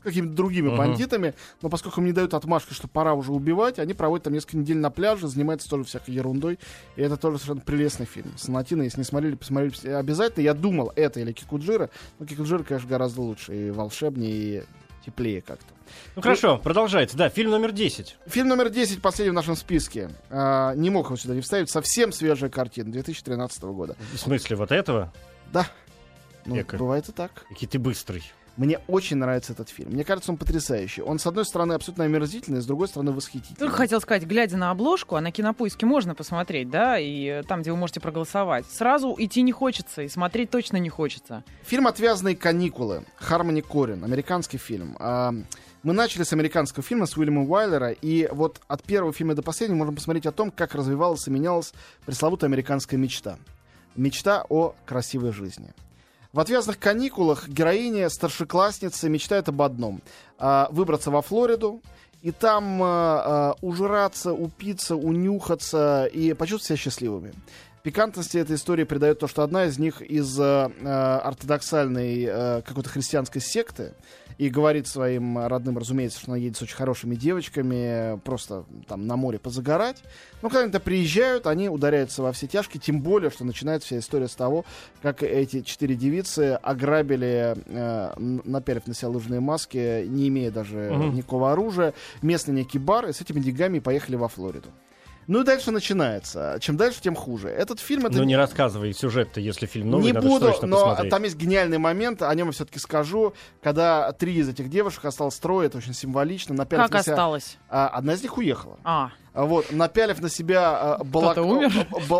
с 0.00 0.02
какими-то 0.02 0.32
другими 0.34 0.68
Мгм. 0.68 0.78
бандитами. 0.78 1.34
Но 1.60 1.68
поскольку 1.68 2.00
им 2.00 2.06
не 2.06 2.12
дают 2.12 2.32
отмашки, 2.34 2.72
что 2.72 2.88
пора 2.88 3.12
уже 3.14 3.32
убивать, 3.32 3.78
они 3.78 3.92
проводят 3.94 4.24
там 4.24 4.32
несколько 4.32 4.56
недель 4.56 4.78
на 4.78 4.90
пляже, 4.90 5.28
занимаются 5.28 5.68
тоже 5.68 5.84
всякой 5.84 6.14
ерундой. 6.14 6.58
И 6.96 7.02
это 7.02 7.16
тоже 7.16 7.36
совершенно 7.38 7.60
прелестный 7.60 8.06
фильм. 8.06 8.32
«Сонатина», 8.36 8.82
если 8.82 8.98
не 8.98 9.04
смотрели, 9.04 9.34
посмотрели 9.34 9.90
обязательно. 9.92 10.42
Я 10.42 10.54
думал, 10.54 10.92
это 10.96 11.20
или 11.20 11.32
Кикуджира. 11.32 11.90
Но 12.18 12.26
Кикуджира, 12.26 12.62
конечно, 12.62 12.88
гораздо 12.88 13.20
лучше. 13.20 13.68
И 13.68 13.70
волшебнее, 13.70 14.60
и 14.60 14.64
теплее 15.04 15.42
как-то. 15.42 15.66
Ну 16.16 16.22
хорошо, 16.22 16.56
продолжается. 16.58 17.16
Да, 17.16 17.28
фильм 17.28 17.50
номер 17.50 17.72
10. 17.72 18.16
Фильм 18.26 18.48
номер 18.48 18.70
10, 18.70 19.02
последний 19.02 19.30
в 19.32 19.34
нашем 19.34 19.56
списке. 19.56 20.10
А, 20.30 20.74
не 20.74 20.88
мог 20.88 21.06
его 21.06 21.16
сюда 21.16 21.34
не 21.34 21.40
вставить. 21.40 21.68
Совсем 21.70 22.12
свежая 22.12 22.48
картина 22.48 22.90
2013 22.92 23.62
года. 23.64 23.96
В 24.14 24.18
смысле 24.18 24.56
вот 24.56 24.72
этого? 24.72 25.12
Да. 25.52 25.66
Ну, 26.46 26.58
Эко. 26.58 26.76
бывает 26.78 27.08
и 27.08 27.12
так. 27.12 27.32
Какой 27.48 27.68
ты 27.68 27.78
быстрый. 27.78 28.22
Мне 28.60 28.78
очень 28.88 29.16
нравится 29.16 29.54
этот 29.54 29.70
фильм. 29.70 29.92
Мне 29.92 30.04
кажется, 30.04 30.30
он 30.30 30.36
потрясающий. 30.36 31.00
Он, 31.00 31.18
с 31.18 31.26
одной 31.26 31.46
стороны, 31.46 31.72
абсолютно 31.72 32.04
омерзительный, 32.04 32.60
с 32.60 32.66
другой 32.66 32.88
стороны, 32.88 33.10
восхитительный. 33.10 33.56
Только 33.56 33.74
хотел 33.74 34.02
сказать, 34.02 34.24
глядя 34.24 34.58
на 34.58 34.70
обложку, 34.70 35.16
а 35.16 35.22
на 35.22 35.32
кинопоиске 35.32 35.86
можно 35.86 36.14
посмотреть, 36.14 36.68
да, 36.68 36.98
и 36.98 37.24
э, 37.24 37.42
там, 37.44 37.62
где 37.62 37.70
вы 37.70 37.78
можете 37.78 38.00
проголосовать. 38.00 38.66
Сразу 38.66 39.16
идти 39.16 39.40
не 39.40 39.52
хочется, 39.52 40.02
и 40.02 40.08
смотреть 40.08 40.50
точно 40.50 40.76
не 40.76 40.90
хочется. 40.90 41.42
Фильм 41.62 41.86
«Отвязные 41.86 42.36
каникулы». 42.36 43.06
Хармони 43.16 43.62
Корин. 43.62 44.04
Американский 44.04 44.58
фильм. 44.58 44.94
А, 45.00 45.32
Мы 45.82 45.94
начали 45.94 46.24
с 46.24 46.34
американского 46.34 46.82
фильма, 46.82 47.06
с 47.06 47.16
Уильяма 47.16 47.44
Уайлера, 47.44 47.92
и 47.92 48.28
вот 48.30 48.60
от 48.68 48.82
первого 48.82 49.14
фильма 49.14 49.34
до 49.34 49.40
последнего 49.40 49.78
можем 49.78 49.94
посмотреть 49.94 50.26
о 50.26 50.32
том, 50.32 50.50
как 50.50 50.74
развивалась 50.74 51.26
и 51.26 51.30
менялась 51.30 51.72
пресловутая 52.04 52.50
американская 52.50 53.00
мечта. 53.00 53.38
Мечта 53.96 54.44
о 54.50 54.74
красивой 54.84 55.32
жизни. 55.32 55.72
В 56.32 56.38
«Отвязных 56.38 56.78
каникулах» 56.78 57.48
героиня, 57.48 58.08
старшеклассница, 58.08 59.08
мечтает 59.08 59.48
об 59.48 59.62
одном 59.62 60.00
а,— 60.38 60.68
выбраться 60.70 61.10
во 61.10 61.22
Флориду, 61.22 61.82
и 62.22 62.30
там 62.30 62.80
а, 62.80 63.56
ужраться, 63.62 64.32
упиться, 64.32 64.94
унюхаться 64.94 66.06
и 66.06 66.32
почувствовать 66.34 66.66
себя 66.66 66.76
счастливыми. 66.76 67.32
Пикантности 67.82 68.36
этой 68.36 68.56
истории 68.56 68.84
придает 68.84 69.18
то, 69.20 69.26
что 69.26 69.42
одна 69.42 69.64
из 69.64 69.78
них 69.78 70.02
из 70.02 70.38
э, 70.38 70.70
э, 70.80 70.86
ортодоксальной 70.86 72.24
э, 72.28 72.62
какой-то 72.62 72.90
христианской 72.90 73.40
секты 73.40 73.94
и 74.36 74.48
говорит 74.50 74.86
своим 74.86 75.38
родным, 75.38 75.78
разумеется, 75.78 76.18
что 76.20 76.32
она 76.32 76.38
едет 76.38 76.56
с 76.58 76.62
очень 76.62 76.76
хорошими 76.76 77.14
девочками, 77.14 78.18
просто 78.20 78.64
там 78.86 79.06
на 79.06 79.16
море 79.16 79.38
позагорать. 79.38 80.02
Но 80.42 80.48
когда 80.48 80.60
они 80.64 80.68
туда 80.72 80.80
приезжают, 80.80 81.46
они 81.46 81.68
ударяются 81.70 82.22
во 82.22 82.32
все 82.32 82.46
тяжкие, 82.46 82.80
тем 82.80 83.00
более, 83.00 83.30
что 83.30 83.44
начинается 83.44 83.86
вся 83.88 83.98
история 83.98 84.28
с 84.28 84.34
того, 84.34 84.64
как 85.02 85.22
эти 85.22 85.62
четыре 85.62 85.94
девицы 85.94 86.58
ограбили, 86.62 87.54
э, 87.66 88.12
н- 88.16 88.42
наперев 88.44 88.86
на 88.86 88.94
себя 88.94 89.08
лыжные 89.08 89.40
маски, 89.40 90.04
не 90.06 90.28
имея 90.28 90.50
даже 90.50 90.76
Мгм. 90.92 91.14
никакого 91.16 91.52
оружия, 91.52 91.94
местный 92.22 92.54
некий 92.54 92.78
бар, 92.78 93.08
и 93.08 93.12
с 93.12 93.20
этими 93.22 93.40
деньгами 93.40 93.78
поехали 93.78 94.16
во 94.16 94.28
Флориду. 94.28 94.68
Ну 95.26 95.42
и 95.42 95.44
дальше 95.44 95.70
начинается. 95.70 96.58
Чем 96.60 96.76
дальше, 96.76 97.00
тем 97.00 97.14
хуже. 97.14 97.48
Этот 97.48 97.78
фильм 97.78 98.06
это 98.06 98.16
Ну 98.16 98.24
не 98.24 98.36
рассказывай 98.36 98.92
сюжет-то, 98.92 99.40
если 99.40 99.66
фильм 99.66 99.90
новый, 99.90 100.06
не 100.06 100.12
надо 100.12 100.26
буду, 100.26 100.46
но 100.62 100.76
посмотреть. 100.78 101.10
там 101.10 101.22
есть 101.22 101.36
гениальный 101.36 101.78
момент, 101.78 102.22
о 102.22 102.34
нем 102.34 102.48
я 102.48 102.52
все-таки 102.52 102.78
скажу, 102.80 103.34
когда 103.62 104.10
три 104.12 104.34
из 104.36 104.48
этих 104.48 104.68
девушек 104.70 105.04
осталось 105.04 105.38
трое, 105.38 105.66
это 105.68 105.78
очень 105.78 105.94
символично. 105.94 106.54
Напялив 106.54 106.84
Как 106.86 106.92
на 106.92 107.02
себя- 107.02 107.12
осталось? 107.14 107.58
А, 107.68 107.88
одна 107.88 108.14
из 108.14 108.22
них 108.22 108.36
уехала. 108.38 108.78
А, 108.82 109.10
А 109.32 109.44
Вот, 109.44 109.70
напялив 109.70 110.20
на 110.20 110.28
себя 110.28 110.96
а, 110.96 111.04
балак- 111.04 111.36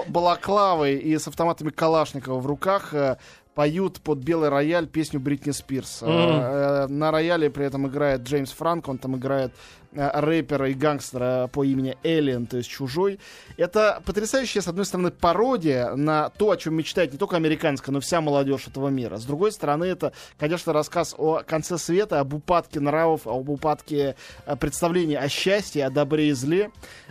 балаклавы 0.09 0.93
и 0.95 1.19
с 1.19 1.27
автоматами 1.27 1.71
Калашникова 1.71 2.39
в 2.39 2.47
руках 2.47 2.95
э, 2.95 3.17
поют 3.61 4.01
под 4.01 4.21
белый 4.21 4.49
рояль 4.49 4.87
песню 4.87 5.21
Бритни 5.21 5.51
Спирс. 5.51 5.99
Э, 6.01 6.87
На 6.89 7.11
рояле 7.11 7.51
при 7.51 7.67
этом 7.67 7.87
играет 7.87 8.23
Джеймс 8.23 8.53
Франк, 8.53 8.89
он 8.89 8.97
там 8.97 9.19
играет 9.19 9.53
э, 9.93 10.11
рэпера 10.19 10.71
и 10.71 10.73
гангстера 10.73 11.51
по 11.53 11.63
имени 11.63 11.99
Эллен, 12.03 12.47
то 12.47 12.57
есть 12.57 12.71
чужой. 12.71 13.21
Это 13.59 14.01
потрясающая, 14.07 14.63
с 14.63 14.69
одной 14.69 14.87
стороны, 14.87 15.11
пародия 15.11 15.95
на 15.95 16.31
то, 16.31 16.53
о 16.53 16.57
чем 16.57 16.75
мечтает 16.75 17.13
не 17.13 17.19
только 17.19 17.37
американская, 17.37 17.93
но 17.93 18.01
вся 18.01 18.23
молодежь 18.23 18.67
этого 18.67 18.89
мира. 18.89 19.19
С 19.19 19.27
другой 19.27 19.53
стороны, 19.53 19.85
это, 19.85 20.15
конечно, 20.39 20.73
рассказ 20.73 21.15
о 21.19 21.43
конце 21.47 21.77
света, 21.77 22.21
об 22.21 22.33
упадке 22.33 22.81
нравов, 22.81 23.27
об 23.27 23.51
упадке 23.51 24.17
представлений 24.59 25.17
о 25.17 25.29
счастье, 25.29 25.85
о 25.85 25.91
добре 25.91 26.31
и 26.31 26.33
зле. 26.33 26.71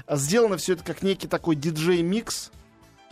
Сделано 0.10 0.58
все 0.58 0.74
это 0.74 0.84
как 0.84 1.04
некий 1.04 1.28
такой 1.28 1.56
диджей-микс, 1.56 2.50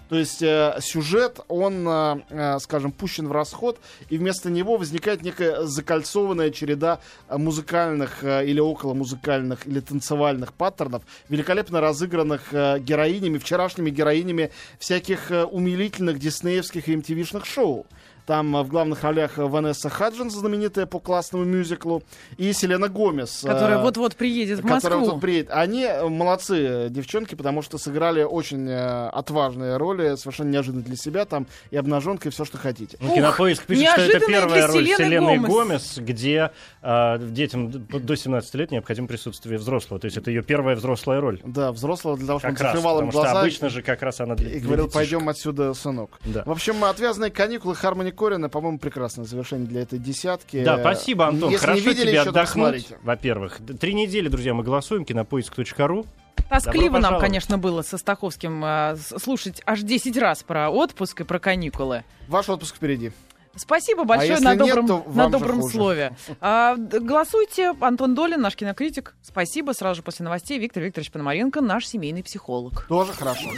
то 0.10 0.16
есть 0.16 0.42
э, 0.42 0.78
сюжет, 0.82 1.40
он, 1.48 1.88
э, 1.88 2.22
э, 2.30 2.60
скажем, 2.60 2.92
пущен 2.92 3.28
в 3.28 3.32
расход, 3.32 3.80
и 4.10 4.18
вместо 4.18 4.50
него 4.50 4.78
возникает 4.78 5.22
некая 5.22 5.64
закольцованная 5.64 6.52
череда 6.52 7.00
э, 7.28 7.38
музыкальных 7.38 8.24
э, 8.24 8.46
или 8.46 8.60
около 8.60 8.94
музыкальных 8.94 9.68
или 9.68 9.80
танцевальных 9.82 10.54
паттернов, 10.54 11.04
великолепно 11.30 11.82
разыгранных 11.82 12.54
э, 12.54 12.80
героинями, 12.80 13.38
вчерашними 13.38 13.90
героинями 13.90 14.52
всяких 14.80 15.32
э, 15.32 15.44
умилительных 15.44 16.20
диснеевских 16.20 16.88
и 16.88 16.96
MTV-шных 16.96 17.46
шоу. 17.46 17.86
Там 18.28 18.58
э, 18.58 18.64
в 18.64 18.68
главных 18.68 19.04
ролях 19.04 19.40
э, 19.40 19.46
Ванесса 19.46 19.90
Хаджинс, 19.90 20.34
знаменитая 20.34 20.86
по 20.86 21.00
классному 21.00 21.46
мюзиклу, 21.46 22.04
и 22.36 22.52
Селена 22.52 22.90
Гомес. 22.90 23.46
э, 23.46 23.48
которая 23.48 23.78
вот-вот 23.80 24.18
приедет 24.18 24.60
в 24.60 24.68
которая 24.68 25.00
Москву. 25.00 25.14
вот 25.14 25.22
приедет. 25.22 25.50
Они 25.52 25.84
э, 25.84 26.08
молодцы, 26.10 26.90
девчонки, 26.90 27.36
потому 27.36 27.62
что 27.62 27.78
сыграли 27.78 28.24
очень 28.24 28.70
отважные 28.70 29.78
роли, 29.78 30.16
совершенно 30.18 30.50
неожиданно 30.50 30.84
для 30.84 30.98
себя, 30.98 31.24
там 31.24 31.48
и 31.72 31.78
обнаженка, 31.78 32.28
и 32.28 32.32
все, 32.32 32.44
что 32.44 32.58
хотите. 32.58 32.98
Ну, 33.00 33.08
Ух, 33.08 33.16
Кинопоиск 33.16 33.64
пишет, 33.64 33.88
что 33.88 34.02
это 34.02 34.12
неожиданно 34.12 34.28
первая 34.28 34.58
для 34.58 34.68
роль 34.68 34.86
Селены 34.86 34.98
Селены 34.98 35.38
Гомес. 35.38 35.50
Гомес, 35.50 35.98
где 36.00 36.52
э, 36.82 37.18
детям 37.30 37.72
до 37.72 38.16
17 38.18 38.54
лет 38.56 38.72
необходимо 38.72 39.08
присутствие 39.08 39.58
взрослого. 39.58 40.02
То 40.02 40.06
есть 40.06 40.18
это 40.18 40.32
ее 40.32 40.44
первая 40.44 40.76
взрослая 40.76 41.22
роль. 41.22 41.40
Да, 41.46 41.72
взрослого 41.72 42.18
для 42.18 42.28
того, 42.28 42.40
чтобы 42.40 42.56
Как 42.56 42.62
он 42.62 42.66
раз, 42.66 42.76
закрывал 42.76 43.02
им 43.02 43.10
глаза 43.10 43.40
обычно 43.40 43.70
же 43.70 43.82
как 43.82 44.02
раз 44.02 44.20
она 44.20 44.36
для 44.36 44.52
и 44.52 44.60
говорил, 44.60 44.90
пойдем 44.90 45.30
отсюда, 45.30 45.74
сынок. 45.74 46.20
Да. 46.26 46.44
В 46.46 46.52
общем, 46.52 46.84
отвязные 46.84 47.32
каникулы 47.32 47.74
Хармони 47.74 48.12
Корина, 48.18 48.50
по-моему, 48.50 48.80
прекрасное 48.80 49.26
завершение 49.26 49.68
для 49.68 49.82
этой 49.82 50.00
десятки. 50.00 50.64
Да, 50.64 50.80
спасибо, 50.80 51.28
Антон. 51.28 51.52
Если 51.52 51.66
Хорошо 51.66 51.82
не 51.82 51.88
видели 51.88 52.10
тебе 52.10 52.22
отдохнуть. 52.22 52.88
Во-первых, 53.04 53.60
три 53.80 53.94
недели, 53.94 54.28
друзья, 54.28 54.54
мы 54.54 54.64
голосуем. 54.64 55.06
Кинопоиск.ру. 55.06 56.06
Тоскливо 56.50 57.00
нам, 57.00 57.20
конечно, 57.20 57.58
было 57.58 57.82
со 57.82 57.98
Стаховским 57.98 58.64
э, 58.64 58.96
слушать 59.18 59.62
аж 59.66 59.82
10 59.82 60.18
раз 60.18 60.44
про 60.44 60.70
отпуск 60.70 61.22
и 61.22 61.24
про 61.24 61.40
каникулы. 61.40 62.04
Ваш 62.28 62.50
отпуск 62.50 62.76
впереди. 62.76 63.12
Спасибо 63.58 64.04
большое 64.04 64.34
если 64.34 64.44
на 64.44 64.56
нет, 64.56 64.68
добром, 64.68 64.88
то 64.88 65.04
на 65.14 65.30
добром 65.30 65.64
слове. 65.64 66.16
А, 66.40 66.76
голосуйте. 66.76 67.74
Антон 67.82 68.14
Долин, 68.14 68.40
наш 68.40 68.56
кинокритик. 68.56 69.16
Спасибо. 69.24 69.72
Сразу 69.72 69.98
же 69.98 70.04
после 70.04 70.24
новостей 70.24 70.60
Виктор 70.60 70.84
Викторович 70.84 71.12
Пономаренко, 71.12 71.62
наш 71.62 71.88
семейный 71.88 72.24
психолог. 72.24 72.86
Тоже 72.88 73.14
хорошо. 73.14 73.50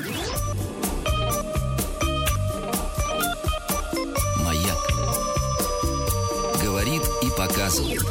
Показывает. 7.70 8.01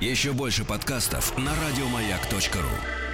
Еще 0.00 0.32
больше 0.32 0.64
подкастов 0.64 1.36
на 1.38 1.52
радиомаяк.ру. 1.54 3.09